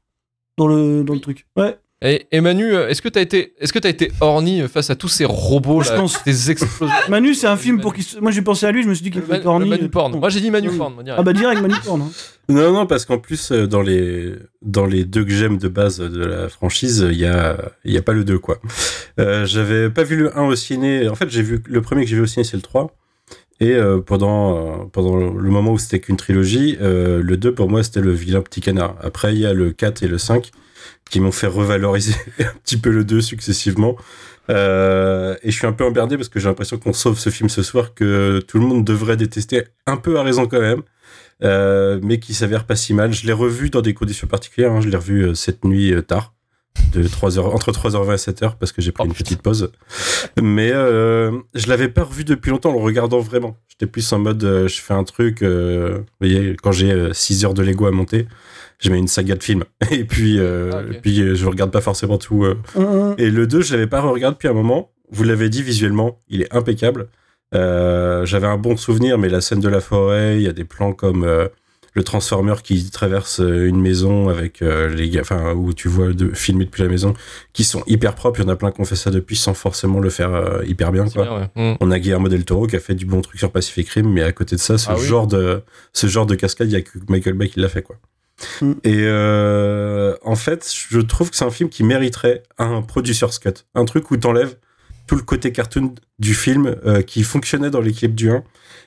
Dans 0.56 0.66
le, 0.66 1.04
dans 1.04 1.12
le 1.12 1.20
truc. 1.20 1.46
Ouais. 1.56 1.78
Et, 2.06 2.26
et 2.32 2.40
Manu, 2.40 2.72
euh, 2.74 2.88
est-ce 2.88 3.02
que 3.02 3.08
t'as 3.08 3.20
été, 3.20 3.54
est-ce 3.60 3.72
que 3.72 3.78
t'as 3.78 3.88
été 3.88 4.12
horny 4.20 4.60
euh, 4.62 4.68
face 4.68 4.90
à 4.90 4.94
tous 4.96 5.08
ces 5.08 5.24
robots 5.24 5.82
Je 5.82 5.90
là, 5.90 5.96
pense. 5.96 6.22
des 6.24 6.50
explosions 6.50 6.94
Manu, 7.08 7.34
c'est 7.34 7.46
un 7.46 7.56
film 7.56 7.80
pour 7.80 7.92
qui. 7.94 8.06
Moi, 8.20 8.30
j'ai 8.30 8.42
pensé 8.42 8.64
à 8.66 8.70
lui, 8.72 8.82
je 8.82 8.88
me 8.88 8.94
suis 8.94 9.02
dit 9.02 9.10
qu'il 9.10 9.22
était 9.22 9.38
le 9.44 9.64
Manu 9.66 9.88
porn. 9.88 10.18
Moi, 10.18 10.28
j'ai 10.28 10.40
dit 10.40 10.50
Manu 10.50 10.68
Oui. 10.70 10.76
porn. 10.78 10.94
Ah 11.16 11.22
bah 11.22 11.32
direct, 11.32 11.60
Manu 11.60 11.74
porn. 11.84 12.02
hein. 12.02 12.10
Non, 12.48 12.72
non, 12.72 12.86
parce 12.86 13.04
qu'en 13.04 13.18
plus, 13.18 13.50
euh, 13.50 13.66
dans 13.66 13.82
les, 13.82 14.32
dans 14.62 14.86
les 14.86 15.04
deux 15.04 15.24
que 15.24 15.32
j'aime 15.32 15.58
de 15.58 15.68
base 15.68 15.98
de 15.98 16.24
la 16.24 16.48
franchise, 16.48 17.04
il 17.10 17.18
y 17.18 17.26
a, 17.26 17.56
il 17.84 17.92
y 17.92 17.98
a 17.98 18.02
pas 18.02 18.12
le 18.12 18.24
2, 18.24 18.38
quoi. 18.38 18.58
Euh, 19.18 19.44
j'avais 19.46 19.90
pas 19.90 20.04
vu 20.04 20.16
le 20.16 20.38
1 20.38 20.44
au 20.46 20.54
ciné. 20.54 21.08
En 21.08 21.14
fait, 21.16 21.28
j'ai 21.28 21.42
vu, 21.42 21.60
le 21.66 21.82
premier 21.82 22.04
que 22.04 22.10
j'ai 22.10 22.16
vu 22.16 22.22
au 22.22 22.26
ciné, 22.26 22.44
c'est 22.44 22.56
le 22.56 22.62
3. 22.62 22.94
Et 23.58 23.72
euh, 23.72 23.98
pendant, 24.00 24.56
euh, 24.56 24.84
pendant 24.92 25.16
le 25.16 25.50
moment 25.50 25.72
où 25.72 25.78
c'était 25.78 25.98
qu'une 25.98 26.16
trilogie, 26.18 26.76
euh, 26.80 27.22
le 27.22 27.36
2, 27.36 27.52
pour 27.54 27.68
moi, 27.70 27.82
c'était 27.82 28.02
le 28.02 28.12
vilain 28.12 28.42
petit 28.42 28.60
canard. 28.60 28.96
Après, 29.02 29.34
il 29.34 29.40
y 29.40 29.46
a 29.46 29.52
le 29.54 29.72
4 29.72 30.02
et 30.02 30.08
le 30.08 30.18
5 30.18 30.50
qui 31.10 31.20
m'ont 31.20 31.32
fait 31.32 31.46
revaloriser 31.46 32.14
un 32.40 32.58
petit 32.64 32.76
peu 32.76 32.90
le 32.90 33.04
2 33.04 33.20
successivement. 33.20 33.96
Euh, 34.48 35.34
et 35.42 35.50
je 35.50 35.56
suis 35.56 35.66
un 35.66 35.72
peu 35.72 35.84
emmerdé 35.84 36.16
parce 36.16 36.28
que 36.28 36.38
j'ai 36.38 36.48
l'impression 36.48 36.78
qu'on 36.78 36.92
sauve 36.92 37.18
ce 37.18 37.30
film 37.30 37.48
ce 37.48 37.62
soir, 37.62 37.94
que 37.94 38.40
tout 38.46 38.58
le 38.58 38.66
monde 38.66 38.84
devrait 38.84 39.16
détester 39.16 39.64
un 39.86 39.96
peu 39.96 40.18
à 40.18 40.22
raison 40.22 40.46
quand 40.46 40.60
même. 40.60 40.82
Euh, 41.44 42.00
mais 42.02 42.18
qui 42.18 42.32
s'avère 42.32 42.64
pas 42.64 42.76
si 42.76 42.94
mal. 42.94 43.12
Je 43.12 43.26
l'ai 43.26 43.32
revu 43.32 43.68
dans 43.70 43.82
des 43.82 43.92
conditions 43.92 44.26
particulières. 44.26 44.72
hein. 44.72 44.80
Je 44.80 44.88
l'ai 44.88 44.96
revu 44.96 45.22
euh, 45.22 45.34
cette 45.34 45.64
nuit 45.64 45.92
tard, 46.06 46.32
de 46.94 47.06
3 47.06 47.38
heures, 47.38 47.54
entre 47.54 47.72
3h20 47.72 48.12
et 48.14 48.32
7h, 48.32 48.54
parce 48.58 48.72
que 48.72 48.80
j'ai 48.80 48.90
pris 48.92 49.04
Oh, 49.04 49.08
une 49.08 49.14
petite 49.14 49.42
pause. 49.42 49.70
Mais 50.40 50.70
je 50.70 51.68
l'avais 51.68 51.88
pas 51.88 52.04
revu 52.04 52.24
depuis 52.24 52.50
longtemps 52.50 52.70
en 52.70 52.74
le 52.74 52.78
regardant 52.80 53.20
vraiment. 53.20 53.56
J'étais 53.68 53.86
plus 53.86 54.10
en 54.12 54.18
mode, 54.18 54.40
je 54.42 54.80
fais 54.80 54.94
un 54.94 55.04
truc. 55.04 55.42
vous 55.42 56.04
voyez, 56.20 56.56
quand 56.62 56.72
j'ai 56.72 57.10
6 57.12 57.44
heures 57.44 57.54
de 57.54 57.62
Lego 57.62 57.86
à 57.86 57.90
monter, 57.90 58.26
je 58.78 58.90
mets 58.90 58.98
une 58.98 59.08
saga 59.08 59.34
de 59.34 59.42
films. 59.42 59.64
Et 59.90 60.04
puis, 60.04 60.38
euh, 60.38 60.70
Ah, 60.72 60.82
et 60.94 61.00
puis 61.00 61.20
euh, 61.20 61.34
je 61.34 61.46
regarde 61.46 61.70
pas 61.70 61.80
forcément 61.80 62.18
tout. 62.18 62.44
euh, 62.44 62.56
Hum, 62.74 62.84
hum. 62.84 63.14
et 63.18 63.30
le 63.30 63.46
2, 63.46 63.60
je 63.62 63.72
l'avais 63.74 63.86
pas 63.86 64.00
regardé 64.00 64.34
depuis 64.34 64.48
un 64.48 64.52
moment. 64.54 64.90
Vous 65.10 65.22
l'avez 65.24 65.48
dit 65.48 65.62
visuellement, 65.62 66.20
il 66.28 66.42
est 66.42 66.54
impeccable. 66.54 67.08
Euh, 67.54 68.26
J'avais 68.26 68.46
un 68.48 68.58
bon 68.58 68.76
souvenir, 68.76 69.18
mais 69.18 69.28
la 69.28 69.40
scène 69.40 69.60
de 69.60 69.68
la 69.68 69.80
forêt, 69.80 70.36
il 70.36 70.42
y 70.42 70.48
a 70.48 70.52
des 70.52 70.64
plans 70.64 70.92
comme 70.92 71.22
euh, 71.24 71.46
le 71.94 72.02
Transformer 72.02 72.54
qui 72.62 72.90
traverse 72.90 73.38
une 73.38 73.80
maison 73.80 74.28
avec 74.28 74.60
euh, 74.62 74.88
les 74.94 75.08
gars, 75.08 75.20
enfin 75.22 75.54
où 75.54 75.72
tu 75.72 75.88
vois 75.88 76.12
de 76.12 76.30
filmer 76.34 76.64
depuis 76.64 76.82
la 76.82 76.88
maison, 76.88 77.14
qui 77.52 77.62
sont 77.64 77.82
hyper 77.86 78.14
propres. 78.16 78.40
Il 78.40 78.42
y 78.42 78.46
en 78.46 78.50
a 78.50 78.56
plein 78.56 78.72
qui 78.72 78.80
ont 78.80 78.84
fait 78.84 78.96
ça 78.96 79.10
depuis 79.10 79.36
sans 79.36 79.54
forcément 79.54 80.00
le 80.00 80.10
faire 80.10 80.34
euh, 80.34 80.62
hyper 80.66 80.90
bien. 80.92 81.08
Quoi. 81.08 81.22
bien, 81.24 81.38
ouais. 81.38 81.72
Mm. 81.72 81.76
On 81.80 81.90
a 81.92 81.98
Guillermo 82.00 82.28
del 82.28 82.44
Toro 82.44 82.66
qui 82.66 82.76
a 82.76 82.80
fait 82.80 82.94
du 82.96 83.06
bon 83.06 83.20
truc 83.22 83.38
sur 83.38 83.50
Pacific 83.52 83.88
Rim, 83.90 84.12
mais 84.12 84.22
à 84.22 84.32
côté 84.32 84.56
de 84.56 84.60
ça, 84.60 84.76
ce 84.76 84.90
Ah 84.90 84.96
oui. 84.98 85.06
genre 85.06 85.26
de 85.28 85.62
ce 85.92 86.06
genre 86.08 86.26
de 86.26 86.34
cascade, 86.34 86.68
il 86.68 86.72
y 86.72 86.76
a 86.76 86.82
que 86.82 86.98
Michael 87.08 87.34
Bay 87.34 87.48
qui 87.48 87.60
l'a 87.60 87.68
fait 87.68 87.82
quoi. 87.82 87.96
Mm. 88.60 88.72
Et 88.84 89.02
euh, 89.02 90.14
en 90.22 90.36
fait, 90.36 90.70
je 90.88 91.00
trouve 91.00 91.30
que 91.30 91.36
c'est 91.36 91.44
un 91.44 91.50
film 91.50 91.68
qui 91.68 91.84
mériterait 91.84 92.42
un 92.58 92.82
producer's 92.82 93.38
cut, 93.38 93.64
un 93.74 93.84
truc 93.84 94.10
où 94.10 94.16
t'enlèves 94.16 94.56
tout 95.06 95.16
le 95.16 95.22
côté 95.22 95.52
cartoon 95.52 95.94
du 96.18 96.34
film 96.34 96.74
euh, 96.84 97.02
qui 97.02 97.22
fonctionnait 97.22 97.70
dans 97.70 97.80
l'équipe 97.80 98.14
du 98.14 98.30
1, 98.30 98.42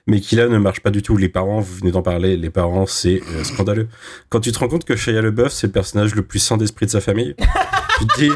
mais 0.08 0.20
qui 0.20 0.36
là 0.36 0.48
ne 0.48 0.58
marche 0.58 0.82
pas 0.82 0.90
du 0.90 1.02
tout. 1.02 1.16
Les 1.16 1.30
parents, 1.30 1.62
vous 1.62 1.76
venez 1.76 1.92
d'en 1.92 2.02
parler, 2.02 2.36
les 2.36 2.50
parents, 2.50 2.86
c'est 2.86 3.22
euh, 3.22 3.44
scandaleux. 3.44 3.88
Quand 4.28 4.42
tu 4.42 4.52
te 4.52 4.60
rends 4.60 4.68
compte 4.68 4.84
que 4.84 4.96
Shia 4.96 5.22
LeBeouf, 5.22 5.52
c'est 5.52 5.68
le 5.68 5.74
personnage 5.74 6.16
le 6.16 6.24
plus 6.24 6.40
sain 6.40 6.58
d'esprit 6.58 6.86
de 6.86 6.92
sa 6.92 7.02
famille, 7.02 7.36
tu 8.00 8.08
te 8.08 8.20
dis, 8.20 8.32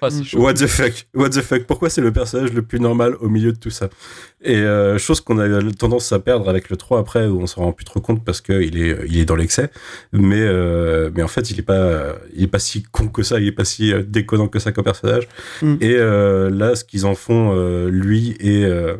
Ah, 0.00 0.08
chaud. 0.10 0.40
What 0.40 0.54
the 0.54 0.66
fuck 0.66 0.92
What 1.14 1.30
the 1.30 1.40
fuck 1.40 1.64
Pourquoi 1.64 1.90
c'est 1.90 2.00
le 2.00 2.12
personnage 2.12 2.52
le 2.52 2.62
plus 2.62 2.80
normal 2.80 3.16
au 3.20 3.28
milieu 3.28 3.52
de 3.52 3.58
tout 3.58 3.70
ça? 3.70 3.88
Et 4.42 4.56
euh, 4.56 4.98
chose 4.98 5.20
qu'on 5.20 5.38
a 5.38 5.62
tendance 5.72 6.12
à 6.12 6.18
perdre 6.18 6.48
avec 6.48 6.70
le 6.70 6.76
3 6.76 6.98
après, 6.98 7.26
où 7.26 7.40
on 7.40 7.46
s'en 7.46 7.62
rend 7.62 7.72
plus 7.72 7.84
trop 7.84 8.00
compte 8.00 8.24
parce 8.24 8.40
qu'il 8.40 8.78
est, 8.78 8.96
il 9.06 9.18
est 9.18 9.24
dans 9.24 9.36
l'excès. 9.36 9.70
Mais, 10.12 10.40
euh, 10.40 11.10
mais 11.14 11.22
en 11.22 11.28
fait, 11.28 11.50
il 11.50 11.58
est, 11.58 11.62
pas, 11.62 12.14
il 12.34 12.44
est 12.44 12.48
pas 12.48 12.58
si 12.58 12.82
con 12.82 13.08
que 13.08 13.22
ça, 13.22 13.38
il 13.38 13.46
est 13.46 13.52
pas 13.52 13.64
si 13.64 13.92
euh, 13.92 14.02
déconnant 14.02 14.48
que 14.48 14.58
ça 14.58 14.72
comme 14.72 14.84
personnage. 14.84 15.28
Mm. 15.62 15.76
Et 15.80 15.94
euh, 15.96 16.50
là, 16.50 16.74
ce 16.74 16.84
qu'ils 16.84 17.06
en 17.06 17.14
font, 17.14 17.52
euh, 17.54 17.88
lui 17.90 18.36
et, 18.40 18.64
euh, 18.64 18.96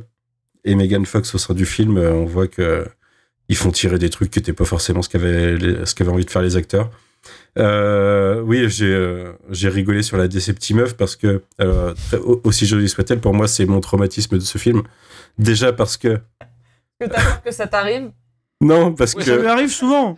et 0.64 0.74
Megan 0.74 1.04
Fox 1.06 1.34
au 1.34 1.38
sein 1.38 1.54
du 1.54 1.66
film, 1.66 1.96
euh, 1.98 2.12
on 2.12 2.24
voit 2.24 2.48
que 2.48 2.86
ils 3.48 3.56
font 3.56 3.70
tirer 3.70 3.98
des 3.98 4.08
trucs 4.08 4.30
qui 4.30 4.38
n'étaient 4.38 4.52
pas 4.52 4.64
forcément 4.64 5.02
ce 5.02 5.08
qu'avaient 5.08 5.58
qu'avaient 5.94 6.10
envie 6.10 6.24
de 6.24 6.30
faire 6.30 6.42
les 6.42 6.56
acteurs. 6.56 6.90
Euh, 7.58 8.40
oui, 8.40 8.68
j'ai 8.68 8.86
euh, 8.92 9.32
j'ai 9.50 9.68
rigolé 9.68 10.02
sur 10.02 10.16
la 10.16 10.28
Deceptimeuf 10.28 10.94
parce 10.96 11.16
que, 11.16 11.42
euh, 11.60 11.94
très- 12.08 12.18
aussi 12.44 12.66
jolie 12.66 12.88
soit-elle, 12.88 13.20
pour 13.20 13.34
moi, 13.34 13.46
c'est 13.48 13.66
mon 13.66 13.80
traumatisme 13.80 14.36
de 14.38 14.42
ce 14.42 14.58
film. 14.58 14.82
Déjà 15.38 15.72
parce 15.72 15.96
que. 15.96 16.18
Que 17.00 17.06
t'as 17.06 17.22
peur 17.22 17.42
que 17.42 17.50
ça 17.50 17.66
t'arrive 17.66 18.10
Non, 18.60 18.92
parce 18.94 19.12
Ça 19.12 19.18
lui 19.18 19.42
que. 19.42 19.46
arrive 19.46 19.70
souvent. 19.70 20.16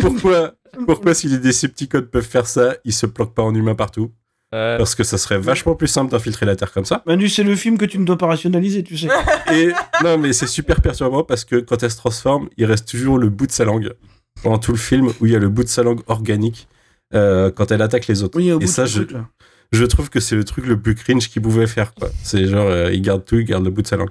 Pourquoi, 0.00 0.54
pourquoi 0.86 1.14
si 1.14 1.28
les 1.28 1.38
Decepticons 1.38 2.02
peuvent 2.10 2.22
faire 2.24 2.46
ça, 2.46 2.74
ils 2.84 2.92
se 2.92 3.06
planquent 3.06 3.34
pas 3.34 3.42
en 3.42 3.54
humain 3.54 3.74
partout? 3.74 4.10
Euh, 4.54 4.78
Parce 4.78 4.94
que 4.94 5.02
ça 5.02 5.18
serait 5.18 5.38
vachement 5.38 5.74
plus 5.74 5.88
simple 5.88 6.12
d'infiltrer 6.12 6.46
la 6.46 6.54
Terre 6.54 6.70
comme 6.70 6.84
ça. 6.84 7.02
Manu, 7.06 7.28
c'est 7.28 7.42
le 7.42 7.56
film 7.56 7.76
que 7.76 7.84
tu 7.86 7.98
ne 7.98 8.04
dois 8.04 8.16
pas 8.16 8.26
rationaliser, 8.28 8.84
tu 8.84 8.96
sais. 8.96 9.08
Et 9.52 9.72
non, 10.04 10.16
mais 10.16 10.32
c'est 10.32 10.46
super 10.46 10.80
perturbant 10.80 11.24
parce 11.24 11.44
que 11.44 11.56
quand 11.56 11.82
elle 11.82 11.90
se 11.90 11.96
transforme, 11.96 12.48
il 12.56 12.64
reste 12.66 12.86
toujours 12.88 13.18
le 13.18 13.30
bout 13.30 13.48
de 13.48 13.52
sa 13.52 13.64
langue 13.64 13.92
pendant 14.44 14.58
tout 14.58 14.70
le 14.72 14.78
film 14.78 15.08
où 15.20 15.26
il 15.26 15.32
y 15.32 15.36
a 15.36 15.40
le 15.40 15.48
bout 15.48 15.64
de 15.64 15.68
sa 15.68 15.82
langue 15.82 16.02
organique 16.06 16.68
euh, 17.14 17.50
quand 17.50 17.72
elle 17.72 17.82
attaque 17.82 18.06
les 18.06 18.22
autres. 18.22 18.38
Oui, 18.38 18.52
au 18.52 18.60
Et 18.60 18.66
ça, 18.68 18.86
je, 18.86 19.02
truc, 19.02 19.16
je 19.72 19.84
trouve 19.84 20.10
que 20.10 20.20
c'est 20.20 20.36
le 20.36 20.44
truc 20.44 20.66
le 20.66 20.80
plus 20.80 20.94
cringe 20.94 21.28
qu'il 21.28 21.42
pouvait 21.42 21.66
faire. 21.66 21.92
quoi. 21.94 22.08
C'est 22.22 22.46
genre, 22.46 22.66
euh, 22.68 22.92
il 22.92 23.02
garde 23.02 23.24
tout, 23.24 23.36
il 23.36 23.44
garde 23.44 23.64
le 23.64 23.70
bout 23.70 23.82
de 23.82 23.86
sa 23.88 23.96
langue. 23.96 24.10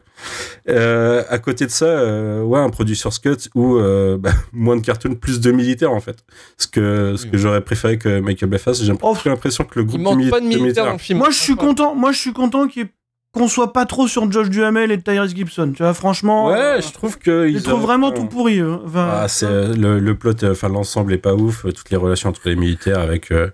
Euh, 0.70 1.24
à 1.30 1.38
côté 1.40 1.66
de 1.66 1.72
ça, 1.72 1.86
euh, 1.86 2.42
ouais, 2.42 2.60
un 2.60 2.70
produit 2.70 2.96
sur 2.96 3.12
Scott 3.14 3.50
où 3.56 3.78
euh, 3.78 4.18
bah, 4.18 4.32
moins 4.54 4.76
de 4.78 4.82
cartoons, 4.82 5.16
plus 5.16 5.40
de 5.40 5.52
militaires 5.52 5.92
en 5.92 6.00
fait. 6.00 6.24
Ce 6.58 6.68
que, 6.68 7.16
ce 7.18 7.26
que 7.26 7.38
j'aurais 7.38 7.62
préféré 7.62 7.98
que 7.98 8.20
Michael 8.20 8.50
Bay 8.50 8.58
fasse. 8.58 8.82
J'ai 8.84 8.94
Oh, 9.02 9.16
l'impression 9.26 9.64
que 9.66 9.80
le 9.80 9.86
il 9.86 9.88
groupe 9.88 10.02
manque 10.02 10.20
mili- 10.20 10.30
pas 10.30 10.40
de 10.40 10.46
militaires 10.46 10.86
dans 10.86 10.94
le 10.94 10.98
film. 10.98 11.20
Moi, 11.20 11.30
je 11.30 11.38
suis 11.38 11.56
content. 11.56 11.96
Moi, 11.96 12.12
je 12.12 12.18
suis 12.20 12.34
content 12.34 12.68
qu'il 12.68 12.84
y 12.84 12.86
ait- 12.86 12.94
qu'on 13.34 13.48
soit 13.48 13.74
pas 13.74 13.86
trop 13.86 14.08
sur 14.08 14.32
Josh 14.32 14.50
Duhamel 14.50 14.92
et 14.92 15.02
Tyrese 15.02 15.36
Gibson. 15.36 15.74
Tu 15.76 15.82
vois, 15.84 15.94
franchement. 15.94 16.48
Ouais, 16.48 16.54
euh, 16.78 16.82
je 16.82 16.92
trouve 16.94 17.18
que 17.18 17.48
ils 17.48 17.56
les 17.56 17.62
trouve 17.62 17.74
auraient- 17.76 17.84
vraiment 17.84 18.12
tout 18.12 18.26
pourri. 18.26 18.60
eux. 18.60 18.78
Enfin, 18.86 19.10
Ah, 19.24 19.28
c'est 19.28 19.46
euh, 19.48 19.74
le, 19.76 20.00
le 20.00 20.16
plot, 20.16 20.44
euh, 20.44 20.52
enfin 20.52 20.70
l'ensemble 20.70 21.14
est 21.14 21.18
pas 21.18 21.34
ouf. 21.34 21.66
euh, 21.66 21.72
Toutes 21.72 21.90
les 21.90 21.98
relations 21.98 22.30
entre 22.30 22.42
les 22.48 22.56
militaires 22.56 23.00
avec 23.00 23.32
euh, 23.32 23.50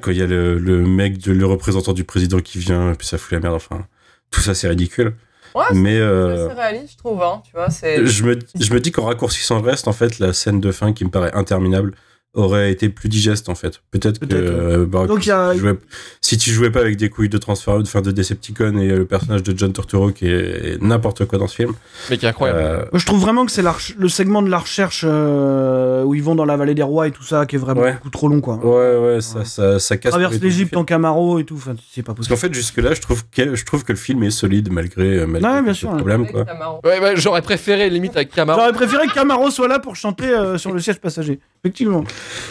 quand 0.00 0.10
il 0.10 0.16
y 0.16 0.22
a 0.22 0.26
le, 0.26 0.58
le 0.58 0.78
mec, 0.86 1.18
de, 1.18 1.32
le 1.32 1.46
représentant 1.46 1.92
du 1.92 2.04
président 2.04 2.40
qui 2.40 2.58
vient, 2.58 2.92
et 2.92 2.94
puis 2.94 3.06
ça 3.06 3.18
fout 3.18 3.32
la 3.32 3.40
merde. 3.40 3.54
Enfin, 3.54 3.86
tout 4.30 4.40
ça 4.40 4.54
c'est 4.54 4.68
ridicule. 4.68 5.14
Ouais, 5.54 5.64
c'est 5.68 5.74
Mais 5.76 5.98
euh, 5.98 6.46
assez 6.46 6.54
réaliste, 6.60 6.92
je 6.92 6.96
trouve. 6.98 7.22
Hein, 7.22 7.42
tu 7.44 7.52
vois, 7.52 7.70
c'est. 7.70 8.06
je 8.06 8.24
me, 8.24 8.38
je 8.58 8.72
me 8.74 8.80
dis 8.80 8.90
qu'en 8.92 9.04
raccourcissant 9.04 9.60
le 9.60 9.68
reste, 9.68 9.86
en 9.88 9.92
fait, 9.92 10.18
la 10.18 10.32
scène 10.32 10.60
de 10.60 10.72
fin 10.72 10.92
qui 10.92 11.04
me 11.04 11.10
paraît 11.10 11.32
interminable 11.34 11.94
aurait 12.34 12.70
été 12.70 12.88
plus 12.88 13.08
digeste 13.08 13.48
en 13.48 13.54
fait. 13.54 13.80
Peut-être 13.90 14.20
que 14.20 14.26
euh, 14.30 14.86
bah, 14.86 15.06
Donc, 15.06 15.24
si, 15.24 15.30
a- 15.30 15.50
tu 15.54 15.60
jouais, 15.60 15.78
si 16.20 16.36
tu 16.38 16.50
jouais 16.50 16.70
pas 16.70 16.80
avec 16.80 16.96
des 16.96 17.08
couilles 17.08 17.28
de 17.30 17.38
transfert, 17.38 17.78
de 17.82 18.00
de 18.00 18.10
Decepticon 18.12 18.78
et 18.78 18.88
le 18.88 19.04
personnage 19.06 19.42
de 19.42 19.56
John 19.58 19.72
Turturro 19.72 20.10
qui 20.12 20.26
est 20.28 20.80
n'importe 20.80 21.24
quoi 21.24 21.38
dans 21.38 21.48
ce 21.48 21.56
film. 21.56 21.72
Mais 22.10 22.18
qui 22.18 22.26
est 22.26 22.28
incroyable. 22.28 22.58
euh, 22.62 22.76
Moi, 22.92 22.98
je 23.00 23.06
trouve 23.06 23.20
vraiment 23.20 23.44
que 23.46 23.50
c'est 23.50 23.64
le 23.98 24.08
segment 24.08 24.42
de 24.42 24.50
la 24.50 24.58
recherche 24.58 25.04
euh, 25.06 26.04
où 26.04 26.14
ils 26.14 26.22
vont 26.22 26.34
dans 26.34 26.44
la 26.44 26.56
vallée 26.56 26.74
des 26.74 26.82
rois 26.82 27.08
et 27.08 27.10
tout 27.10 27.22
ça 27.24 27.46
qui 27.46 27.56
est 27.56 27.58
vraiment 27.58 27.80
Ouais. 27.80 27.94
beaucoup 27.94 28.10
trop 28.10 28.28
long, 28.28 28.40
quoi. 28.40 28.56
ouais, 28.56 28.98
ouais, 29.14 29.20
ça, 29.20 29.44
ça, 29.44 29.78
ça 29.78 29.96
casse. 29.96 30.10
Traverse 30.12 30.38
l'Égypte 30.40 30.76
en 30.76 30.84
Camaro 30.84 31.38
et 31.38 31.44
tout. 31.44 31.54
Enfin, 31.56 31.74
c'est 31.92 32.02
pas 32.02 32.14
Parce 32.14 32.28
possible. 32.28 32.36
qu'en 32.36 32.40
fait, 32.40 32.54
jusque-là, 32.54 32.94
je 32.94 33.00
trouve, 33.00 33.24
que, 33.30 33.54
je 33.54 33.64
trouve 33.64 33.84
que 33.84 33.92
le 33.92 33.98
film 33.98 34.22
est 34.22 34.30
solide 34.30 34.70
malgré, 34.70 35.26
malgré 35.26 35.50
Ouais, 35.50 35.62
bien 35.62 35.74
sûr. 35.74 35.90
problèmes. 35.96 36.20
Avec 36.22 36.32
Quoi. 36.32 36.44
Camaro. 36.44 36.80
Ouais, 36.84 37.00
ouais, 37.00 37.14
j'aurais 37.16 37.42
préféré 37.42 37.88
limite 37.90 38.16
avec 38.16 38.30
Camaro. 38.30 38.60
J'aurais 38.60 38.72
préféré 38.72 39.06
que 39.06 39.14
Camaro 39.14 39.50
soit 39.50 39.68
là 39.68 39.78
pour 39.78 39.96
chanter 39.96 40.26
euh, 40.28 40.58
sur 40.58 40.72
le 40.72 40.80
siège 40.80 40.98
passager. 41.00 41.40
Effectivement. 41.64 42.04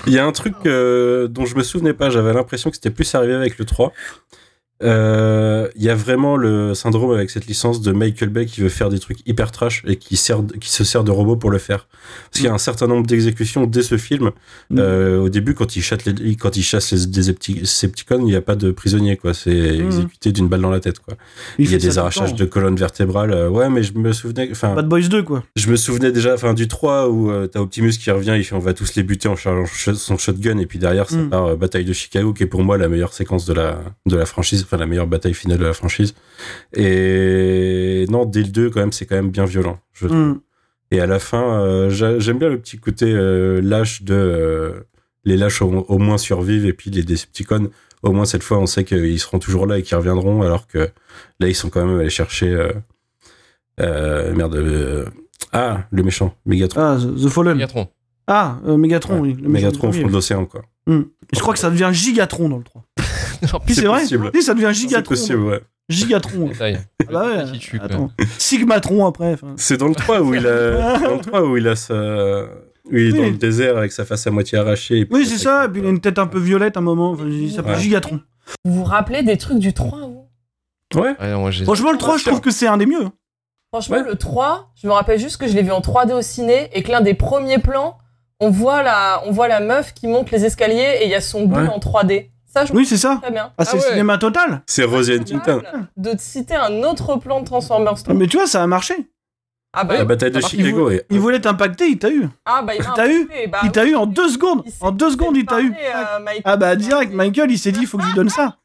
Il 0.05 0.13
y 0.13 0.19
a 0.19 0.25
un 0.25 0.31
truc 0.31 0.55
euh, 0.65 1.27
dont 1.27 1.45
je 1.45 1.55
me 1.55 1.63
souvenais 1.63 1.93
pas, 1.93 2.09
j'avais 2.09 2.33
l'impression 2.33 2.69
que 2.69 2.75
c'était 2.75 2.91
plus 2.91 3.13
arrivé 3.15 3.33
avec 3.33 3.57
le 3.57 3.65
3. 3.65 3.93
Euh, 4.83 5.67
Il 5.75 5.83
y 5.83 5.89
a 5.89 5.95
vraiment 5.95 6.37
le 6.37 6.73
syndrome 6.73 7.11
avec 7.11 7.29
cette 7.29 7.45
licence 7.47 7.81
de 7.81 7.91
Michael 7.91 8.29
Bay 8.29 8.45
qui 8.45 8.61
veut 8.61 8.69
faire 8.69 8.89
des 8.89 8.99
trucs 8.99 9.19
hyper 9.27 9.51
trash 9.51 9.83
et 9.87 9.95
qui, 9.95 10.17
sert, 10.17 10.41
qui 10.59 10.69
se 10.69 10.83
sert 10.83 11.03
de 11.03 11.11
robots 11.11 11.35
pour 11.35 11.51
le 11.51 11.57
faire. 11.57 11.87
Parce 12.25 12.37
qu'il 12.37 12.45
y 12.45 12.47
a 12.47 12.53
un 12.53 12.57
certain 12.57 12.87
nombre 12.87 13.05
d'exécutions 13.07 13.65
dès 13.65 13.81
ce 13.83 13.97
film. 13.97 14.31
Mm. 14.69 14.77
Euh, 14.79 15.19
au 15.19 15.29
début, 15.29 15.53
quand 15.53 15.75
il 15.75 15.81
chasse 15.81 16.05
les, 16.05 16.35
quand 16.35 16.55
il 16.57 16.63
chasse 16.63 16.91
les 16.91 17.05
Decepticons, 17.07 18.19
il 18.19 18.25
n'y 18.25 18.35
a 18.35 18.41
pas 18.41 18.55
de 18.55 18.71
prisonniers, 18.71 19.17
quoi. 19.17 19.33
C'est 19.33 19.51
Mm. 19.77 19.85
exécuté 19.85 20.31
d'une 20.31 20.47
balle 20.47 20.61
dans 20.61 20.69
la 20.71 20.79
tête, 20.79 20.99
quoi. 20.99 21.15
Il 21.59 21.71
y 21.71 21.75
a 21.75 21.77
des 21.77 21.97
arrachages 21.97 22.33
de 22.35 22.45
colonnes 22.45 22.75
vertébrales. 22.75 23.31
euh, 23.31 23.49
ouais, 23.49 23.69
mais 23.69 23.83
je 23.83 23.93
me 23.93 24.11
souvenais, 24.13 24.51
Bad 24.61 24.87
Boys 24.87 25.07
2, 25.09 25.23
quoi. 25.23 25.43
je 25.55 25.69
me 25.69 25.75
souvenais 25.75 26.11
déjà 26.11 26.33
enfin 26.33 26.53
du 26.53 26.67
3 26.67 27.09
où 27.09 27.31
euh, 27.31 27.47
t'as 27.47 27.59
Optimus 27.59 27.91
qui 27.91 28.09
revient, 28.11 28.35
il 28.37 28.43
fait 28.43 28.55
on 28.55 28.59
va 28.59 28.73
tous 28.73 28.95
les 28.95 29.03
buter 29.03 29.27
en 29.27 29.35
chargeant 29.35 29.65
ch- 29.65 29.95
son 29.97 30.17
shotgun 30.17 30.57
et 30.59 30.65
puis 30.65 30.79
derrière 30.79 31.09
ça 31.09 31.17
Mm. 31.17 31.29
part 31.29 31.45
euh, 31.45 31.55
bataille 31.55 31.85
de 31.85 31.93
Chicago 31.93 32.33
qui 32.33 32.43
est 32.43 32.47
pour 32.47 32.63
moi 32.63 32.77
la 32.77 32.87
meilleure 32.87 33.13
séquence 33.13 33.45
de 33.45 33.53
la 33.53 33.79
de 34.05 34.15
la 34.15 34.25
franchise, 34.25 34.65
enfin 34.67 34.77
la 34.77 34.85
meilleure 34.85 35.07
bataille 35.07 35.33
finale 35.33 35.57
de 35.57 35.65
la 35.65 35.73
franchise. 35.73 36.13
Et 36.73 38.05
non, 38.09 38.25
dès 38.25 38.41
le 38.43 38.49
2 38.49 38.69
quand 38.69 38.79
même 38.81 38.91
c'est 38.91 39.05
quand 39.05 39.15
même 39.15 39.29
bien 39.31 39.45
violent, 39.45 39.79
je. 39.93 40.07
Mm. 40.07 40.41
Et 40.91 41.01
à 41.01 41.05
la 41.05 41.19
fin, 41.19 41.59
euh, 41.61 41.89
j'a- 41.89 42.17
j'aime 42.19 42.39
bien 42.39 42.47
le 42.49 42.59
petit 42.59 42.77
côté 42.77 43.11
euh, 43.11 43.59
lâche 43.61 44.03
de 44.03 44.13
euh, 44.13 44.71
les 45.25 45.35
lâches 45.35 45.61
au, 45.61 45.67
au 45.89 45.97
moins 45.97 46.17
survivent 46.17 46.65
et 46.65 46.71
puis 46.73 46.89
les 46.91 47.03
Decepticons 47.03 47.69
au 48.03 48.11
moins 48.13 48.23
cette 48.25 48.43
fois 48.43 48.59
on 48.59 48.67
sait 48.67 48.83
qu'ils 48.85 49.19
seront 49.19 49.39
toujours 49.39 49.65
là 49.67 49.79
et 49.79 49.83
qu'ils 49.83 49.97
reviendront 49.97 50.43
alors 50.43 50.65
que 50.67 50.89
là 51.39 51.47
ils 51.49 51.55
sont 51.55 51.69
quand 51.69 51.85
même 51.85 51.99
allés 51.99 52.09
chercher 52.09 52.51
euh, 52.53 52.71
euh, 53.81 54.33
merde 54.33 54.55
euh, 54.55 55.05
ah 55.51 55.81
le 55.91 56.03
méchant 56.03 56.33
Megatron 56.45 56.79
Ah, 56.81 56.97
The 56.97 57.27
Fallen. 57.27 57.53
Megatron. 57.55 57.87
Ah, 58.27 58.59
euh, 58.67 58.77
Megatron, 58.77 59.15
Ouais, 59.15 59.29
oui. 59.29 59.33
le 59.33 59.49
méchant 59.49 59.67
Megatron 59.67 59.89
au 59.89 59.91
fond 59.91 60.07
de 60.07 60.11
l'océan 60.13 60.45
quoi 60.45 60.61
Je 60.87 61.39
crois 61.39 61.53
que 61.53 61.59
ça 61.59 61.69
devient 61.69 61.89
Gigatron 61.91 62.47
dans 62.49 62.57
le 62.59 62.63
3. 62.63 62.83
C'est 63.67 63.85
vrai. 63.85 63.99
possible. 64.01 64.31
Si, 64.35 64.41
ça 64.43 64.53
devient 64.53 64.67
c'est 64.67 64.81
Gigatron. 64.81 65.09
possible 65.09 65.39
ouais 65.43 65.61
Gigatron. 65.89 66.49
Ah 67.09 67.11
bah 67.13 67.25
ouais. 67.27 67.51
Qui 67.53 67.59
tue, 67.59 67.77
quoi. 67.77 67.85
Attends. 67.85 68.11
Sigmatron 68.37 69.05
après. 69.05 69.37
c'est 69.55 69.77
dans 69.77 69.87
le 69.87 69.95
3 69.95 70.19
où 70.21 70.33
il 70.35 70.45
a 70.45 70.99
dans 70.99 71.15
le 71.15 71.21
3 71.21 71.41
où 71.43 71.55
il 71.55 71.67
a 71.67 71.75
sa 71.77 71.93
est 71.93 72.47
Oui. 72.91 73.13
dans 73.13 73.23
le 73.23 73.31
désert 73.37 73.77
avec 73.77 73.93
sa 73.93 74.03
face 74.03 74.27
à 74.27 74.31
moitié 74.31 74.57
arrachée 74.57 74.99
et 74.99 75.05
puis 75.05 75.15
Oui, 75.21 75.25
c'est 75.25 75.37
ça. 75.37 75.65
Et 75.65 75.69
puis 75.69 75.79
il 75.81 75.87
a 75.87 75.89
une 75.89 76.01
tête 76.01 76.19
un 76.19 76.27
peu 76.27 76.39
violette 76.39 76.75
à 76.75 76.79
un 76.79 76.83
moment. 76.83 77.11
Enfin, 77.11 77.23
il 77.27 77.49
s'appelle 77.51 77.75
Ouais. 77.75 77.79
Gigatron. 77.81 78.19
Vous 78.65 78.73
vous 78.73 78.83
rappelez 78.83 79.23
des 79.23 79.37
trucs 79.37 79.59
du 79.59 79.73
3 79.73 79.99
vous? 79.99 80.27
Ouais 80.95 81.15
Ouais, 81.19 81.31
non, 81.31 81.49
Franchement, 81.63 81.91
le 81.93 81.97
3, 81.97 82.17
je 82.17 82.25
trouve 82.25 82.41
que 82.41 82.51
c'est 82.51 82.67
un 82.67 82.77
des 82.77 82.85
mieux. 82.85 83.07
Franchement, 83.73 83.97
Ouais. 83.97 84.03
le 84.03 84.15
3, 84.15 84.71
je 84.81 84.87
me 84.87 84.91
rappelle 84.93 85.19
juste 85.19 85.37
que 85.37 85.47
je 85.47 85.53
l'ai 85.53 85.63
vu 85.63 85.71
en 85.71 85.79
3D 85.81 86.13
au 86.13 86.21
ciné 86.21 86.69
et 86.73 86.83
que 86.83 86.91
l'un 86.91 87.01
des 87.01 87.13
premiers 87.13 87.59
plans, 87.59 87.97
on 88.39 88.49
voit 88.49 88.83
la, 88.83 89.21
on 89.25 89.31
voit 89.31 89.47
la 89.49 89.59
meuf 89.61 89.93
qui 89.93 90.07
monte 90.07 90.31
les 90.31 90.43
escaliers 90.45 90.99
et 91.01 91.05
il 91.05 91.09
y 91.09 91.15
a 91.15 91.21
son 91.21 91.45
bout 91.45 91.59
Ouais. 91.61 91.67
en 91.67 91.79
3D. 91.79 92.29
Ça, 92.59 92.65
je 92.65 92.73
Oui, 92.73 92.85
c'est 92.85 92.97
ça. 92.97 93.19
très 93.21 93.31
bien. 93.31 93.51
Ah, 93.57 93.65
c'est 93.65 93.77
Ah 93.77 93.79
ouais. 93.81 93.89
cinéma 93.89 94.17
total. 94.17 94.61
c'est 94.65 94.83
Rosie 94.83 95.13
Huntington 95.13 95.61
De 95.95 96.11
te 96.13 96.21
citer 96.21 96.55
un 96.55 96.83
autre 96.83 97.17
plan 97.17 97.41
de 97.41 97.45
Transformers 97.45 98.01
3. 98.03 98.13
Mais 98.15 98.27
tu 98.27 98.37
vois, 98.37 98.47
ça 98.47 98.63
a 98.63 98.67
marché. 98.67 98.95
Ah 99.73 99.83
bah, 99.83 99.97
la 99.97 100.05
bataille 100.05 100.31
de. 100.31 100.41
Chicago 100.41 100.89
Il 101.09 101.19
voulait 101.19 101.39
t'impacter, 101.41 101.87
il 101.87 101.99
t'a 101.99 102.09
eu. 102.09 102.27
ah 102.45 102.63
bah 102.63 102.73
il 102.75 102.83
t'a 102.95 103.07
eu. 103.11 103.29
bah 103.51 103.59
Il 103.63 103.71
t'a 103.71 103.83
oui. 103.83 103.91
eu 103.91 103.95
en 103.95 104.05
deux 104.07 104.29
secondes. 104.29 104.63
En 104.81 104.91
deux 104.91 105.11
secondes, 105.11 105.37
il 105.37 105.45
t'a 105.45 105.61
eu. 105.61 105.71
euh. 105.71 106.39
Ah 106.45 106.57
bah 106.57 106.75
direct, 106.75 107.13
Michael, 107.13 107.51
il 107.51 107.59
s'est 107.59 107.71
dit, 107.71 107.81
il 107.81 107.87
faut 107.87 107.97
que 107.97 108.03
je 108.03 108.07
lui 108.09 108.15
donne 108.15 108.29
ça. 108.29 108.57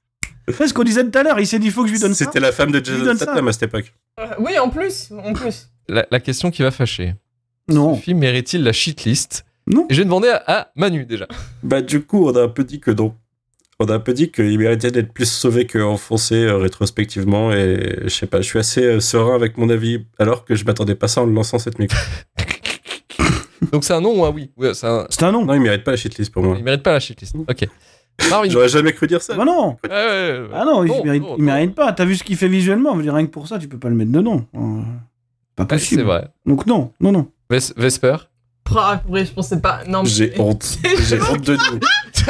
C'est 0.49 0.67
ce 0.69 0.75
qu'on 0.75 0.85
disait 0.85 1.05
tout 1.09 1.17
à 1.19 1.23
l'heure, 1.23 1.39
il 1.39 1.47
s'est 1.47 1.59
dit, 1.59 1.67
il 1.67 1.73
faut 1.73 1.83
que 1.83 1.89
je 1.89 1.93
lui 1.93 2.01
donne 2.01 2.15
ça. 2.15 2.25
c'était 2.25 2.41
la 2.41 2.51
femme 2.53 2.71
de 2.73 2.79
lui 2.79 2.85
Jason. 2.85 3.15
Statham 3.17 3.47
à 3.49 3.53
cette 3.53 3.65
époque 3.65 3.93
Euh, 4.21 4.27
Oui, 4.39 4.59
en 4.59 4.71
plus, 4.71 5.13
en 5.25 5.33
plus. 5.35 5.69
La, 5.89 6.07
la 6.11 6.21
question 6.21 6.51
qui 6.51 6.63
va 6.63 6.71
fâcher. 6.71 7.15
Non. 7.69 7.93
Le 7.95 7.99
film 7.99 8.19
mérite-il 8.19 8.63
la 8.65 8.73
shitlist? 8.73 9.45
Non. 9.67 9.87
Et 9.89 9.95
je 9.95 9.99
vais 10.01 10.05
demander 10.05 10.29
à, 10.31 10.43
à 10.61 10.69
Manu 10.77 11.05
déjà. 11.05 11.27
Bah 11.63 11.81
du 11.83 12.03
coup, 12.05 12.27
on 12.29 12.35
a 12.37 12.43
un 12.43 12.49
peu 12.49 12.65
dit 12.65 12.81
que 12.81 12.91
non. 12.91 13.15
On 13.83 13.87
a 13.87 13.95
un 13.95 13.99
peu 14.01 14.13
dit 14.13 14.31
qu'il 14.31 14.59
méritait 14.59 14.91
d'être 14.93 15.13
plus 15.13 15.29
sauvé 15.31 15.67
qu'enfoncé 15.67 16.37
euh, 16.37 16.57
rétrospectivement 16.57 17.53
et 17.53 17.97
je 18.05 18.09
sais 18.09 18.27
pas, 18.29 18.41
je 18.41 18.47
suis 18.47 18.59
assez 18.61 18.83
euh, 18.85 19.01
serein 19.01 19.35
avec 19.35 19.59
mon 19.59 19.69
avis 19.71 20.07
alors 20.19 20.45
que 20.45 20.55
je 20.55 20.65
m'attendais 20.65 20.95
pas 20.95 21.07
à 21.07 21.09
ça 21.09 21.23
en 21.23 21.27
le 21.27 21.33
lançant 21.33 21.59
cette 21.59 21.79
micro. 21.81 21.99
Donc 23.73 23.85
c'est 23.85 23.93
un 23.95 24.01
non 24.01 24.19
ou 24.21 24.25
un 24.25 24.31
oui? 24.31 24.51
C'est 24.75 24.87
un- 24.87 25.07
un 25.21 25.33
nom. 25.33 25.45
Non, 25.45 25.55
il 25.55 25.61
mérite 25.61 25.85
pas 25.85 25.93
la 25.93 25.97
shitlist 25.97 26.33
pour 26.33 26.43
moi. 26.43 26.57
Il 26.59 26.65
mérite 26.65 26.83
pas 26.83 26.93
la 26.93 27.01
shitlist. 27.01 27.35
Ok. 27.37 27.69
Marvin. 28.29 28.49
J'aurais 28.51 28.69
jamais 28.69 28.93
cru 28.93 29.07
dire 29.07 29.23
ça. 29.23 29.35
Bah 29.35 29.45
non. 29.45 29.77
Ouais, 29.85 29.91
ouais, 29.91 30.41
ouais. 30.43 30.49
Ah 30.53 30.65
non, 30.65 30.85
il 30.85 30.89
mérite, 31.05 31.23
non, 31.23 31.37
il 31.39 31.45
non. 31.45 31.53
mérite 31.53 31.75
pas. 31.75 31.93
T'as 31.93 32.05
vu 32.05 32.15
ce 32.17 32.23
qu'il 32.25 32.37
fait 32.37 32.49
visuellement, 32.49 32.93
je 32.93 32.97
veux 32.99 33.03
dire, 33.05 33.15
rien 33.15 33.25
que 33.25 33.31
pour 33.31 33.49
ça, 33.49 33.59
tu 33.59 33.69
peux 33.69 33.79
pas 33.79 33.89
le 33.89 33.95
mettre 33.95 34.13
dedans. 34.13 34.45
Euh, 34.55 34.83
Pas 35.57 35.65
possible. 35.65 36.01
c'est 36.03 36.07
vrai. 36.07 36.29
Donc 36.45 36.67
non, 36.67 36.93
non, 37.01 37.13
non. 37.13 37.29
Ves- 37.51 37.73
Vesper? 37.77 38.17
Ah, 38.77 39.03
oui, 39.09 39.25
je 39.27 39.33
pensais 39.33 39.61
pas. 39.61 39.81
Non, 39.89 40.05
J'ai 40.05 40.33
honte. 40.39 40.79
J'ai 41.09 41.21
honte 41.21 41.41
de 41.43 41.55
nous. 41.55 41.81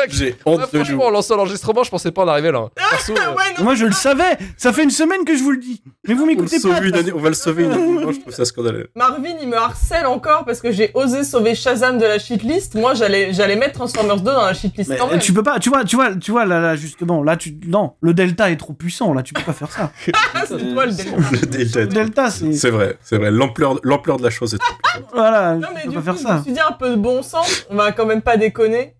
J'ai 0.08 0.34
Ah, 0.38 0.42
honte 0.50 0.56
de 0.72 0.78
nous. 0.78 0.84
franchement, 0.84 1.06
en 1.06 1.10
lançant 1.10 1.36
l'enregistrement, 1.36 1.82
je 1.82 1.90
pensais 1.90 2.10
pas 2.10 2.24
en 2.24 2.28
arriver 2.28 2.50
là. 2.52 2.68
Perso, 2.74 3.12
euh, 3.12 3.16
Ouais, 3.34 3.42
non, 3.58 3.64
Moi, 3.64 3.74
je 3.74 3.86
le 3.86 3.92
savais. 3.92 4.36
Ça 4.56 4.72
fait 4.72 4.82
une 4.84 4.90
semaine 4.90 5.24
que 5.24 5.36
je 5.36 5.42
vous 5.42 5.50
le 5.52 5.58
dis. 5.58 5.82
Mais 6.08 6.14
vous 6.14 6.26
m'écoutez 6.26 6.58
pas. 6.60 6.80
une 6.82 6.94
année- 6.94 7.12
on 7.12 7.18
va 7.18 7.28
le 7.28 7.34
sauver 7.34 7.64
une 7.64 7.72
année. 7.72 7.82
Moi, 8.02 8.12
je 8.12 8.20
trouve 8.20 8.32
ça 8.34 8.44
scandaleux. 8.44 8.90
Marvin, 8.96 9.34
il 9.40 9.48
me 9.48 9.56
harcèle 9.56 10.06
encore 10.06 10.44
parce 10.44 10.60
que 10.60 10.72
j'ai 10.72 10.90
osé 10.94 11.24
sauver 11.24 11.54
Shazam 11.54 11.98
de 11.98 12.04
la 12.04 12.18
shitlist. 12.18 12.74
Moi, 12.74 12.94
j'allais, 12.94 13.32
j'allais 13.32 13.56
mettre 13.56 13.74
Transformers 13.74 14.16
2 14.16 14.24
dans 14.32 14.44
la 14.44 14.54
shitlist 14.54 14.90
Mais, 14.90 14.96
quand 14.96 15.08
même. 15.08 15.18
tu 15.20 15.32
peux 15.32 15.42
pas, 15.42 15.58
tu 15.58 15.68
vois, 15.68 15.84
tu 15.84 15.96
vois, 15.96 16.14
tu 16.14 16.30
vois, 16.30 16.44
là, 16.44 16.60
là, 16.60 16.76
justement, 16.76 17.22
là, 17.22 17.36
tu, 17.36 17.56
non, 17.66 17.92
le 18.00 18.14
delta 18.14 18.50
est 18.50 18.56
trop 18.56 18.72
puissant, 18.72 19.12
là, 19.14 19.22
tu 19.22 19.32
peux 19.34 19.42
pas 19.42 19.52
faire 19.52 19.70
ça. 19.70 19.90
Ah, 20.34 20.44
c'est 20.46 20.72
toi 20.74 20.86
le 20.86 20.92
delta 20.92 21.16
Le 21.16 21.60
est- 21.60 21.86
delta, 21.86 22.30
c'est, 22.30 22.52
C'est 22.52 22.70
vrai, 22.70 22.96
c'est 23.02 23.16
vrai. 23.18 23.30
L'ampleur, 23.30 23.78
l'ampleur 23.82 24.16
de 24.16 24.22
la 24.22 24.30
chose 24.30 24.54
est 24.54 24.58
trop 24.58 24.74
puissante. 24.82 25.10
voilà, 25.14 25.54
Non, 25.54 25.68
mais 25.74 25.82
tu 25.82 25.88
peux 25.88 25.92
du 25.92 25.94
pas 25.94 26.00
coup, 26.00 26.04
faire 26.04 26.16
je 26.16 26.22
ça. 26.22 26.38
me 26.38 26.42
suis 26.42 26.52
dit 26.52 26.60
un 26.60 26.72
peu 26.72 26.90
de 26.90 26.96
bon 26.96 27.22
sens. 27.22 27.66
On 27.70 27.76
va 27.76 27.92
quand 27.92 28.06
même 28.06 28.22
pas 28.22 28.36
déconner. 28.36 28.94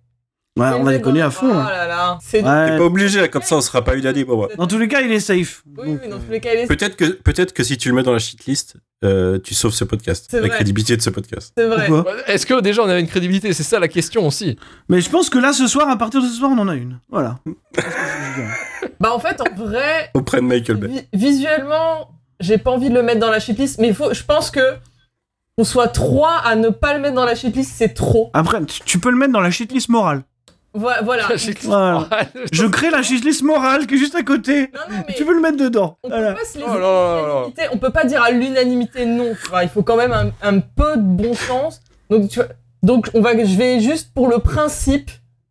Ouais, 0.59 0.67
on 0.75 0.83
va 0.83 0.93
déconner 0.93 1.23
à 1.23 1.31
fond. 1.31 1.49
Oh 1.51 1.55
là. 1.55 1.87
là. 1.87 2.19
C'est 2.23 2.43
Ouais. 2.43 2.71
T'es 2.71 2.77
pas 2.77 2.85
obligé, 2.85 3.27
comme 3.31 3.41
ça, 3.43 3.57
on 3.57 3.61
sera 3.63 3.83
pas 3.83 3.97
unanime 3.97 4.27
pour 4.27 4.37
moi. 4.37 4.49
Dans 4.59 4.67
tous 4.67 4.77
les 4.79 4.87
cas, 4.87 5.01
il 5.01 5.11
est 5.11 5.19
safe. 5.21 5.63
Oui, 5.79 5.93
Donc, 5.93 6.01
oui, 6.03 6.09
dans 6.11 6.17
euh, 6.17 6.19
tous 6.27 6.31
les 6.31 6.41
cas, 6.41 6.51
il 6.53 6.61
est- 6.61 6.67
Peut-être 6.67 6.95
que, 6.97 7.05
peut-être 7.07 7.55
que 7.55 7.63
si 7.63 7.79
tu 7.79 7.89
le 7.89 7.95
mets 7.95 8.03
dans 8.03 8.13
la 8.13 8.19
shitlist, 8.19 8.77
euh, 9.03 9.39
tu 9.39 9.55
sauves 9.55 9.73
ce 9.73 9.85
podcast. 9.85 10.27
C'est 10.31 10.41
La 10.41 10.49
vrai. 10.49 10.57
crédibilité 10.57 10.95
de 10.95 11.01
ce 11.01 11.09
podcast. 11.09 11.55
c'est 11.57 11.67
vrai. 11.67 11.87
pourquoi 11.87 12.15
Est-ce 12.27 12.45
que 12.45 12.61
déjà 12.61 12.83
on 12.83 12.89
avait 12.89 13.01
une 13.01 13.07
crédibilité? 13.09 13.55
C'est 13.55 13.63
ça 13.63 13.79
la 13.81 13.89
question 13.89 14.27
aussi. 14.27 14.59
Mais 14.91 15.01
je 15.01 15.09
pense 15.09 15.31
que 15.31 15.39
là, 15.39 15.55
ce 15.55 15.67
soir, 15.67 15.89
à 15.89 15.97
partir 15.97 16.21
de 16.21 16.27
ce 16.27 16.35
soir, 16.35 16.51
on 16.55 16.59
en 16.59 16.69
a 16.69 16.75
une. 16.75 17.01
Voilà. 17.09 17.39
C'est 17.75 17.81
ce 17.81 17.87
que 17.87 17.93
je 17.93 18.41
veux 18.41 18.45
dire. 18.47 18.55
Bah, 19.01 19.13
en 19.15 19.19
fait, 19.19 19.41
en 19.41 19.55
vrai, 19.57 20.11
Auprès 20.13 20.37
de 20.43 20.43
Michael 20.47 20.77
Bay. 20.77 20.89
vi- 20.89 21.07
visuellement, 21.15 22.11
j'ai 22.41 22.59
pas 22.59 22.71
envie 22.73 22.91
de 22.91 22.95
le 22.95 23.03
mettre 23.03 23.21
dans 23.21 23.31
la 23.31 23.41
shitlist, 23.41 23.79
mais 23.79 23.89
il 23.89 23.95
faut, 23.95 24.13
je 24.13 24.23
pense 24.23 24.51
que 24.51 24.61
qu'on 25.57 25.65
soit 25.65 25.89
trois 25.89 26.37
à 26.45 26.57
ne 26.57 26.69
pas 26.69 26.93
le 26.95 27.01
mettre 27.01 27.15
dans 27.15 27.25
la 27.25 27.35
shitlist, 27.35 27.73
c'est 27.75 27.95
trop. 27.95 28.31
Après, 28.35 28.63
tu, 28.67 28.81
tu 28.85 28.99
peux 28.99 29.11
le 29.11 29.17
mettre 29.17 29.33
dans 29.33 29.41
la 29.41 29.51
shitlist 29.51 29.89
morale. 29.89 30.23
Voilà. 30.75 31.03
voilà. 31.03 31.29
Voilà. 31.65 32.09
Je 32.53 32.67
crée 32.67 32.91
la 32.91 33.03
shitlist 33.03 33.43
morale 33.43 33.87
qui 33.87 33.95
est 33.95 33.99
juste 33.99 34.15
à 34.15 34.23
côté. 34.23 34.63
Non, 34.73 34.81
non, 34.91 35.05
mais 35.07 35.15
Tu 35.15 35.25
peux 35.25 35.35
le 35.35 35.41
mettre 35.41 35.59
dedans. 35.59 35.99
on 36.03 36.09
peut 36.09 36.15
pas 36.17 36.45
se 36.45 36.59
laisser 36.59 36.71
Oh 36.71 36.75
là 36.75 36.81
là 36.81 36.81
là 36.81 37.23
là. 37.23 37.27
l'unanimité. 37.27 37.63
On 37.73 37.79
peut 37.79 37.91
pas 37.91 38.05
dire 38.05 38.23
à 38.23 38.31
l'unanimité 38.31 39.05
non. 39.07 39.35
tu 39.43 39.49
vois. 39.51 39.63
Il 39.65 39.69
faut 39.69 39.83
quand 39.83 39.97
même 39.97 40.13
un, 40.13 40.31
un 40.43 40.61
peu 40.61 40.97
de 40.97 41.03
bon 41.03 41.35
sens. 41.35 41.81
Donc, 42.11 42.29
tu 42.29 42.39
vois, 42.39 42.49
donc 42.83 43.11
on 43.15 43.21
va, 43.21 43.33
je 43.37 43.57
vais 43.57 43.81
juste 43.81 44.13
pour 44.15 44.29
le 44.29 44.39
principe 44.39 45.11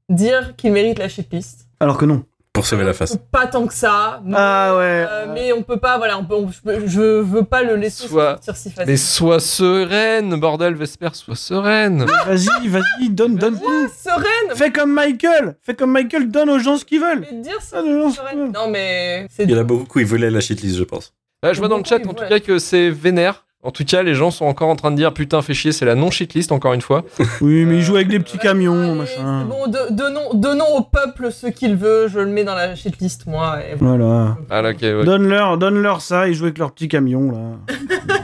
dire 0.10 0.56
qu'il 0.58 0.72
mérite 0.72 1.00
la 1.00 1.08
shitlist. 1.08 1.68
Alors 1.80 1.98
que 1.98 2.06
non. 2.06 2.24
Pour 2.62 2.67
sauver 2.67 2.84
la 2.84 2.93
face. 2.93 3.17
Pas 3.32 3.47
tant 3.47 3.65
que 3.65 3.74
ça. 3.74 4.21
Mais, 4.24 4.36
Ah 4.38 4.76
ouais. 4.78 4.84
euh, 5.10 5.26
mais 5.34 5.52
on 5.52 5.63
peut 5.63 5.78
pas, 5.80 5.97
voilà, 5.97 6.19
on 6.19 6.26
peut, 6.26 6.36
on- 6.36 6.52
je, 6.86 7.19
veux 7.21 7.43
pas 7.43 7.63
le 7.63 7.76
laisser 7.76 8.08
Soit- 8.08 8.36
sortir 8.36 8.56
si 8.56 8.69
Mais 8.69 8.76
facile. 8.86 8.97
sois 9.00 9.39
sereine, 9.39 10.39
bordel, 10.39 10.76
Vesper, 10.76 11.10
sois 11.13 11.36
sereine. 11.36 12.06
Vas-y, 12.28 12.67
vas-y, 12.67 13.10
donne, 13.10 13.36
donne 13.36 13.60
tout. 13.60 13.89
Sereine 14.00 14.56
Fais 14.56 14.71
comme 14.71 14.93
Michael. 14.93 15.56
Fais 15.63 15.74
comme 15.74 15.91
Michael, 15.91 16.30
donne 16.30 16.52
aux 16.52 16.60
gens 16.60 16.78
ce 16.78 16.86
qu'ils 16.86 17.02
veulent. 17.02 17.26
Mais 17.32 17.41
dire 17.41 17.60
ça, 17.62 17.78
Ah, 17.80 18.36
non, 18.36 18.69
mais 18.69 19.26
Il 19.39 19.50
y 19.50 19.56
en 19.56 19.60
a 19.60 19.63
beaucoup 19.63 19.97
qui 19.97 20.04
voulaient 20.06 20.30
la 20.30 20.39
shitlist, 20.39 20.78
je 20.78 20.84
pense. 20.84 21.13
Là, 21.41 21.54
je 21.54 21.58
vois 21.60 21.67
dans 21.67 21.80
le 21.80 21.84
chat 21.84 21.95
en 22.06 22.13
tout 22.13 22.26
cas 22.30 22.39
que 22.39 22.60
c'est 22.60 22.91
vénère. 22.91 23.43
En 23.63 23.69
tout 23.69 23.86
cas, 23.86 24.02
les 24.02 24.15
gens 24.15 24.32
sont 24.32 24.45
encore 24.45 24.69
en 24.69 24.76
train 24.76 24.89
de 24.89 24.95
dire 24.95 25.13
putain, 25.13 25.41
fais 25.43 25.54
chier, 25.54 25.71
c'est 25.71 25.86
la 25.86 25.93
non 25.93 26.10
shitlist 26.10 26.52
encore 26.52 26.74
une 26.74 26.82
fois. 26.82 27.04
Oui, 27.41 27.63
mais 27.65 27.76
il 27.78 27.82
joue 27.84 27.95
avec 27.95 28.08
des 28.08 28.19
petits 28.19 28.39
camions, 28.39 28.95
machin. 28.95 29.45
Bon, 29.45 29.67
de- 29.67 29.93
donnons, 29.93 30.34
donnons 30.34 30.78
au 30.78 30.82
peuple 30.82 31.32
ce 31.32 31.45
qu'il 31.47 31.76
veut. 31.76 32.08
Je 32.08 32.19
le 32.19 32.26
mets 32.26 32.43
dans 32.43 32.56
la 32.56 32.74
shitlist, 32.76 33.28
moi. 33.28 33.60
et 33.63 33.76
voilà. 33.76 34.04
Voilà. 34.06 34.38
Ah, 34.50 34.62
là, 34.63 34.71
ok, 34.71 34.82
ouais. 34.82 35.04
Donne-leur, 35.06 35.58
donne-leur 35.60 36.02
ça, 36.02 36.28
ils 36.28 36.34
jouent 36.34 36.45
avec 36.45 36.58
leurs 36.58 36.71
petits 36.71 36.88
camions, 36.88 37.32
là. 37.32 37.76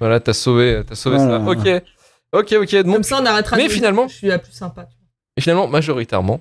Voilà, 0.00 0.20
t'as 0.20 0.32
sauvé, 0.32 0.82
t'as 0.86 0.94
sauvé 0.96 1.16
Voilà. 1.16 1.44
ça. 1.44 1.50
Ok, 1.50 1.82
ok, 2.32 2.54
ok. 2.62 2.74
Donc, 2.82 2.94
Comme 2.94 3.02
ça, 3.04 3.18
on 3.22 3.26
arrêtera. 3.26 3.56
Mais 3.56 3.68
de- 3.68 3.72
finalement- 3.72 4.08
je 4.08 4.14
suis 4.14 4.26
la 4.26 4.38
plus 4.38 4.52
sympa. 4.52 4.82
tu 4.82 4.96
vois. 4.98 5.06
et 5.36 5.40
finalement, 5.40 5.68
majoritairement, 5.68 6.40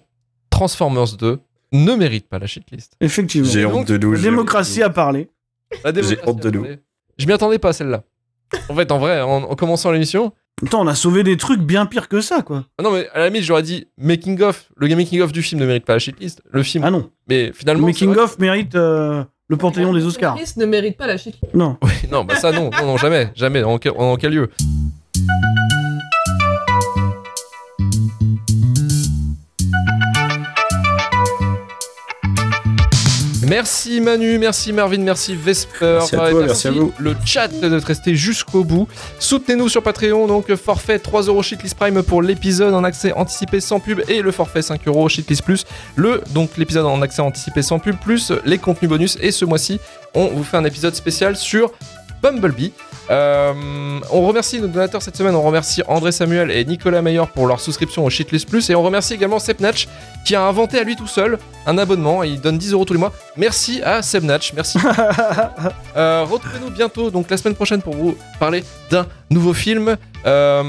Transformers 0.49 1.15
2 1.17 1.39
ne 1.71 1.93
mérite 1.95 2.27
pas 2.27 2.39
la 2.39 2.47
shitlist. 2.47 2.93
Effectivement. 2.99 3.47
J'ai 3.49 3.65
honte 3.65 3.87
de 3.87 3.97
nous. 3.97 4.13
La 4.13 4.17
j'ai 4.17 4.23
démocratie 4.29 4.83
a 4.83 4.89
parlé. 4.89 5.29
Démocratie, 5.85 6.17
honte 6.25 6.39
de 6.41 6.49
nous. 6.49 6.65
Je 7.17 7.25
m'y 7.27 7.33
attendais 7.33 7.59
pas 7.59 7.69
à 7.69 7.73
celle-là. 7.73 8.03
En 8.69 8.75
fait, 8.75 8.91
en 8.91 8.99
vrai, 8.99 9.21
en, 9.21 9.43
en 9.43 9.55
commençant 9.55 9.91
l'émission, 9.91 10.31
Attends, 10.65 10.81
on 10.83 10.87
a 10.87 10.95
sauvé 10.95 11.23
des 11.23 11.35
trucs 11.35 11.59
bien 11.61 11.85
pires 11.87 12.07
que 12.07 12.21
ça, 12.21 12.41
quoi. 12.43 12.63
ah 12.77 12.83
non 12.83 12.91
mais 12.91 13.09
à 13.13 13.19
la 13.19 13.25
limite 13.27 13.43
j'aurais 13.43 13.63
dit 13.63 13.87
making 13.97 14.39
of. 14.41 14.69
Le 14.77 14.87
making 14.95 15.19
of 15.21 15.31
du 15.31 15.41
film 15.41 15.59
ne 15.59 15.65
mérite 15.65 15.83
pas 15.83 15.93
la 15.93 15.99
shitlist. 15.99 16.41
Le 16.51 16.61
film, 16.63 16.83
Ah 16.85 16.91
non. 16.91 17.09
mais 17.27 17.47
Le 17.47 17.53
finalement. 17.53 17.87
making 17.87 18.15
of 18.15 18.37
mérite 18.37 18.75
euh, 18.75 19.23
le 19.47 19.57
Panthéon 19.57 19.91
des 19.93 20.05
Oscars. 20.05 20.37
Ne 20.57 20.65
mérite 20.65 20.95
pas 20.95 21.07
la 21.07 21.17
shitlist. 21.17 21.53
Non. 21.55 21.77
Oui, 21.83 21.91
non, 22.11 22.23
bah 22.23 22.35
ça 22.35 22.51
non, 22.51 22.69
non, 22.79 22.85
non, 22.85 22.97
jamais, 22.97 23.29
jamais. 23.35 23.63
En 23.63 23.77
quel 23.79 24.31
lieu? 24.31 24.49
Merci 33.53 34.01
Manu, 34.01 34.39
merci 34.39 34.73
Marvin, 34.73 34.97
merci 34.97 35.35
Vesper. 35.35 35.97
Merci 35.99 36.15
à 36.15 36.29
toi, 36.31 36.43
merci 36.43 36.67
à 36.69 36.71
vous. 36.71 36.91
Le 36.97 37.15
chat 37.23 37.49
d'être 37.49 37.85
resté 37.85 38.15
jusqu'au 38.15 38.63
bout. 38.63 38.87
Soutenez-nous 39.19 39.69
sur 39.69 39.83
Patreon, 39.83 40.25
donc 40.25 40.51
forfait 40.55 40.97
3 40.97 41.25
euros 41.25 41.43
Shitlist 41.43 41.75
Prime 41.75 42.01
pour 42.01 42.23
l'épisode 42.23 42.73
en 42.73 42.83
accès 42.83 43.11
anticipé 43.11 43.59
sans 43.59 43.79
pub 43.79 44.01
et 44.07 44.23
le 44.23 44.31
forfait 44.31 44.63
5 44.63 44.87
euros 44.87 45.07
Shitlist 45.07 45.43
Plus. 45.43 45.65
Le, 45.95 46.23
donc 46.31 46.57
l'épisode 46.57 46.87
en 46.87 46.99
accès 47.03 47.21
anticipé 47.21 47.61
sans 47.61 47.77
pub 47.77 47.95
plus 47.97 48.31
les 48.43 48.57
contenus 48.57 48.89
bonus. 48.89 49.19
Et 49.21 49.29
ce 49.29 49.45
mois-ci, 49.45 49.79
on 50.15 50.29
vous 50.29 50.43
fait 50.43 50.57
un 50.57 50.65
épisode 50.65 50.95
spécial 50.95 51.35
sur 51.35 51.73
Bumblebee. 52.23 52.73
Euh, 53.09 53.99
on 54.11 54.27
remercie 54.27 54.59
nos 54.59 54.67
donateurs 54.67 55.01
cette 55.01 55.17
semaine. 55.17 55.35
On 55.35 55.41
remercie 55.41 55.81
André 55.87 56.11
Samuel 56.11 56.51
et 56.51 56.63
Nicolas 56.65 57.01
Meyer 57.01 57.23
pour 57.33 57.47
leur 57.47 57.59
souscription 57.59 58.05
au 58.05 58.09
Shitlist 58.09 58.49
Plus. 58.49 58.69
Et 58.69 58.75
on 58.75 58.83
remercie 58.83 59.13
également 59.13 59.39
Sepnatch 59.39 59.87
qui 60.25 60.35
a 60.35 60.43
inventé 60.45 60.79
à 60.79 60.83
lui 60.83 60.95
tout 60.95 61.07
seul 61.07 61.37
un 61.65 61.77
abonnement. 61.77 62.23
Et 62.23 62.29
il 62.29 62.41
donne 62.41 62.57
10 62.57 62.73
euros 62.73 62.85
tous 62.85 62.93
les 62.93 62.99
mois. 62.99 63.13
Merci 63.37 63.81
à 63.83 64.01
Sebnatch. 64.01 64.53
Merci. 64.53 64.77
Euh, 65.95 66.25
Retrouvez-nous 66.27 66.71
bientôt, 66.71 67.11
donc 67.11 67.29
la 67.29 67.37
semaine 67.37 67.53
prochaine, 67.53 67.81
pour 67.81 67.95
vous 67.95 68.17
parler 68.39 68.63
d'un 68.89 69.05
nouveau 69.29 69.53
film. 69.53 69.95
Euh, 70.25 70.63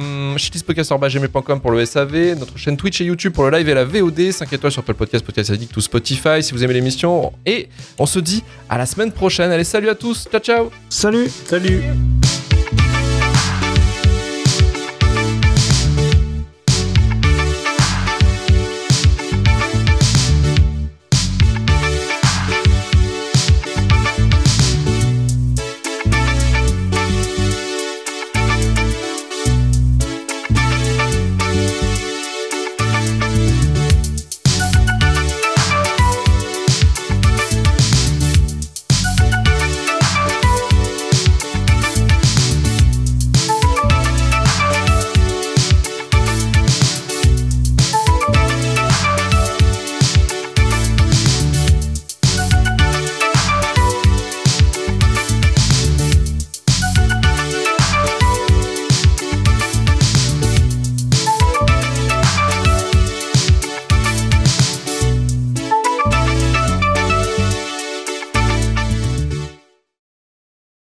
pour 1.62 1.70
le 1.70 1.85
SAV, 1.87 2.38
notre 2.38 2.59
chaîne 2.59 2.77
Twitch 2.77 3.01
et 3.01 3.05
YouTube 3.05 3.33
pour 3.33 3.44
le 3.44 3.57
live 3.57 3.68
et 3.68 3.75
la 3.75 3.85
VOD, 3.85 4.33
5 4.33 4.53
étoiles 4.53 4.73
sur 4.73 4.81
Apple 4.81 4.94
Podcast, 4.94 5.25
Podcast 5.25 5.51
Addict 5.51 5.77
ou 5.77 5.81
Spotify 5.81 6.42
si 6.42 6.53
vous 6.53 6.62
aimez 6.64 6.75
l'émission. 6.75 7.33
Et 7.47 7.68
on 7.99 8.07
se 8.07 8.18
dit 8.18 8.42
à 8.68 8.79
la 8.79 8.87
semaine 8.87 9.12
prochaine. 9.12 9.51
Allez, 9.51 9.64
salut 9.64 9.88
à 9.88 9.94
tous, 9.94 10.29
ciao 10.31 10.40
ciao 10.40 10.70
Salut. 10.90 11.31
Salut 11.47 11.83